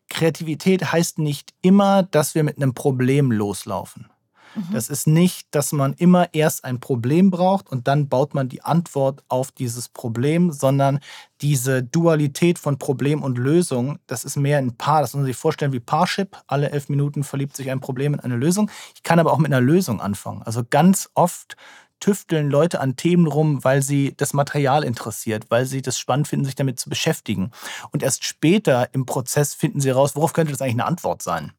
Kreativität 0.08 0.92
heißt 0.92 1.18
nicht 1.18 1.52
immer, 1.60 2.02
dass 2.02 2.34
wir 2.34 2.42
mit 2.42 2.56
einem 2.56 2.74
Problem 2.74 3.30
loslaufen. 3.30 4.08
Mhm. 4.54 4.72
Das 4.72 4.88
ist 4.88 5.06
nicht, 5.06 5.48
dass 5.50 5.72
man 5.72 5.94
immer 5.94 6.32
erst 6.34 6.64
ein 6.64 6.80
Problem 6.80 7.30
braucht 7.30 7.68
und 7.70 7.88
dann 7.88 8.08
baut 8.08 8.34
man 8.34 8.48
die 8.48 8.62
Antwort 8.62 9.22
auf 9.28 9.50
dieses 9.52 9.88
Problem, 9.88 10.52
sondern 10.52 11.00
diese 11.40 11.82
Dualität 11.82 12.58
von 12.58 12.78
Problem 12.78 13.22
und 13.22 13.38
Lösung, 13.38 13.98
das 14.06 14.24
ist 14.24 14.36
mehr 14.36 14.58
ein 14.58 14.76
Paar. 14.76 15.00
Das 15.02 15.12
muss 15.12 15.20
man 15.20 15.26
sich 15.26 15.36
vorstellen 15.36 15.72
wie 15.72 15.80
Parship. 15.80 16.36
Alle 16.46 16.70
elf 16.70 16.88
Minuten 16.88 17.24
verliebt 17.24 17.56
sich 17.56 17.70
ein 17.70 17.80
Problem 17.80 18.14
in 18.14 18.20
eine 18.20 18.36
Lösung. 18.36 18.70
Ich 18.94 19.02
kann 19.02 19.18
aber 19.18 19.32
auch 19.32 19.38
mit 19.38 19.52
einer 19.52 19.60
Lösung 19.60 20.00
anfangen. 20.00 20.42
Also 20.42 20.62
ganz 20.68 21.08
oft 21.14 21.56
tüfteln 22.00 22.50
Leute 22.50 22.80
an 22.80 22.96
Themen 22.96 23.26
rum, 23.26 23.64
weil 23.64 23.82
sie 23.82 24.14
das 24.16 24.32
Material 24.32 24.84
interessiert, 24.84 25.46
weil 25.48 25.66
sie 25.66 25.82
das 25.82 25.98
spannend 25.98 26.28
finden, 26.28 26.44
sich 26.44 26.54
damit 26.54 26.78
zu 26.78 26.88
beschäftigen. 26.88 27.50
Und 27.90 28.02
erst 28.02 28.24
später 28.24 28.88
im 28.92 29.06
Prozess 29.06 29.54
finden 29.54 29.80
sie 29.80 29.90
raus, 29.90 30.14
worauf 30.14 30.32
könnte 30.32 30.52
das 30.52 30.60
eigentlich 30.60 30.74
eine 30.74 30.86
Antwort 30.86 31.22
sein. 31.22 31.52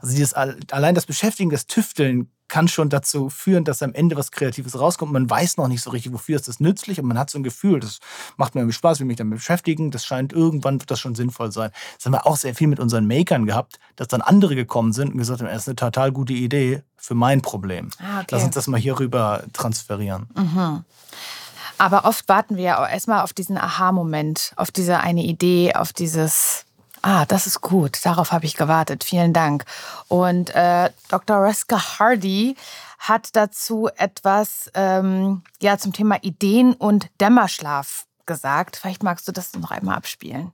Also 0.00 0.14
dieses, 0.14 0.34
allein 0.34 0.94
das 0.94 1.06
Beschäftigen, 1.06 1.50
das 1.50 1.66
Tüfteln 1.66 2.30
kann 2.48 2.68
schon 2.68 2.90
dazu 2.90 3.30
führen, 3.30 3.64
dass 3.64 3.82
am 3.82 3.94
Ende 3.94 4.16
was 4.16 4.30
Kreatives 4.30 4.78
rauskommt. 4.78 5.12
Man 5.12 5.28
weiß 5.28 5.56
noch 5.56 5.68
nicht 5.68 5.82
so 5.82 5.90
richtig, 5.90 6.12
wofür 6.12 6.36
ist 6.36 6.46
das 6.46 6.60
nützlich 6.60 7.00
und 7.00 7.06
man 7.06 7.18
hat 7.18 7.30
so 7.30 7.38
ein 7.38 7.42
Gefühl, 7.42 7.80
das 7.80 8.00
macht 8.36 8.54
mir 8.54 8.60
irgendwie 8.60 8.74
Spaß, 8.74 9.00
will 9.00 9.06
mich 9.06 9.16
damit 9.16 9.38
beschäftigen. 9.38 9.90
Das 9.90 10.04
scheint 10.04 10.32
irgendwann 10.32 10.80
wird 10.80 10.90
das 10.90 11.00
schon 11.00 11.14
sinnvoll 11.14 11.50
sein. 11.52 11.70
Das 11.96 12.06
haben 12.06 12.12
wir 12.12 12.26
auch 12.26 12.36
sehr 12.36 12.54
viel 12.54 12.68
mit 12.68 12.80
unseren 12.80 13.06
Makern 13.06 13.46
gehabt, 13.46 13.78
dass 13.96 14.08
dann 14.08 14.20
andere 14.20 14.54
gekommen 14.54 14.92
sind 14.92 15.12
und 15.12 15.18
gesagt 15.18 15.40
haben, 15.40 15.48
das 15.48 15.62
ist 15.62 15.68
eine 15.68 15.76
total 15.76 16.12
gute 16.12 16.34
Idee 16.34 16.82
für 16.96 17.14
mein 17.14 17.42
Problem. 17.42 17.90
Ah, 17.98 18.20
okay. 18.20 18.26
Lass 18.30 18.44
uns 18.44 18.54
das 18.54 18.66
mal 18.66 18.78
hier 18.78 18.98
rüber 19.00 19.42
transferieren. 19.52 20.28
Mhm. 20.36 20.84
Aber 21.78 22.04
oft 22.04 22.28
warten 22.28 22.56
wir 22.56 22.64
ja 22.64 22.88
erstmal 22.88 23.22
auf 23.22 23.32
diesen 23.32 23.58
Aha-Moment, 23.58 24.52
auf 24.56 24.70
diese 24.70 25.00
eine 25.00 25.24
Idee, 25.24 25.74
auf 25.74 25.92
dieses 25.92 26.63
Ah, 27.06 27.26
das 27.26 27.46
ist 27.46 27.60
gut. 27.60 27.98
Darauf 28.06 28.32
habe 28.32 28.46
ich 28.46 28.56
gewartet. 28.56 29.04
Vielen 29.04 29.34
Dank. 29.34 29.66
Und 30.08 30.54
äh, 30.54 30.88
Dr. 31.10 31.42
Reska 31.42 31.98
Hardy 31.98 32.56
hat 32.98 33.36
dazu 33.36 33.90
etwas 33.98 34.70
ähm, 34.72 35.42
ja, 35.60 35.76
zum 35.76 35.92
Thema 35.92 36.16
Ideen 36.22 36.72
und 36.72 37.10
Dämmerschlaf 37.20 38.06
gesagt. 38.24 38.76
Vielleicht 38.76 39.02
magst 39.02 39.28
du 39.28 39.32
das 39.32 39.52
noch 39.52 39.70
einmal 39.70 39.96
abspielen. 39.96 40.52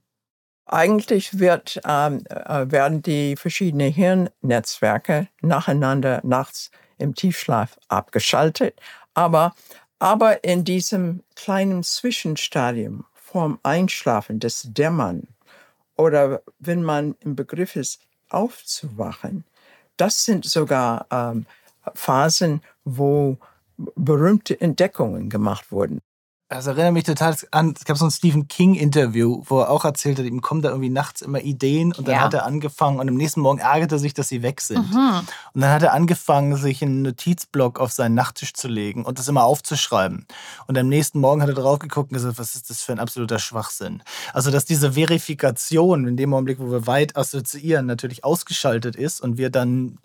Eigentlich 0.66 1.38
wird, 1.38 1.80
ähm, 1.86 2.24
äh, 2.26 2.68
werden 2.68 3.00
die 3.02 3.36
verschiedenen 3.36 3.92
Hirnnetzwerke 3.92 5.28
nacheinander 5.42 6.20
nachts 6.24 6.72
im 6.98 7.14
Tiefschlaf 7.14 7.78
abgeschaltet. 7.86 8.74
Aber, 9.14 9.54
aber 10.00 10.42
in 10.42 10.64
diesem 10.64 11.22
kleinen 11.36 11.84
Zwischenstadium 11.84 13.04
vorm 13.14 13.60
Einschlafen, 13.62 14.40
des 14.40 14.62
Dämmern, 14.64 15.28
oder 16.00 16.42
wenn 16.58 16.82
man 16.82 17.14
im 17.20 17.36
Begriff 17.36 17.76
ist, 17.76 18.00
aufzuwachen, 18.28 19.44
das 19.96 20.24
sind 20.24 20.44
sogar 20.44 21.06
ähm, 21.10 21.46
Phasen, 21.94 22.62
wo 22.84 23.38
berühmte 23.76 24.60
Entdeckungen 24.60 25.28
gemacht 25.28 25.72
wurden. 25.72 26.00
Das 26.50 26.66
erinnert 26.66 26.94
mich 26.94 27.04
total 27.04 27.36
an, 27.52 27.74
es 27.78 27.84
gab 27.84 27.96
so 27.96 28.04
ein 28.04 28.10
Stephen 28.10 28.48
King-Interview, 28.48 29.44
wo 29.46 29.60
er 29.60 29.70
auch 29.70 29.84
erzählt 29.84 30.18
hat, 30.18 30.26
ihm 30.26 30.42
kommen 30.42 30.62
da 30.62 30.70
irgendwie 30.70 30.90
nachts 30.90 31.22
immer 31.22 31.40
Ideen 31.40 31.92
und 31.92 32.08
dann 32.08 32.16
ja. 32.16 32.20
hat 32.22 32.34
er 32.34 32.44
angefangen 32.44 32.98
und 32.98 33.08
am 33.08 33.14
nächsten 33.14 33.40
Morgen 33.40 33.60
ärgerte 33.60 33.94
er 33.94 33.98
sich, 34.00 34.14
dass 34.14 34.26
sie 34.26 34.42
weg 34.42 34.60
sind. 34.60 34.90
Mhm. 34.90 35.20
Und 35.54 35.60
dann 35.60 35.70
hat 35.70 35.84
er 35.84 35.92
angefangen, 35.92 36.56
sich 36.56 36.82
einen 36.82 37.02
Notizblock 37.02 37.78
auf 37.78 37.92
seinen 37.92 38.16
Nachttisch 38.16 38.52
zu 38.52 38.66
legen 38.66 39.04
und 39.04 39.20
das 39.20 39.28
immer 39.28 39.44
aufzuschreiben. 39.44 40.26
Und 40.66 40.76
am 40.76 40.88
nächsten 40.88 41.20
Morgen 41.20 41.40
hat 41.40 41.48
er 41.48 41.54
drauf 41.54 41.78
geguckt 41.78 42.10
und 42.10 42.14
gesagt, 42.14 42.36
was 42.40 42.56
ist 42.56 42.68
das 42.68 42.82
für 42.82 42.90
ein 42.90 42.98
absoluter 42.98 43.38
Schwachsinn. 43.38 44.02
Also, 44.32 44.50
dass 44.50 44.64
diese 44.64 44.94
Verifikation 44.94 46.08
in 46.08 46.16
dem 46.16 46.34
Augenblick, 46.34 46.58
wo 46.58 46.72
wir 46.72 46.88
weit 46.88 47.16
assoziieren, 47.16 47.86
natürlich 47.86 48.24
ausgeschaltet 48.24 48.96
ist 48.96 49.20
und 49.20 49.38
wir 49.38 49.50
dann 49.50 49.98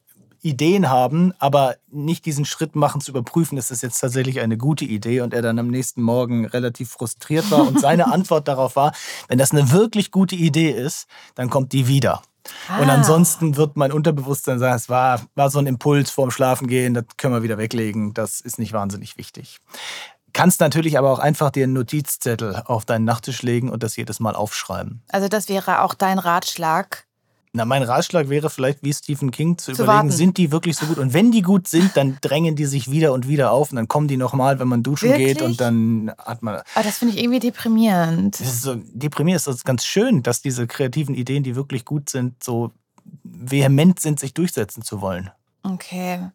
Ideen 0.46 0.90
haben, 0.90 1.34
aber 1.40 1.76
nicht 1.92 2.26
diesen 2.26 2.46
Schritt 2.46 2.76
machen 2.76 3.02
zu 3.02 3.12
überprüfen, 3.12 3.58
ist 3.58 3.72
das 3.72 3.82
jetzt 3.82 4.00
tatsächlich 4.00 4.40
eine 4.40 4.58
gute 4.58 4.86
Idee 4.86 5.22
und 5.22 5.34
er 5.34 5.42
dann 5.42 5.58
am 5.58 5.68
nächsten 5.68 6.02
Morgen 6.02 6.46
relativ 6.46 6.92
frustriert 6.92 7.50
war 7.50 7.68
und 7.68 7.80
seine 7.80 8.08
Antwort 8.14 8.48
darauf 8.48 8.76
war, 8.76 8.94
wenn 9.28 9.38
das 9.38 9.52
eine 9.52 9.72
wirklich 9.72 10.12
gute 10.12 10.36
Idee 10.36 10.70
ist, 10.70 11.08
dann 11.34 11.50
kommt 11.50 11.74
die 11.74 11.88
wieder. 11.88 12.22
Ah. 12.70 12.80
Und 12.80 12.90
ansonsten 12.90 13.58
wird 13.58 13.76
mein 13.76 13.92
Unterbewusstsein 13.92 14.60
sagen, 14.60 14.76
es 14.76 14.88
war, 14.88 15.22
war 15.34 15.50
so 15.50 15.60
ein 15.60 15.66
Impuls 15.66 16.12
vorm 16.12 16.30
Schlafengehen, 16.30 16.94
das 16.94 17.06
können 17.18 17.34
wir 17.34 17.44
wieder 17.44 17.58
weglegen, 17.58 18.14
das 18.14 18.40
ist 18.40 18.60
nicht 18.60 18.72
wahnsinnig 18.72 19.18
wichtig. 19.18 19.60
Kannst 20.34 20.60
natürlich 20.60 20.98
aber 20.98 21.12
auch 21.12 21.20
einfach 21.20 21.50
dir 21.50 21.64
einen 21.64 21.74
Notizzettel 21.74 22.62
auf 22.66 22.84
deinen 22.86 23.06
Nachttisch 23.06 23.42
legen 23.42 23.70
und 23.70 23.84
das 23.84 23.96
jedes 23.96 24.20
Mal 24.20 24.36
aufschreiben. 24.36 25.02
Also 25.10 25.30
das 25.30 25.48
wäre 25.48 25.82
auch 25.82 25.94
dein 25.94 26.20
Ratschlag, 26.20 27.06
na, 27.56 27.64
mein 27.64 27.84
Ratschlag 27.84 28.28
wäre 28.28 28.50
vielleicht, 28.50 28.84
wie 28.84 28.94
Stephen 28.94 29.32
King, 29.32 29.58
zu, 29.58 29.72
zu 29.72 29.84
überlegen, 29.84 29.88
warten. 29.88 30.12
sind 30.12 30.38
die 30.38 30.52
wirklich 30.52 30.76
so 30.76 30.86
gut? 30.86 30.98
Und 30.98 31.14
wenn 31.14 31.32
die 31.32 31.42
gut 31.42 31.68
sind, 31.68 31.96
dann 31.96 32.18
drängen 32.20 32.58
die 32.58 32.66
sich 32.66 32.92
wieder 32.92 33.14
und 33.14 33.30
wieder 33.30 33.52
auf 33.52 33.72
und 33.72 33.78
dann 33.78 33.88
kommen 33.88 34.10
die 34.10 34.18
nochmal, 34.18 34.60
wenn 34.60 34.68
man 34.68 34.84
duschen 34.84 35.10
wirklich? 35.10 35.38
geht 35.38 35.42
und 35.42 35.62
dann 35.62 36.12
hat 36.18 36.44
man. 36.44 36.56
Aber 36.76 36.84
das 36.84 36.98
finde 36.98 37.14
ich 37.14 37.22
irgendwie 37.22 37.40
deprimierend. 37.40 38.40
Das 38.40 38.48
ist 38.48 38.62
so, 38.62 38.76
deprimierend 38.76 39.40
ist 39.40 39.48
das 39.48 39.64
ganz 39.64 39.86
schön, 39.86 40.22
dass 40.22 40.42
diese 40.42 40.68
kreativen 40.68 41.16
Ideen, 41.16 41.44
die 41.44 41.56
wirklich 41.56 41.86
gut 41.86 42.10
sind, 42.10 42.44
so 42.44 42.72
vehement 43.24 44.02
sind, 44.02 44.20
sich 44.20 44.34
durchsetzen 44.34 44.84
zu 44.84 45.00
wollen. 45.00 45.32
Okay. 45.64 46.30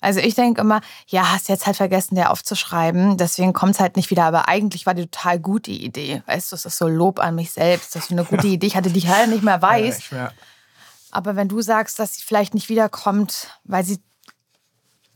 Also 0.00 0.20
ich 0.20 0.34
denke 0.34 0.60
immer, 0.60 0.80
ja, 1.06 1.32
hast 1.32 1.48
jetzt 1.48 1.66
halt 1.66 1.76
vergessen, 1.76 2.16
der 2.16 2.30
aufzuschreiben, 2.30 3.16
deswegen 3.16 3.52
kommt 3.52 3.74
es 3.74 3.80
halt 3.80 3.96
nicht 3.96 4.10
wieder. 4.10 4.24
Aber 4.24 4.48
eigentlich 4.48 4.86
war 4.86 4.94
die 4.94 5.06
total 5.06 5.38
gute 5.38 5.70
Idee. 5.70 6.22
Weißt 6.26 6.52
du, 6.52 6.56
es 6.56 6.64
ist 6.64 6.78
so 6.78 6.88
Lob 6.88 7.18
an 7.18 7.34
mich 7.34 7.50
selbst, 7.50 7.94
dass 7.94 8.06
ich 8.06 8.12
eine 8.12 8.24
gute 8.24 8.46
Idee 8.46 8.70
hatte, 8.70 8.90
die 8.90 8.98
ich 8.98 9.08
halt 9.08 9.30
nicht 9.30 9.42
mehr 9.42 9.62
weiß. 9.62 10.10
Ja, 10.10 10.32
aber 11.10 11.36
wenn 11.36 11.48
du 11.48 11.60
sagst, 11.60 11.98
dass 11.98 12.14
sie 12.14 12.22
vielleicht 12.22 12.54
nicht 12.54 12.68
wiederkommt, 12.68 13.48
weil 13.64 13.84
sie 13.84 13.98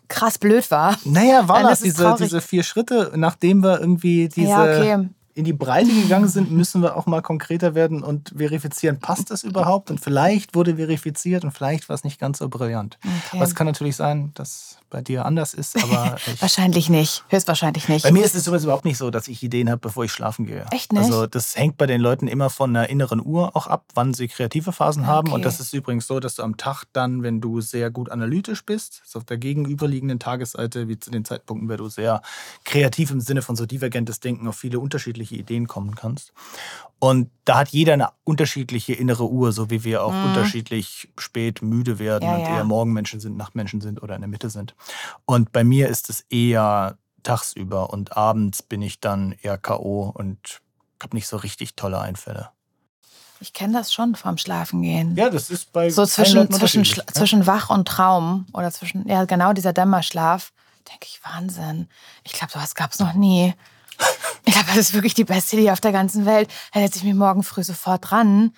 krass 0.09 0.38
blöd 0.38 0.70
war. 0.70 0.98
Naja, 1.05 1.46
war 1.48 1.62
das 1.62 1.81
diese, 1.81 2.16
diese 2.18 2.40
vier 2.40 2.64
Schritte, 2.64 3.12
nachdem 3.14 3.62
wir 3.62 3.81
irgendwie 3.81 4.29
diese 4.29 4.48
ja, 4.48 4.62
okay 4.62 5.09
in 5.34 5.44
die 5.44 5.52
Breite 5.52 5.90
gegangen 5.90 6.28
sind, 6.28 6.50
müssen 6.50 6.82
wir 6.82 6.96
auch 6.96 7.06
mal 7.06 7.22
konkreter 7.22 7.74
werden 7.74 8.02
und 8.02 8.32
verifizieren, 8.36 8.98
passt 8.98 9.30
das 9.30 9.44
überhaupt? 9.44 9.90
Und 9.90 10.00
vielleicht 10.00 10.54
wurde 10.54 10.76
verifiziert 10.76 11.44
und 11.44 11.52
vielleicht 11.52 11.88
war 11.88 11.94
es 11.94 12.04
nicht 12.04 12.18
ganz 12.18 12.38
so 12.38 12.48
brillant. 12.48 12.98
Okay. 13.02 13.36
Aber 13.36 13.44
es 13.44 13.54
kann 13.54 13.66
natürlich 13.66 13.96
sein, 13.96 14.32
dass 14.34 14.78
bei 14.90 15.00
dir 15.00 15.24
anders 15.24 15.54
ist, 15.54 15.82
aber 15.82 16.16
wahrscheinlich 16.40 16.90
nicht, 16.90 17.24
höchstwahrscheinlich 17.28 17.88
nicht. 17.88 18.02
Bei 18.02 18.10
mir 18.10 18.24
ist 18.24 18.34
es 18.34 18.46
übrigens 18.46 18.64
überhaupt 18.64 18.84
nicht 18.84 18.98
so, 18.98 19.10
dass 19.10 19.28
ich 19.28 19.42
Ideen 19.42 19.70
habe, 19.70 19.78
bevor 19.78 20.04
ich 20.04 20.12
schlafen 20.12 20.46
gehe. 20.46 20.66
Echt 20.72 20.92
nicht? 20.92 21.04
Also 21.04 21.26
das 21.26 21.56
hängt 21.56 21.78
bei 21.78 21.86
den 21.86 22.00
Leuten 22.00 22.26
immer 22.26 22.50
von 22.50 22.74
einer 22.74 22.88
inneren 22.88 23.24
Uhr 23.24 23.56
auch 23.56 23.68
ab, 23.68 23.84
wann 23.94 24.12
sie 24.12 24.28
kreative 24.28 24.72
Phasen 24.72 25.02
okay. 25.02 25.10
haben. 25.10 25.32
Und 25.32 25.44
das 25.44 25.60
ist 25.60 25.72
übrigens 25.72 26.06
so, 26.06 26.20
dass 26.20 26.34
du 26.34 26.42
am 26.42 26.56
Tag 26.56 26.84
dann, 26.92 27.22
wenn 27.22 27.40
du 27.40 27.60
sehr 27.60 27.90
gut 27.90 28.10
analytisch 28.10 28.64
bist, 28.64 29.02
ist 29.04 29.16
auf 29.16 29.24
der 29.24 29.38
gegenüberliegenden 29.38 30.18
Tagesseite, 30.18 30.88
wie 30.88 30.98
zu 30.98 31.10
den 31.10 31.24
Zeitpunkten, 31.24 31.68
wenn 31.68 31.78
du 31.78 31.88
sehr 31.88 32.20
kreativ 32.64 33.12
im 33.12 33.20
Sinne 33.20 33.42
von 33.42 33.56
so 33.56 33.66
divergentes 33.66 34.20
Denken 34.20 34.48
auf 34.48 34.56
viele 34.56 34.80
unterschiedliche 34.80 35.29
unterschiedliche 35.30 35.36
Ideen 35.36 35.66
kommen 35.66 35.94
kannst. 35.94 36.32
Und 36.98 37.30
da 37.44 37.58
hat 37.58 37.70
jeder 37.70 37.94
eine 37.94 38.10
unterschiedliche 38.24 38.92
innere 38.92 39.28
Uhr, 39.28 39.52
so 39.52 39.70
wie 39.70 39.84
wir 39.84 40.04
auch 40.04 40.12
mhm. 40.12 40.26
unterschiedlich 40.26 41.08
spät 41.18 41.62
müde 41.62 41.98
werden 41.98 42.24
ja, 42.24 42.34
und 42.34 42.40
ja. 42.42 42.56
eher 42.56 42.64
Morgenmenschen 42.64 43.20
sind, 43.20 43.36
Nachtmenschen 43.36 43.80
sind 43.80 44.02
oder 44.02 44.14
in 44.14 44.20
der 44.20 44.28
Mitte 44.28 44.50
sind. 44.50 44.74
Und 45.24 45.52
bei 45.52 45.64
mir 45.64 45.88
ist 45.88 46.10
es 46.10 46.20
eher 46.28 46.98
tagsüber 47.22 47.90
und 47.90 48.16
abends 48.16 48.62
bin 48.62 48.82
ich 48.82 49.00
dann 49.00 49.32
eher 49.42 49.58
K.O. 49.58 50.12
und 50.14 50.60
habe 51.02 51.16
nicht 51.16 51.26
so 51.26 51.36
richtig 51.38 51.74
tolle 51.74 52.00
Einfälle. 52.00 52.50
Ich 53.42 53.54
kenne 53.54 53.72
das 53.72 53.92
schon 53.94 54.14
vom 54.14 54.36
Schlafengehen. 54.36 55.16
Ja, 55.16 55.30
das 55.30 55.48
ist 55.48 55.72
bei 55.72 55.88
so 55.88 56.04
zwischen, 56.04 56.50
zwischen, 56.50 56.84
ja? 56.84 57.06
zwischen 57.06 57.46
Wach 57.46 57.70
und 57.70 57.88
Traum 57.88 58.44
oder 58.52 58.70
zwischen, 58.70 59.08
ja, 59.08 59.24
genau 59.24 59.54
dieser 59.54 59.72
Dämmerschlaf. 59.72 60.52
Denke 60.86 61.06
ich, 61.06 61.20
Wahnsinn. 61.24 61.88
Ich 62.22 62.32
glaube, 62.32 62.52
sowas 62.52 62.74
gab 62.74 62.92
es 62.92 62.98
noch 62.98 63.14
nie. 63.14 63.54
Ich 64.44 64.52
glaube, 64.52 64.68
das 64.68 64.78
ist 64.78 64.94
wirklich 64.94 65.14
die 65.14 65.24
beste 65.24 65.56
Idee 65.56 65.70
auf 65.70 65.80
der 65.80 65.92
ganzen 65.92 66.26
Welt. 66.26 66.50
Da 66.72 66.80
setze 66.80 66.98
ich 66.98 67.04
mich 67.04 67.14
morgen 67.14 67.42
früh 67.42 67.62
sofort 67.62 68.10
dran. 68.10 68.54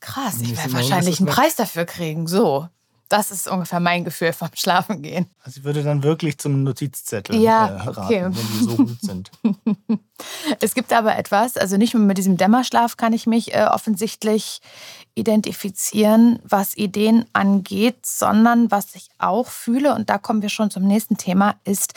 Krass, 0.00 0.40
ich 0.40 0.56
werde 0.56 0.72
wahrscheinlich 0.72 1.20
einen 1.20 1.28
Preis 1.28 1.56
dafür 1.56 1.84
kriegen. 1.84 2.26
So. 2.26 2.68
Das 3.10 3.32
ist 3.32 3.48
ungefähr 3.48 3.80
mein 3.80 4.04
Gefühl 4.04 4.32
vom 4.32 4.50
Schlafengehen. 4.54 5.26
Also 5.42 5.58
ich 5.58 5.64
würde 5.64 5.82
dann 5.82 6.04
wirklich 6.04 6.38
zum 6.38 6.62
Notizzettel 6.62 7.42
ja, 7.42 7.66
äh, 7.66 7.72
raten, 7.72 7.98
okay. 7.98 8.22
wenn 8.22 8.32
die 8.32 8.64
so 8.64 8.76
gut 8.76 9.00
sind. 9.00 9.30
es 10.60 10.74
gibt 10.74 10.92
aber 10.92 11.18
etwas, 11.18 11.56
also 11.56 11.76
nicht 11.76 11.92
nur 11.92 12.04
mit 12.04 12.18
diesem 12.18 12.36
Dämmerschlaf 12.36 12.96
kann 12.96 13.12
ich 13.12 13.26
mich 13.26 13.52
äh, 13.52 13.64
offensichtlich 13.64 14.60
identifizieren, 15.16 16.38
was 16.44 16.76
Ideen 16.76 17.24
angeht, 17.32 18.06
sondern 18.06 18.70
was 18.70 18.94
ich 18.94 19.08
auch 19.18 19.48
fühle, 19.48 19.96
und 19.96 20.08
da 20.08 20.16
kommen 20.18 20.40
wir 20.40 20.48
schon 20.48 20.70
zum 20.70 20.84
nächsten 20.84 21.16
Thema, 21.16 21.56
ist 21.64 21.94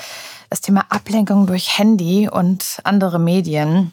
das 0.49 0.61
Thema 0.61 0.87
Ablenkung 0.89 1.45
durch 1.45 1.77
Handy 1.77 2.27
und 2.27 2.79
andere 2.85 3.19
Medien. 3.19 3.91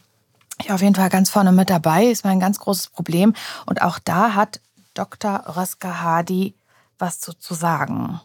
Ich 0.58 0.72
auf 0.72 0.80
jeden 0.80 0.94
Fall 0.94 1.10
ganz 1.10 1.28
vorne 1.28 1.52
mit 1.52 1.68
dabei, 1.68 2.06
ist 2.06 2.24
mein 2.24 2.40
ganz 2.40 2.58
großes 2.60 2.88
Problem. 2.88 3.34
Und 3.66 3.82
auch 3.82 3.98
da 3.98 4.34
hat 4.34 4.60
Dr. 4.94 5.44
Röska 5.56 6.02
Hadi 6.02 6.54
was 7.00 7.20
zu, 7.20 7.32
zu 7.34 7.54
sagen. 7.54 8.20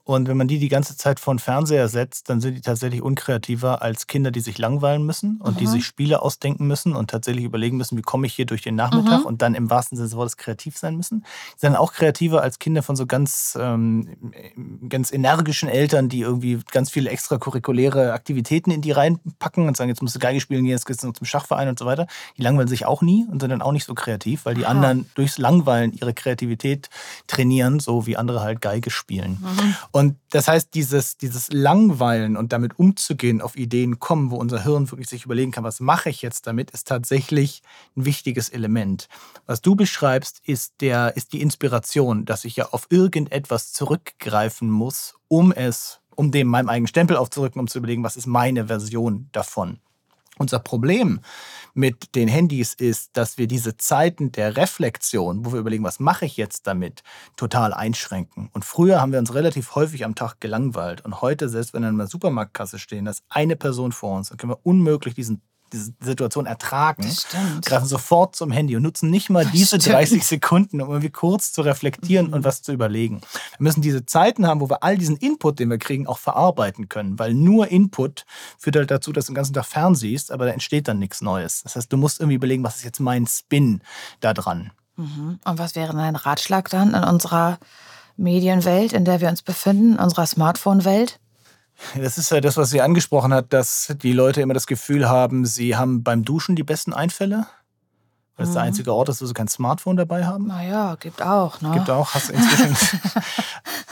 Und 0.06 0.28
wenn 0.28 0.36
man 0.36 0.48
die 0.48 0.58
die 0.58 0.68
ganze 0.68 0.98
Zeit 0.98 1.18
vor 1.18 1.32
den 1.34 1.38
Fernseher 1.38 1.88
setzt, 1.88 2.28
dann 2.28 2.42
sind 2.42 2.54
die 2.54 2.60
tatsächlich 2.60 3.00
unkreativer 3.00 3.80
als 3.80 4.06
Kinder, 4.06 4.30
die 4.30 4.40
sich 4.40 4.58
langweilen 4.58 5.04
müssen 5.06 5.40
und 5.40 5.54
mhm. 5.54 5.58
die 5.58 5.66
sich 5.66 5.86
Spiele 5.86 6.20
ausdenken 6.20 6.66
müssen 6.66 6.94
und 6.94 7.08
tatsächlich 7.10 7.44
überlegen 7.44 7.78
müssen, 7.78 7.96
wie 7.96 8.02
komme 8.02 8.26
ich 8.26 8.34
hier 8.34 8.44
durch 8.44 8.60
den 8.60 8.74
Nachmittag 8.74 9.20
mhm. 9.20 9.26
und 9.26 9.40
dann 9.40 9.54
im 9.54 9.70
wahrsten 9.70 9.96
Sinne 9.96 10.08
des 10.08 10.16
Wortes 10.16 10.36
kreativ 10.36 10.76
sein 10.76 10.96
müssen. 10.96 11.24
Die 11.56 11.60
sind 11.60 11.76
auch 11.76 11.94
kreativer 11.94 12.42
als 12.42 12.58
Kinder 12.58 12.82
von 12.82 12.96
so 12.96 13.06
ganz, 13.06 13.56
ähm, 13.58 14.08
ganz 14.90 15.10
energischen 15.10 15.70
Eltern, 15.70 16.10
die 16.10 16.20
irgendwie 16.20 16.60
ganz 16.70 16.90
viele 16.90 17.08
extracurriculäre 17.08 18.12
Aktivitäten 18.12 18.70
in 18.70 18.82
die 18.82 18.92
reinpacken 18.92 19.66
und 19.66 19.74
sagen, 19.74 19.88
jetzt 19.88 20.02
musst 20.02 20.14
du 20.14 20.18
Geige 20.18 20.40
spielen 20.40 20.64
gehen, 20.64 20.72
jetzt 20.72 20.84
gehst 20.84 21.02
du 21.02 21.12
zum 21.12 21.26
Schachverein 21.26 21.68
und 21.68 21.78
so 21.78 21.86
weiter. 21.86 22.06
Die 22.36 22.42
langweilen 22.42 22.68
sich 22.68 22.84
auch 22.84 23.00
nie 23.00 23.26
und 23.30 23.40
sind 23.40 23.48
dann 23.48 23.62
auch 23.62 23.72
nicht 23.72 23.86
so 23.86 23.94
kreativ, 23.94 24.44
weil 24.44 24.54
die 24.54 24.66
Aha. 24.66 24.72
anderen 24.72 25.10
durchs 25.14 25.38
Langweilen 25.38 25.94
ihre 25.94 26.12
Kreativität 26.12 26.90
trainieren, 27.26 27.80
so 27.80 28.06
wie 28.06 28.18
andere 28.18 28.42
halt 28.42 28.60
Geige 28.60 28.90
spielen. 28.90 29.38
Mhm. 29.40 29.74
Und 29.96 30.16
das 30.30 30.48
heißt, 30.48 30.74
dieses, 30.74 31.18
dieses 31.18 31.52
Langweilen 31.52 32.36
und 32.36 32.52
damit 32.52 32.80
umzugehen, 32.80 33.40
auf 33.40 33.54
Ideen 33.54 34.00
kommen, 34.00 34.32
wo 34.32 34.36
unser 34.38 34.64
Hirn 34.64 34.90
wirklich 34.90 35.08
sich 35.08 35.24
überlegen 35.24 35.52
kann, 35.52 35.62
was 35.62 35.78
mache 35.78 36.10
ich 36.10 36.20
jetzt 36.20 36.48
damit, 36.48 36.72
ist 36.72 36.88
tatsächlich 36.88 37.62
ein 37.96 38.04
wichtiges 38.04 38.48
Element. 38.48 39.08
Was 39.46 39.62
du 39.62 39.76
beschreibst, 39.76 40.40
ist, 40.44 40.74
der, 40.80 41.16
ist 41.16 41.32
die 41.32 41.40
Inspiration, 41.40 42.24
dass 42.24 42.44
ich 42.44 42.56
ja 42.56 42.70
auf 42.72 42.88
irgendetwas 42.90 43.72
zurückgreifen 43.72 44.68
muss, 44.68 45.14
um 45.28 45.52
es, 45.52 46.00
um 46.16 46.32
dem 46.32 46.48
meinem 46.48 46.70
eigenen 46.70 46.88
Stempel 46.88 47.16
aufzurücken, 47.16 47.60
um 47.60 47.68
zu 47.68 47.78
überlegen, 47.78 48.02
was 48.02 48.16
ist 48.16 48.26
meine 48.26 48.66
Version 48.66 49.28
davon. 49.30 49.78
Unser 50.38 50.58
Problem 50.58 51.20
mit 51.74 52.14
den 52.14 52.28
Handys 52.28 52.74
ist, 52.74 53.16
dass 53.16 53.38
wir 53.38 53.46
diese 53.46 53.76
Zeiten 53.76 54.32
der 54.32 54.56
Reflexion, 54.56 55.44
wo 55.44 55.52
wir 55.52 55.60
überlegen, 55.60 55.84
was 55.84 56.00
mache 56.00 56.24
ich 56.24 56.36
jetzt 56.36 56.66
damit, 56.66 57.02
total 57.36 57.72
einschränken. 57.72 58.48
Und 58.52 58.64
früher 58.64 59.00
haben 59.00 59.12
wir 59.12 59.18
uns 59.18 59.34
relativ 59.34 59.74
häufig 59.74 60.04
am 60.04 60.14
Tag 60.14 60.40
gelangweilt. 60.40 61.04
Und 61.04 61.20
heute, 61.20 61.48
selbst 61.48 61.74
wenn 61.74 61.82
wir 61.82 61.88
in 61.88 61.94
einer 61.94 62.06
Supermarktkasse 62.06 62.78
stehen, 62.78 63.04
da 63.04 63.12
ist 63.12 63.24
eine 63.28 63.56
Person 63.56 63.92
vor 63.92 64.16
uns, 64.16 64.28
dann 64.28 64.38
können 64.38 64.52
wir 64.52 64.60
unmöglich 64.64 65.14
diesen 65.14 65.42
diese 65.72 65.92
Situation 66.00 66.46
ertragen, 66.46 67.10
greifen 67.64 67.86
sofort 67.86 68.36
zum 68.36 68.50
Handy 68.50 68.76
und 68.76 68.82
nutzen 68.82 69.10
nicht 69.10 69.30
mal 69.30 69.44
diese 69.46 69.78
30 69.78 70.24
Sekunden, 70.24 70.80
um 70.80 70.88
irgendwie 70.88 71.10
kurz 71.10 71.52
zu 71.52 71.62
reflektieren 71.62 72.28
mhm. 72.28 72.34
und 72.34 72.44
was 72.44 72.62
zu 72.62 72.72
überlegen. 72.72 73.20
Wir 73.58 73.64
müssen 73.64 73.82
diese 73.82 74.06
Zeiten 74.06 74.46
haben, 74.46 74.60
wo 74.60 74.70
wir 74.70 74.82
all 74.82 74.96
diesen 74.96 75.16
Input, 75.16 75.58
den 75.58 75.70
wir 75.70 75.78
kriegen, 75.78 76.06
auch 76.06 76.18
verarbeiten 76.18 76.88
können, 76.88 77.18
weil 77.18 77.34
nur 77.34 77.68
Input 77.68 78.24
führt 78.58 78.76
halt 78.76 78.90
dazu, 78.90 79.12
dass 79.12 79.26
du 79.26 79.32
den 79.32 79.36
ganzen 79.36 79.54
Tag 79.54 79.66
fernsiehst, 79.66 80.30
aber 80.30 80.46
da 80.46 80.52
entsteht 80.52 80.88
dann 80.88 80.98
nichts 80.98 81.20
Neues. 81.20 81.62
Das 81.62 81.76
heißt, 81.76 81.92
du 81.92 81.96
musst 81.96 82.20
irgendwie 82.20 82.36
überlegen, 82.36 82.62
was 82.62 82.76
ist 82.76 82.84
jetzt 82.84 83.00
mein 83.00 83.26
Spin 83.26 83.82
da 84.20 84.34
dran. 84.34 84.70
Mhm. 84.96 85.40
Und 85.44 85.58
was 85.58 85.74
wäre 85.74 85.92
dein 85.92 86.16
Ratschlag 86.16 86.70
dann 86.70 86.94
in 86.94 87.02
unserer 87.02 87.58
Medienwelt, 88.16 88.92
in 88.92 89.04
der 89.04 89.20
wir 89.20 89.28
uns 89.28 89.42
befinden, 89.42 89.98
unserer 89.98 90.26
Smartphone-Welt? 90.26 91.18
Das 91.96 92.18
ist 92.18 92.30
ja 92.30 92.40
das, 92.40 92.56
was 92.56 92.70
sie 92.70 92.80
angesprochen 92.80 93.34
hat, 93.34 93.52
dass 93.52 93.94
die 94.02 94.12
Leute 94.12 94.40
immer 94.40 94.54
das 94.54 94.66
Gefühl 94.66 95.08
haben, 95.08 95.44
sie 95.44 95.76
haben 95.76 96.02
beim 96.02 96.24
Duschen 96.24 96.56
die 96.56 96.62
besten 96.62 96.92
Einfälle. 96.92 97.46
Es 98.36 98.48
mhm. 98.48 98.54
der 98.54 98.62
einzige 98.62 98.92
Ort 98.92 99.08
ist, 99.08 99.22
wo 99.22 99.26
sie 99.26 99.34
kein 99.34 99.48
Smartphone 99.48 99.96
dabei 99.96 100.26
haben. 100.26 100.48
Naja, 100.48 100.96
gibt 100.98 101.22
auch. 101.22 101.60
Ne? 101.60 101.70
Gibt 101.72 101.88
auch. 101.90 102.14
Hast 102.14 102.30
du 102.30 102.32
inzwischen. 102.34 102.76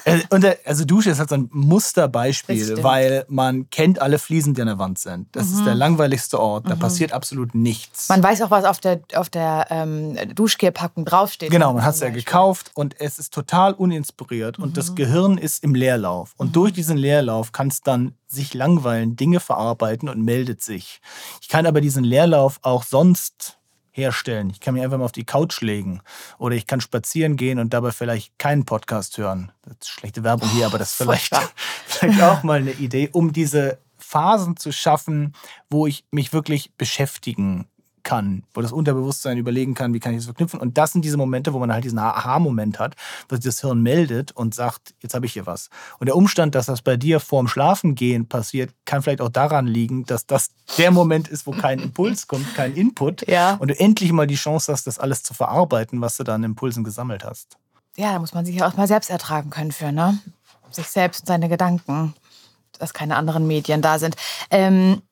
Äh, 0.05 0.21
und 0.31 0.43
der, 0.43 0.59
also 0.65 0.85
Dusche 0.85 1.11
ist 1.11 1.21
halt 1.21 1.29
so 1.29 1.37
ein 1.37 1.49
Musterbeispiel, 1.53 2.83
weil 2.83 3.25
man 3.29 3.71
kennt 3.71 4.01
alle 4.01 4.19
Fliesen, 4.19 4.53
die 4.53 4.61
an 4.61 4.67
der 4.67 4.79
Wand 4.79 4.99
sind. 4.99 5.29
Das 5.31 5.49
mhm. 5.49 5.59
ist 5.59 5.65
der 5.65 5.77
langweiligste 5.77 6.41
Ort. 6.41 6.69
Da 6.69 6.75
mhm. 6.75 6.81
passiert 6.81 7.13
absolut 7.13 7.55
nichts. 7.55 8.09
Man 8.09 8.21
weiß 8.21 8.43
auch, 8.43 8.51
was 8.51 8.65
auf 8.65 8.79
der, 8.79 9.01
auf 9.15 9.31
der 9.31 9.69
ähm, 9.71 10.17
Duschgelpackung 10.35 11.05
draufsteht. 11.05 11.51
Genau, 11.51 11.73
man 11.73 11.85
hat 11.85 11.95
es 11.95 12.01
ja 12.01 12.11
gekauft 12.11 12.73
und 12.75 13.01
es 13.01 13.21
ist 13.21 13.33
total 13.33 13.75
uninspiriert 13.75 14.59
und 14.59 14.77
das 14.77 14.91
mhm. 14.91 14.95
Gehirn 14.97 15.39
ist 15.39 15.63
im 15.63 15.75
Leerlauf. 15.75 16.35
Und 16.37 16.49
mhm. 16.49 16.53
durch 16.53 16.73
diesen 16.73 16.97
Leerlauf 16.97 17.53
kann 17.53 17.69
es 17.69 17.83
dann 17.83 18.17
sich 18.27 18.55
langweilen, 18.55 19.15
Dinge 19.15 19.41
verarbeiten 19.41 20.09
und 20.09 20.21
meldet 20.25 20.63
sich. 20.63 21.01
Ich 21.41 21.49
kann 21.49 21.67
aber 21.67 21.81
diesen 21.81 22.03
Leerlauf 22.03 22.59
auch 22.63 22.83
sonst 22.83 23.59
herstellen. 23.93 24.51
Ich 24.51 24.61
kann 24.61 24.75
mich 24.75 24.83
einfach 24.83 24.99
mal 24.99 25.05
auf 25.05 25.13
die 25.13 25.25
Couch 25.25 25.61
legen 25.61 26.01
oder 26.39 26.57
ich 26.57 26.67
kann 26.67 26.81
spazieren 26.81 27.37
gehen 27.37 27.59
und 27.59 27.73
dabei 27.73 27.93
vielleicht 27.93 28.39
keinen 28.39 28.65
Podcast 28.65 29.19
hören. 29.19 29.53
Das 29.63 29.75
ist 29.81 29.91
schlechte 29.91 30.25
Werbung 30.25 30.49
hier, 30.51 30.67
aber 30.67 30.79
das 30.79 30.91
ist 30.91 30.97
vielleicht, 30.97 31.33
vielleicht 31.87 32.23
auch 32.23 32.43
mal 32.43 32.59
eine 32.59 32.73
Idee, 32.73 33.11
um 33.13 33.33
diese 33.33 33.79
Phasen 33.99 34.57
zu 34.57 34.73
schaffen, 34.73 35.35
wo 35.71 35.87
ich 35.87 36.05
mich 36.11 36.33
wirklich 36.33 36.73
beschäftigen 36.77 37.69
kann, 38.03 38.45
wo 38.55 38.61
das 38.61 38.73
Unterbewusstsein 38.73 39.39
überlegen 39.39 39.75
kann, 39.75 39.95
wie 39.95 40.01
kann 40.01 40.13
ich 40.13 40.19
das 40.19 40.27
verknüpfen. 40.27 40.61
Und 40.61 40.79
das 40.79 40.93
sind 40.93 41.05
diese 41.05 41.17
Momente, 41.17 41.53
wo 41.53 41.59
man 41.59 41.73
halt 41.73 41.85
diesen 41.85 41.99
Aha-Moment 41.99 42.79
hat, 42.79 42.95
dass 43.29 43.41
das 43.41 43.61
Hirn 43.61 43.83
meldet 43.83 44.33
und 44.33 44.55
sagt, 44.55 44.95
jetzt 45.01 45.15
habe 45.15 45.27
ich 45.27 45.33
hier 45.33 45.47
was. 45.47 45.71
Und 45.99 46.07
der 46.07 46.17
Umstand, 46.17 46.55
dass 46.55 46.67
das 46.67 46.83
bei 46.83 46.97
dir 46.97 47.21
vorm 47.21 47.49
Schlafengehen 47.49 48.29
passiert, 48.29 48.71
kann 48.85 49.03
vielleicht 49.03 49.21
auch 49.21 49.29
daran 49.29 49.67
liegen, 49.67 50.05
dass 50.05 50.27
das 50.27 50.51
der 50.79 50.91
Moment 50.91 51.29
ist, 51.29 51.47
wo 51.47 51.53
kein 51.53 51.79
Impuls 51.79 52.27
kommt, 52.27 52.55
kein 52.55 52.75
Input. 52.75 53.27
Ja. 53.29 53.55
Und 53.55 53.69
du 53.69 53.79
endlich 53.79 54.13
mal 54.13 54.27
die 54.27 54.35
Chance 54.35 54.73
hast, 54.73 54.87
das 54.87 54.99
alles 54.99 55.23
zu 55.23 55.35
verarbeiten, 55.35 56.01
was 56.01 56.17
du 56.17 56.25
da 56.25 56.35
an 56.35 56.45
Impulsen 56.45 56.85
gesammelt 56.85 57.25
hast. 57.25 57.57
Ja, 57.97 58.13
da 58.13 58.19
muss 58.19 58.33
man 58.33 58.45
sich 58.45 58.57
ja 58.57 58.67
auch 58.67 58.77
mal 58.77 58.89
selbst 58.89 59.11
ertragen 59.11 59.51
können 59.51 59.73
für, 59.73 59.93
ne? 59.93 60.19
Sich 60.71 60.87
selbst 60.87 61.21
und 61.21 61.27
seine 61.27 61.51
Gedanken, 61.51 62.15
dass 62.79 62.95
keine 62.95 63.17
anderen 63.17 63.47
Medien 63.47 63.83
da 63.83 63.99
sind. 63.99 64.17
Ähm, 64.51 65.03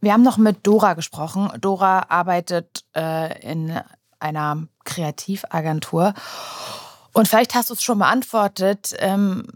wir 0.00 0.12
haben 0.12 0.22
noch 0.22 0.38
mit 0.38 0.66
Dora 0.66 0.94
gesprochen. 0.94 1.50
Dora 1.60 2.06
arbeitet 2.08 2.84
äh, 2.96 3.40
in 3.40 3.78
einer 4.18 4.66
Kreativagentur. 4.84 6.14
Und 7.12 7.28
vielleicht 7.28 7.54
hast 7.54 7.70
du 7.70 7.74
es 7.74 7.82
schon 7.82 7.98
beantwortet. 7.98 8.94
Ähm, 8.98 9.46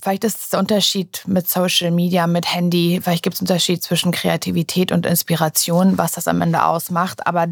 vielleicht 0.00 0.24
ist 0.24 0.38
es 0.38 0.48
der 0.50 0.60
Unterschied 0.60 1.22
mit 1.26 1.48
Social 1.48 1.90
Media, 1.90 2.26
mit 2.26 2.52
Handy. 2.52 3.00
Vielleicht 3.02 3.22
gibt 3.22 3.34
es 3.34 3.40
einen 3.40 3.48
Unterschied 3.48 3.82
zwischen 3.82 4.12
Kreativität 4.12 4.92
und 4.92 5.06
Inspiration, 5.06 5.98
was 5.98 6.12
das 6.12 6.28
am 6.28 6.40
Ende 6.40 6.64
ausmacht. 6.64 7.26
Aber 7.26 7.48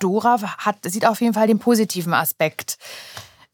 Dora 0.00 0.40
hat, 0.58 0.78
sieht 0.84 1.06
auf 1.06 1.20
jeden 1.20 1.34
Fall 1.34 1.46
den 1.46 1.58
positiven 1.58 2.14
Aspekt 2.14 2.78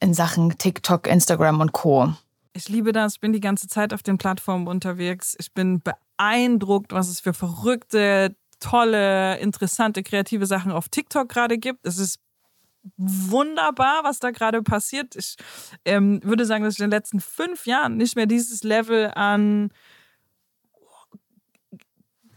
in 0.00 0.14
Sachen 0.14 0.58
TikTok, 0.58 1.06
Instagram 1.06 1.60
und 1.60 1.72
Co. 1.72 2.12
Ich 2.54 2.68
liebe 2.68 2.92
das. 2.92 3.18
Bin 3.18 3.32
die 3.32 3.40
ganze 3.40 3.66
Zeit 3.68 3.94
auf 3.94 4.02
den 4.02 4.18
Plattformen 4.18 4.66
unterwegs. 4.66 5.36
Ich 5.38 5.52
bin 5.52 5.82
beeindruckt, 6.22 6.92
was 6.92 7.08
es 7.08 7.20
für 7.20 7.34
verrückte, 7.34 8.36
tolle, 8.60 9.38
interessante, 9.38 10.02
kreative 10.02 10.46
Sachen 10.46 10.70
auf 10.70 10.88
TikTok 10.88 11.28
gerade 11.28 11.58
gibt. 11.58 11.86
Es 11.86 11.98
ist 11.98 12.20
wunderbar, 12.96 14.04
was 14.04 14.18
da 14.20 14.30
gerade 14.30 14.62
passiert. 14.62 15.16
Ich 15.16 15.36
ähm, 15.84 16.20
würde 16.22 16.44
sagen, 16.44 16.64
dass 16.64 16.74
ich 16.74 16.80
in 16.80 16.90
den 16.90 16.96
letzten 16.96 17.20
fünf 17.20 17.66
Jahren 17.66 17.96
nicht 17.96 18.16
mehr 18.16 18.26
dieses 18.26 18.62
Level 18.62 19.10
an 19.14 19.72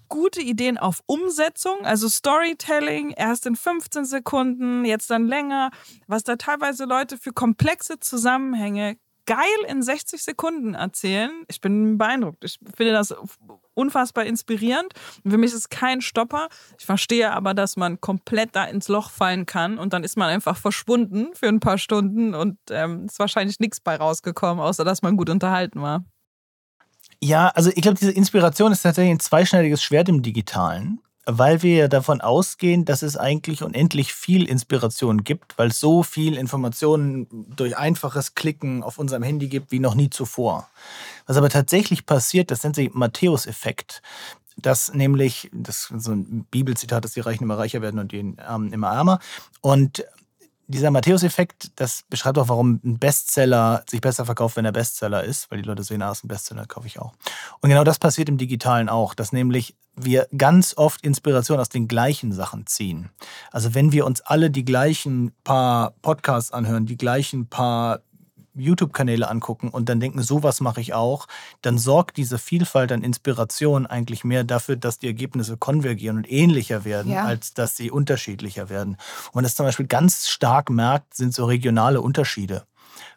gute 0.08 0.42
Ideen 0.42 0.78
auf 0.78 1.02
Umsetzung, 1.08 1.84
also 1.84 2.08
Storytelling, 2.08 3.12
erst 3.12 3.48
in 3.48 3.56
15 3.56 4.06
Sekunden, 4.06 4.86
jetzt 4.86 5.10
dann 5.10 5.28
länger, 5.28 5.72
was 6.08 6.24
da 6.24 6.36
teilweise 6.36 6.86
Leute 6.86 7.18
für 7.18 7.34
komplexe 7.34 8.00
Zusammenhänge 8.00 8.98
geil 9.26 9.40
in 9.68 9.82
60 9.82 10.24
Sekunden 10.24 10.76
erzählen. 10.76 11.32
Ich 11.48 11.60
bin 11.60 11.98
beeindruckt. 11.98 12.44
Ich 12.44 12.60
finde 12.76 12.94
das 12.94 13.16
unfassbar 13.76 14.26
inspirierend. 14.26 14.94
für 15.26 15.38
mich 15.38 15.52
ist 15.52 15.58
es 15.58 15.70
kein 15.70 16.02
Stopper. 16.02 16.48
Ich 16.80 16.86
verstehe 16.86 17.32
aber, 17.32 17.54
dass 17.54 17.78
man 17.78 18.02
komplett 18.02 18.56
da 18.56 18.66
ins 18.66 18.88
Loch 18.88 19.12
fallen 19.12 19.46
kann 19.46 19.78
und 19.78 19.94
dann 19.94 20.04
ist 20.04 20.18
man 20.18 20.30
einfach 20.30 20.58
verschwunden 20.58 21.28
für 21.34 21.48
ein 21.48 21.60
paar 21.60 21.78
Stunden 21.78 22.34
und 22.34 22.58
ähm, 22.72 23.06
ist 23.06 23.20
wahrscheinlich 23.20 23.60
nichts 23.60 23.80
bei 23.80 23.96
rausgekommen, 23.96 24.64
außer 24.64 24.84
dass 24.84 25.02
man 25.02 25.18
gut 25.18 25.30
unterhalten 25.30 25.82
war. 25.82 26.04
Ja, 27.22 27.50
also 27.50 27.70
ich 27.74 27.82
glaube, 27.82 27.98
diese 27.98 28.12
Inspiration 28.12 28.72
ist 28.72 28.82
tatsächlich 28.82 29.12
ein 29.12 29.20
zweischneidiges 29.20 29.82
Schwert 29.84 30.10
im 30.10 30.22
Digitalen, 30.22 31.00
weil 31.26 31.64
wir 31.64 31.88
davon 31.88 32.22
ausgehen, 32.22 32.86
dass 32.86 33.02
es 33.02 33.18
eigentlich 33.18 33.64
unendlich 33.64 34.14
viel 34.14 34.48
Inspiration 34.48 35.24
gibt, 35.24 35.58
weil 35.58 35.70
es 35.70 35.80
so 35.80 36.04
viel 36.04 36.38
Informationen 36.38 37.28
durch 37.56 37.78
einfaches 37.78 38.36
Klicken 38.36 38.84
auf 38.84 39.00
unserem 39.00 39.24
Handy 39.24 39.48
gibt 39.48 39.72
wie 39.72 39.80
noch 39.80 39.96
nie 39.96 40.10
zuvor. 40.10 40.70
Was 41.26 41.38
aber 41.38 41.50
tatsächlich 41.50 42.06
passiert, 42.06 42.52
das 42.52 42.64
nennt 42.64 42.76
sich 42.76 42.94
Matthäus-Effekt 42.94 44.02
dass 44.58 44.94
nämlich, 44.94 45.50
das 45.52 45.92
ist 45.92 46.06
so 46.06 46.14
ein 46.14 46.46
Bibelzitat, 46.50 47.04
dass 47.04 47.14
die 47.14 47.20
Reichen 47.20 47.44
immer 47.44 47.58
reicher 47.58 47.82
werden 47.82 48.00
und 48.00 48.12
die 48.12 48.36
Armen 48.38 48.72
immer 48.72 48.90
ärmer. 48.92 49.20
Und 49.62 50.06
dieser 50.68 50.92
Matthäus-Effekt, 50.92 51.72
das 51.76 52.04
beschreibt 52.10 52.38
auch, 52.38 52.50
warum 52.50 52.80
ein 52.84 53.00
Bestseller 53.00 53.84
sich 53.90 54.02
besser 54.02 54.26
verkauft, 54.26 54.56
wenn 54.58 54.66
er 54.66 54.72
Bestseller 54.72 55.24
ist, 55.24 55.50
weil 55.50 55.62
die 55.62 55.68
Leute 55.68 55.84
sehen, 55.84 56.02
ah, 56.02 56.12
ist 56.12 56.24
ein 56.24 56.28
Bestseller, 56.28 56.66
kaufe 56.66 56.88
ich 56.88 57.00
auch. 57.00 57.14
Und 57.62 57.70
genau 57.70 57.84
das 57.84 58.00
passiert 58.00 58.30
im 58.30 58.38
Digitalen 58.38 58.90
auch, 58.90 59.14
dass 59.14 59.32
nämlich 59.32 59.76
wir 59.96 60.28
ganz 60.38 60.76
oft 60.76 61.02
Inspiration 61.06 61.60
aus 61.60 61.70
den 61.70 61.88
gleichen 61.88 62.34
Sachen 62.34 62.68
ziehen. 62.68 63.12
Also 63.52 63.74
wenn 63.74 63.92
wir 63.92 64.06
uns 64.06 64.22
alle 64.22 64.52
die 64.52 64.66
gleichen 64.66 65.32
paar 65.44 65.92
Podcasts 66.02 66.52
anhören, 66.52 66.86
die 66.86 66.98
gleichen 66.98 67.48
paar 67.48 68.02
YouTube-Kanäle 68.56 69.30
angucken 69.30 69.70
und 69.70 69.90
dann 69.90 70.00
denken, 70.00 70.22
sowas 70.22 70.62
mache 70.62 70.82
ich 70.82 70.94
auch, 70.94 71.28
dann 71.62 71.78
sorgt 71.78 72.18
diese 72.18 72.38
Vielfalt 72.38 72.92
an 72.92 73.04
Inspiration 73.04 73.86
eigentlich 73.86 74.24
mehr 74.24 74.44
dafür, 74.44 74.76
dass 74.76 75.00
die 75.00 75.08
Ergebnisse 75.08 75.58
konvergieren 75.58 76.18
und 76.18 76.32
ähnlicher 76.32 76.86
werden, 76.86 77.12
ja. 77.12 77.26
als 77.26 77.54
dass 77.54 77.76
sie 77.76 77.92
unterschiedlicher 77.92 78.70
werden. 78.70 78.98
Und 79.28 79.36
man 79.36 79.44
das 79.44 79.56
zum 79.56 79.66
Beispiel 79.66 79.88
ganz 79.88 80.28
stark 80.28 80.70
merkt, 80.70 81.14
sind 81.14 81.34
so 81.34 81.46
regionale 81.46 82.02
Unterschiede. 82.02 82.64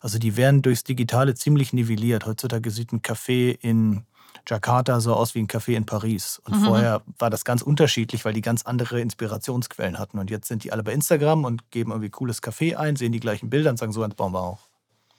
Also 0.00 0.18
die 0.18 0.36
werden 0.36 0.62
durchs 0.62 0.84
Digitale 0.84 1.34
ziemlich 1.34 1.72
nivelliert. 1.72 2.26
Heutzutage 2.26 2.70
sieht 2.70 2.92
ein 2.92 3.02
Café 3.02 3.56
in 3.60 4.04
Jakarta 4.46 5.00
so 5.00 5.14
aus 5.14 5.34
wie 5.34 5.40
ein 5.40 5.46
Café 5.46 5.74
in 5.74 5.86
Paris. 5.86 6.40
Und 6.44 6.60
mhm. 6.60 6.64
vorher 6.64 7.02
war 7.18 7.30
das 7.30 7.44
ganz 7.44 7.62
unterschiedlich, 7.62 8.24
weil 8.24 8.32
die 8.32 8.40
ganz 8.40 8.62
andere 8.62 9.00
Inspirationsquellen 9.00 9.98
hatten. 9.98 10.18
Und 10.18 10.30
jetzt 10.30 10.48
sind 10.48 10.64
die 10.64 10.72
alle 10.72 10.82
bei 10.82 10.92
Instagram 10.92 11.44
und 11.44 11.70
geben 11.70 11.90
irgendwie 11.90 12.10
cooles 12.10 12.42
Café 12.42 12.76
ein, 12.76 12.96
sehen 12.96 13.12
die 13.12 13.20
gleichen 13.20 13.50
Bilder 13.50 13.70
und 13.70 13.78
sagen, 13.78 13.92
so 13.92 14.02
eins 14.02 14.14
bauen 14.14 14.32
wir 14.32 14.40
auch. 14.40 14.67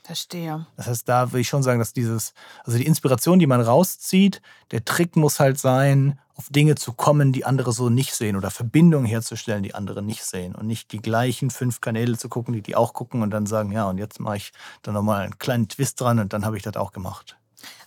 Verstehe. 0.09 0.65
Das 0.75 0.87
heißt, 0.87 1.07
da 1.07 1.31
will 1.31 1.41
ich 1.41 1.47
schon 1.47 1.61
sagen, 1.61 1.77
dass 1.77 1.93
dieses, 1.93 2.33
also 2.63 2.79
die 2.79 2.87
Inspiration, 2.87 3.37
die 3.37 3.45
man 3.45 3.61
rauszieht, 3.61 4.41
der 4.71 4.83
Trick 4.83 5.15
muss 5.15 5.39
halt 5.39 5.59
sein, 5.59 6.19
auf 6.33 6.47
Dinge 6.49 6.73
zu 6.73 6.93
kommen, 6.93 7.31
die 7.31 7.45
andere 7.45 7.73
so 7.73 7.89
nicht 7.89 8.15
sehen 8.15 8.35
oder 8.35 8.49
Verbindungen 8.49 9.05
herzustellen, 9.05 9.61
die 9.61 9.75
andere 9.75 10.01
nicht 10.01 10.23
sehen 10.25 10.55
und 10.55 10.65
nicht 10.65 10.93
die 10.93 10.97
gleichen 10.97 11.51
fünf 11.51 11.79
Kanäle 11.79 12.17
zu 12.17 12.27
gucken, 12.27 12.55
die 12.55 12.63
die 12.63 12.75
auch 12.75 12.93
gucken 12.93 13.21
und 13.21 13.29
dann 13.29 13.45
sagen, 13.45 13.71
ja, 13.71 13.87
und 13.87 13.99
jetzt 13.99 14.19
mache 14.19 14.37
ich 14.37 14.51
da 14.81 14.91
nochmal 14.91 15.25
einen 15.25 15.37
kleinen 15.37 15.67
Twist 15.69 16.01
dran 16.01 16.17
und 16.17 16.33
dann 16.33 16.43
habe 16.43 16.57
ich 16.57 16.63
das 16.63 16.75
auch 16.75 16.91
gemacht. 16.91 17.37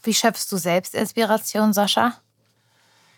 Wie 0.05 0.15
schöpfst 0.15 0.47
du 0.49 0.59
selbst 0.59 0.95
Inspiration, 0.95 1.73
Sascha? 1.73 2.15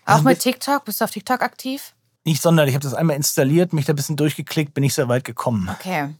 Auch 0.05 0.13
also 0.13 0.23
mit 0.23 0.39
TikTok? 0.39 0.83
Bist 0.83 0.99
du 0.99 1.05
auf 1.05 1.11
TikTok 1.11 1.43
aktiv? 1.43 1.93
Nicht 2.23 2.41
sonderlich. 2.41 2.71
Ich 2.71 2.75
habe 2.75 2.83
das 2.83 2.95
einmal 2.95 3.17
installiert, 3.17 3.71
mich 3.71 3.85
da 3.85 3.93
ein 3.93 3.97
bisschen 3.97 4.17
durchgeklickt, 4.17 4.73
bin 4.73 4.81
nicht 4.81 4.95
sehr 4.95 5.09
weit 5.09 5.25
gekommen. 5.25 5.69
Okay. 5.69 6.15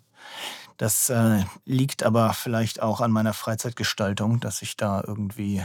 Das 0.77 1.09
äh, 1.09 1.43
liegt 1.65 2.03
aber 2.03 2.33
vielleicht 2.33 2.81
auch 2.81 2.99
an 2.99 3.11
meiner 3.11 3.33
Freizeitgestaltung, 3.33 4.39
dass 4.41 4.61
ich 4.61 4.75
da 4.75 5.03
irgendwie 5.05 5.63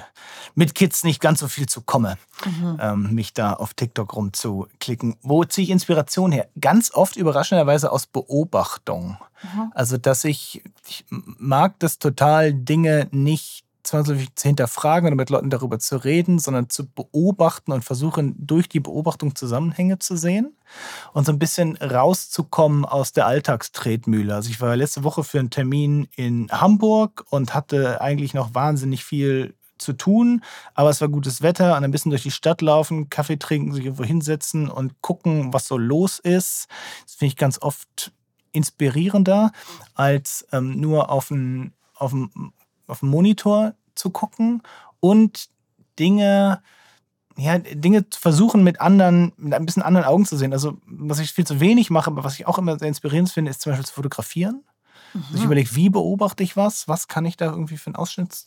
mit 0.55 0.75
Kids 0.75 1.03
nicht 1.03 1.21
ganz 1.21 1.41
so 1.41 1.49
viel 1.49 1.67
zu 1.67 1.81
komme, 1.81 2.17
mhm. 2.45 2.79
ähm, 2.81 3.15
mich 3.15 3.35
da 3.35 3.55
auf 3.55 3.75
TikTok 3.75 4.15
rumzuklicken. 4.15 5.17
Wo 5.23 5.45
ziehe 5.45 5.65
ich 5.65 5.71
Inspiration 5.71 6.31
her? 6.31 6.49
Ganz 6.61 6.95
oft 6.95 7.17
überraschenderweise 7.17 7.91
aus 7.91 8.07
Beobachtung. 8.07 9.19
Mhm. 9.43 9.73
Also, 9.75 9.97
dass 9.97 10.25
ich, 10.25 10.63
ich 10.89 11.05
mag 11.11 11.79
das 11.81 11.99
total, 11.99 12.55
Dinge 12.55 13.09
nicht 13.11 13.65
zwangsläufig 13.91 14.35
zu 14.37 14.49
hinterfragen 14.49 15.09
oder 15.09 15.17
mit 15.17 15.31
Leuten 15.31 15.51
darüber 15.51 15.79
zu 15.79 15.97
reden, 15.97 16.39
sondern 16.39 16.71
zu 16.71 16.89
beobachten 16.89 17.73
und 17.73 17.85
versuchen, 17.85 18.35
durch 18.39 18.69
die 18.69 18.81
Beobachtung 18.81 19.35
Zusammenhänge 19.35 19.99
zu 19.99 20.17
sehen 20.17 20.57
und 21.13 21.27
so 21.27 21.33
ein 21.33 21.39
bisschen 21.39 21.77
rauszukommen 21.77 22.85
aus 22.85 23.13
der 23.13 23.27
Alltagstretmühle. 23.27 24.35
Also 24.35 24.51
ich 24.51 24.61
war 24.61 24.77
letzte 24.77 25.05
Woche 25.05 25.25
für 25.25 25.41
einen 25.41 25.51
Termin 25.51 26.09
in 26.15 26.49
Hamburg 26.51 27.25
und 27.31 27.53
hatte 27.53 28.01
eigentlich 28.01 28.33
noch 28.33 28.55
wahnsinnig 28.55 29.05
viel 29.05 29.55
zu 29.79 29.93
tun, 29.95 30.43
aber 30.75 30.91
es 30.91 31.01
war 31.01 31.09
gutes 31.09 31.43
Wetter 31.43 31.77
und 31.77 31.85
ein 31.85 31.91
bisschen 31.91 32.11
durch 32.11 32.23
die 32.23 32.31
Stadt 32.31 32.61
laufen, 32.61 33.11
Kaffee 33.11 33.39
trinken, 33.39 33.73
sich 33.73 33.87
irgendwo 33.87 34.05
hinsetzen 34.05 34.69
und 34.69 35.01
gucken, 35.01 35.53
was 35.53 35.67
so 35.67 35.79
los 35.79 36.19
ist. 36.19 36.69
Das 37.05 37.15
finde 37.15 37.33
ich 37.33 37.37
ganz 37.37 37.61
oft 37.61 38.13
inspirierender, 38.53 39.53
als 39.95 40.47
ähm, 40.53 40.81
nur 40.81 41.11
auf 41.11 41.33
auf 41.95 42.15
auf 42.91 43.01
dem 43.01 43.09
Monitor 43.09 43.75
zu 43.95 44.11
gucken 44.11 44.63
und 45.01 45.49
Dinge, 45.99 46.63
ja, 47.37 47.59
Dinge 47.59 48.05
versuchen 48.11 48.65
mit 48.65 48.81
anderen, 48.81 49.33
mit 49.37 49.55
ein 49.55 49.67
bisschen 49.67 49.83
anderen 49.83 50.07
Augen 50.07 50.27
zu 50.27 50.37
sehen. 50.37 50.53
Also, 50.53 50.79
was 50.87 51.19
ich 51.19 51.33
viel 51.33 51.47
zu 51.47 51.61
wenig 51.61 51.91
mache, 51.91 52.11
aber 52.11 52.25
was 52.25 52.35
ich 52.35 52.47
auch 52.47 52.59
immer 52.59 52.79
sehr 52.79 52.89
inspirierend 52.89 53.31
finde, 53.31 53.51
ist 53.51 53.61
zum 53.61 53.73
Beispiel 53.73 53.87
zu 53.87 53.95
fotografieren. 53.95 54.65
Mhm. 55.15 55.23
Also 55.27 55.39
ich 55.39 55.45
überlege, 55.45 55.75
wie 55.75 55.91
beobachte 55.91 56.43
ich 56.43 56.57
was? 56.57 56.89
Was 56.89 57.09
kann 57.09 57.25
ich 57.25 57.37
da 57.37 57.47
irgendwie 57.47 57.77
für 57.77 57.89
einen 57.89 57.97
Ausschnitt 57.97 58.45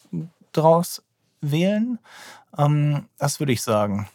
draus 0.51 1.01
wählen? 1.41 1.99
Ähm, 2.57 3.07
das 3.17 3.39
würde 3.39 3.53
ich 3.53 3.61
sagen. 3.61 4.07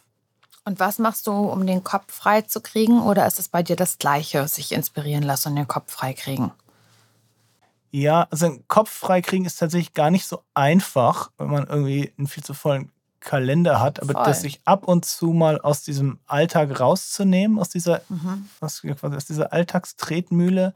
Und 0.65 0.79
was 0.79 0.99
machst 0.99 1.27
du, 1.27 1.31
um 1.31 1.65
den 1.65 1.83
Kopf 1.83 2.13
frei 2.13 2.41
zu 2.41 2.61
kriegen? 2.61 3.01
Oder 3.01 3.25
ist 3.25 3.39
es 3.39 3.47
bei 3.47 3.63
dir 3.63 3.75
das 3.75 3.97
Gleiche, 3.97 4.47
sich 4.47 4.71
inspirieren 4.71 5.23
lassen 5.23 5.49
und 5.49 5.55
den 5.55 5.67
Kopf 5.67 5.91
frei 5.91 6.13
kriegen? 6.13 6.51
Ja, 7.91 8.27
also 8.29 8.45
einen 8.45 8.67
Kopf 8.67 8.89
freikriegen 8.91 9.45
ist 9.45 9.57
tatsächlich 9.57 9.93
gar 9.93 10.11
nicht 10.11 10.25
so 10.25 10.43
einfach, 10.53 11.31
wenn 11.37 11.49
man 11.49 11.67
irgendwie 11.67 12.13
einen 12.17 12.27
viel 12.27 12.43
zu 12.43 12.53
vollen 12.53 12.91
Kalender 13.19 13.81
hat, 13.81 14.01
aber 14.01 14.13
Voll. 14.13 14.23
das 14.23 14.41
sich 14.41 14.61
ab 14.65 14.87
und 14.87 15.03
zu 15.03 15.33
mal 15.33 15.59
aus 15.59 15.83
diesem 15.83 16.19
Alltag 16.25 16.79
rauszunehmen, 16.79 17.59
aus 17.59 17.69
dieser, 17.69 18.01
mhm. 18.07 18.47
aus, 18.61 18.81
aus 19.01 19.25
dieser 19.25 19.51
Alltagstretmühle, 19.51 20.73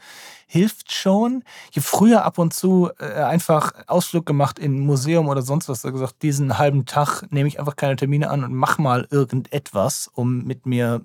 hilft 0.47 0.91
schon. 0.91 1.43
Ich 1.71 1.77
habe 1.77 1.87
früher 1.87 2.25
ab 2.25 2.37
und 2.37 2.53
zu 2.53 2.89
äh, 2.99 3.05
einfach 3.23 3.73
Ausflug 3.87 4.25
gemacht 4.25 4.59
in 4.59 4.75
ein 4.75 4.85
Museum 4.85 5.29
oder 5.29 5.41
sonst 5.41 5.69
was. 5.69 5.81
Da 5.81 5.91
gesagt, 5.91 6.21
diesen 6.21 6.57
halben 6.57 6.85
Tag 6.85 7.23
nehme 7.31 7.47
ich 7.47 7.59
einfach 7.59 7.75
keine 7.75 7.95
Termine 7.95 8.29
an 8.29 8.43
und 8.43 8.53
mach 8.53 8.77
mal 8.77 9.07
irgendetwas, 9.09 10.09
um 10.13 10.43
mit 10.43 10.65
mir 10.65 11.01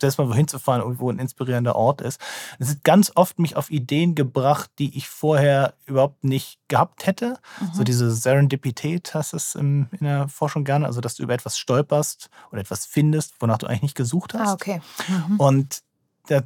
selbst 0.00 0.18
mal 0.18 0.28
wohin 0.28 0.48
zu 0.48 0.58
fahren, 0.58 0.98
wo 0.98 1.10
ein 1.10 1.18
inspirierender 1.18 1.76
Ort 1.76 2.00
ist. 2.00 2.20
Es 2.58 2.70
hat 2.70 2.84
ganz 2.84 3.12
oft 3.14 3.38
mich 3.38 3.56
auf 3.56 3.70
Ideen 3.70 4.14
gebracht, 4.14 4.70
die 4.78 4.96
ich 4.96 5.08
vorher 5.08 5.74
überhaupt 5.86 6.24
nicht 6.24 6.58
gehabt 6.68 7.06
hätte. 7.06 7.38
Mhm. 7.60 7.70
So 7.72 7.84
diese 7.84 8.10
Serendipität 8.10 9.14
hast 9.14 9.32
du 9.32 9.36
es 9.36 9.54
in 9.54 9.88
der 10.00 10.28
Forschung 10.28 10.64
gerne, 10.64 10.86
also 10.86 11.00
dass 11.00 11.16
du 11.16 11.22
über 11.22 11.34
etwas 11.34 11.58
stolperst 11.58 12.30
oder 12.50 12.60
etwas 12.60 12.86
findest, 12.86 13.34
wonach 13.40 13.58
du 13.58 13.66
eigentlich 13.66 13.82
nicht 13.82 13.96
gesucht 13.96 14.34
hast. 14.34 14.48
Ah, 14.48 14.52
okay. 14.52 14.80
Mhm. 15.08 15.40
Und 15.40 15.82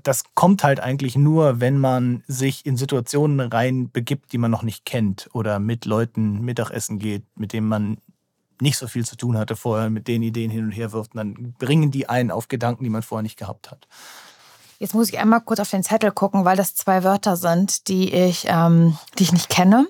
das 0.02 0.24
kommt 0.34 0.62
halt 0.62 0.80
eigentlich 0.80 1.16
nur, 1.16 1.60
wenn 1.60 1.78
man 1.78 2.22
sich 2.26 2.66
in 2.66 2.76
Situationen 2.76 3.40
rein 3.40 3.90
begibt, 3.90 4.32
die 4.32 4.38
man 4.38 4.50
noch 4.50 4.62
nicht 4.62 4.84
kennt 4.84 5.30
oder 5.32 5.58
mit 5.58 5.86
Leuten 5.86 6.42
Mittagessen 6.42 6.98
geht, 6.98 7.24
mit 7.34 7.52
denen 7.52 7.66
man 7.66 7.96
nicht 8.60 8.76
so 8.76 8.86
viel 8.88 9.04
zu 9.04 9.16
tun 9.16 9.36
hatte 9.36 9.56
vorher, 9.56 9.90
mit 9.90 10.08
den 10.08 10.22
Ideen 10.22 10.50
hin 10.50 10.64
und 10.64 10.72
her 10.72 10.92
wirft. 10.92 11.16
Dann 11.16 11.54
bringen 11.58 11.90
die 11.90 12.08
einen 12.08 12.30
auf 12.30 12.48
Gedanken, 12.48 12.84
die 12.84 12.90
man 12.90 13.02
vorher 13.02 13.22
nicht 13.22 13.38
gehabt 13.38 13.70
hat. 13.70 13.86
Jetzt 14.78 14.94
muss 14.94 15.10
ich 15.10 15.18
einmal 15.18 15.42
kurz 15.42 15.60
auf 15.60 15.68
den 15.68 15.82
Zettel 15.82 16.10
gucken, 16.10 16.46
weil 16.46 16.56
das 16.56 16.74
zwei 16.74 17.04
Wörter 17.04 17.36
sind, 17.36 17.88
die 17.88 18.14
ich, 18.14 18.46
ähm, 18.48 18.96
die 19.18 19.24
ich 19.24 19.32
nicht 19.32 19.50
kenne. 19.50 19.86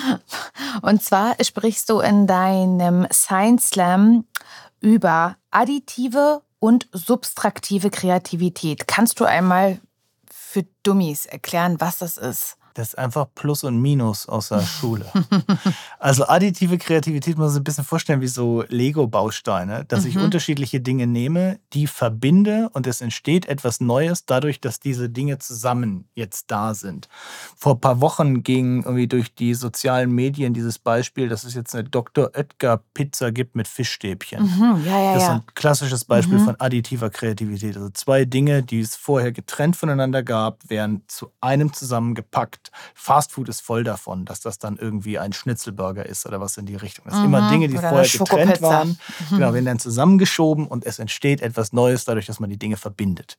und 0.82 1.02
zwar 1.02 1.34
sprichst 1.42 1.88
du 1.88 2.00
in 2.00 2.26
deinem 2.26 3.06
Science 3.10 3.68
Slam 3.68 4.26
über 4.80 5.36
additive 5.50 6.42
und 6.58 6.88
subtraktive 6.92 7.88
Kreativität. 7.88 8.86
Kannst 8.86 9.18
du 9.18 9.24
einmal 9.24 9.80
für 10.30 10.64
Dummies 10.82 11.24
erklären, 11.24 11.80
was 11.80 11.98
das 11.98 12.18
ist? 12.18 12.58
Das 12.74 12.88
ist 12.88 12.98
einfach 12.98 13.26
Plus 13.34 13.64
und 13.64 13.80
Minus 13.80 14.26
aus 14.28 14.48
der 14.48 14.62
Schule. 14.62 15.06
also 15.98 16.26
additive 16.26 16.78
Kreativität 16.78 17.36
muss 17.36 17.44
man 17.46 17.50
sich 17.50 17.60
ein 17.60 17.64
bisschen 17.64 17.84
vorstellen 17.84 18.20
wie 18.20 18.26
so 18.28 18.64
Lego-Bausteine, 18.68 19.84
dass 19.86 20.04
ich 20.04 20.16
Mhm. 20.16 20.22
unterschiedliche 20.24 20.80
Dinge 20.80 21.06
nehme, 21.06 21.58
die 21.72 21.86
verbinde 21.86 22.68
und 22.72 22.86
es 22.86 23.00
entsteht 23.00 23.46
etwas 23.46 23.80
Neues 23.80 24.24
dadurch, 24.26 24.60
dass 24.60 24.80
diese 24.80 25.08
Dinge 25.10 25.38
zusammen 25.38 26.08
jetzt 26.14 26.50
da 26.50 26.74
sind. 26.74 27.08
Vor 27.56 27.74
ein 27.74 27.80
paar 27.80 28.00
Wochen 28.00 28.42
ging 28.42 28.82
irgendwie 28.84 29.08
durch 29.08 29.34
die 29.34 29.54
sozialen 29.54 30.10
Medien 30.12 30.54
dieses 30.54 30.78
Beispiel, 30.78 31.28
dass 31.28 31.44
es 31.44 31.54
jetzt 31.54 31.74
eine 31.74 31.84
Dr. 31.84 32.30
Oetker 32.34 32.82
Pizza 32.94 33.32
gibt 33.32 33.56
mit 33.56 33.68
Fischstäbchen. 33.68 34.42
Mhm, 34.44 34.84
ja, 34.86 34.98
ja, 34.98 35.12
Das 35.14 35.22
ist 35.24 35.28
ein 35.30 35.42
klassisches 35.54 36.04
Beispiel 36.04 36.38
Mhm. 36.38 36.44
von 36.44 36.56
additiver 36.60 37.10
Kreativität. 37.10 37.76
Also 37.76 37.90
zwei 37.90 38.24
Dinge, 38.24 38.62
die 38.62 38.80
es 38.80 38.96
vorher 38.96 39.32
getrennt 39.32 39.76
voneinander 39.76 40.22
gab, 40.22 40.68
werden 40.70 41.02
zu 41.08 41.32
einem 41.40 41.72
zusammengepackt. 41.72 42.61
Fastfood 42.94 43.48
ist 43.48 43.60
voll 43.60 43.84
davon, 43.84 44.24
dass 44.24 44.40
das 44.40 44.58
dann 44.58 44.76
irgendwie 44.76 45.18
ein 45.18 45.32
Schnitzelburger 45.32 46.06
ist 46.06 46.26
oder 46.26 46.40
was 46.40 46.56
in 46.56 46.66
die 46.66 46.76
Richtung. 46.76 47.04
Das 47.06 47.14
sind 47.14 47.24
immer 47.24 47.42
Mhm. 47.42 47.48
Dinge, 47.50 47.68
die 47.68 47.78
Oder 47.78 47.88
vorher 47.88 48.08
getrennt 48.08 48.62
waren. 48.62 48.98
Genau, 49.30 49.52
werden 49.52 49.64
dann 49.64 49.78
zusammengeschoben 49.78 50.66
und 50.66 50.86
es 50.86 50.98
entsteht 50.98 51.40
etwas 51.42 51.72
Neues 51.72 52.04
dadurch, 52.04 52.26
dass 52.26 52.40
man 52.40 52.50
die 52.50 52.58
Dinge 52.58 52.76
verbindet. 52.76 53.38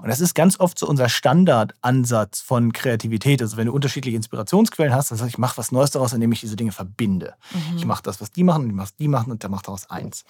Und 0.00 0.08
das 0.08 0.20
ist 0.20 0.34
ganz 0.34 0.58
oft 0.60 0.78
so 0.78 0.86
unser 0.88 1.08
Standardansatz 1.08 2.40
von 2.40 2.72
Kreativität. 2.72 3.42
Also 3.42 3.56
wenn 3.56 3.66
du 3.66 3.72
unterschiedliche 3.72 4.16
Inspirationsquellen 4.16 4.94
hast, 4.94 5.10
dann 5.10 5.18
sagst 5.18 5.32
du, 5.32 5.34
ich 5.34 5.38
mache 5.38 5.58
was 5.58 5.72
Neues 5.72 5.90
daraus, 5.90 6.12
indem 6.12 6.32
ich 6.32 6.40
diese 6.40 6.56
Dinge 6.56 6.72
verbinde. 6.72 7.34
Ich 7.76 7.84
mache 7.84 8.02
das, 8.02 8.20
was 8.20 8.30
die 8.30 8.44
machen, 8.44 8.64
und 8.64 8.70
ich 8.70 8.76
mache 8.76 8.90
die 8.98 9.08
machen 9.08 9.30
und 9.30 9.42
der 9.42 9.50
macht 9.50 9.66
daraus 9.68 9.90
eins. 9.90 10.24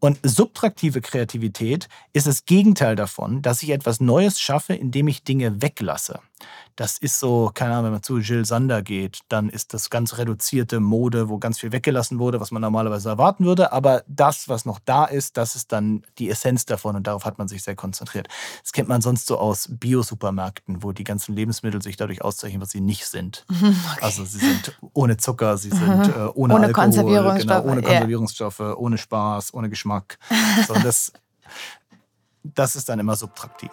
Und 0.00 0.18
subtraktive 0.22 1.00
Kreativität 1.00 1.88
ist 2.12 2.26
das 2.26 2.44
Gegenteil 2.46 2.96
davon, 2.96 3.42
dass 3.42 3.62
ich 3.62 3.70
etwas 3.70 4.00
Neues 4.00 4.40
schaffe, 4.40 4.74
indem 4.74 5.08
ich 5.08 5.24
Dinge 5.24 5.60
weglasse. 5.62 6.20
Das 6.76 6.98
ist 6.98 7.20
so, 7.20 7.50
keine 7.54 7.73
Ahnung, 7.74 7.86
wenn 7.86 7.92
man 7.92 8.02
zu 8.02 8.18
Jill 8.18 8.44
Sander 8.44 8.82
geht, 8.82 9.20
dann 9.28 9.48
ist 9.48 9.74
das 9.74 9.90
ganz 9.90 10.18
reduzierte 10.18 10.80
Mode, 10.80 11.28
wo 11.28 11.38
ganz 11.38 11.58
viel 11.58 11.72
weggelassen 11.72 12.18
wurde, 12.18 12.40
was 12.40 12.50
man 12.50 12.62
normalerweise 12.62 13.08
erwarten 13.08 13.44
würde. 13.44 13.72
Aber 13.72 14.02
das, 14.06 14.48
was 14.48 14.64
noch 14.64 14.78
da 14.84 15.04
ist, 15.04 15.36
das 15.36 15.56
ist 15.56 15.72
dann 15.72 16.02
die 16.18 16.30
Essenz 16.30 16.66
davon 16.66 16.96
und 16.96 17.06
darauf 17.06 17.24
hat 17.24 17.38
man 17.38 17.48
sich 17.48 17.62
sehr 17.62 17.76
konzentriert. 17.76 18.28
Das 18.62 18.72
kennt 18.72 18.88
man 18.88 19.00
sonst 19.00 19.26
so 19.26 19.38
aus 19.38 19.68
Biosupermärkten, 19.70 20.82
wo 20.82 20.92
die 20.92 21.04
ganzen 21.04 21.34
Lebensmittel 21.34 21.82
sich 21.82 21.96
dadurch 21.96 22.22
auszeichnen, 22.22 22.60
was 22.60 22.70
sie 22.70 22.80
nicht 22.80 23.06
sind. 23.06 23.44
Also 24.00 24.24
sie 24.24 24.38
sind 24.38 24.78
ohne 24.92 25.16
Zucker, 25.16 25.56
sie 25.56 25.70
sind 25.70 26.08
äh, 26.08 26.28
ohne, 26.34 26.54
Ohne 26.54 26.66
Alkohol, 26.66 26.72
Konservierungsstoffe, 26.72 27.62
genau, 27.62 27.72
ohne. 27.72 27.82
Konservierungsstoffe, 27.82 28.60
ohne 28.60 28.98
Spaß, 28.98 29.54
ohne 29.54 29.68
Geschmack. 29.68 30.18
So, 30.66 30.74
das, 30.74 31.12
das 32.42 32.76
ist 32.76 32.88
dann 32.88 32.98
immer 32.98 33.16
subtraktiv. 33.16 33.70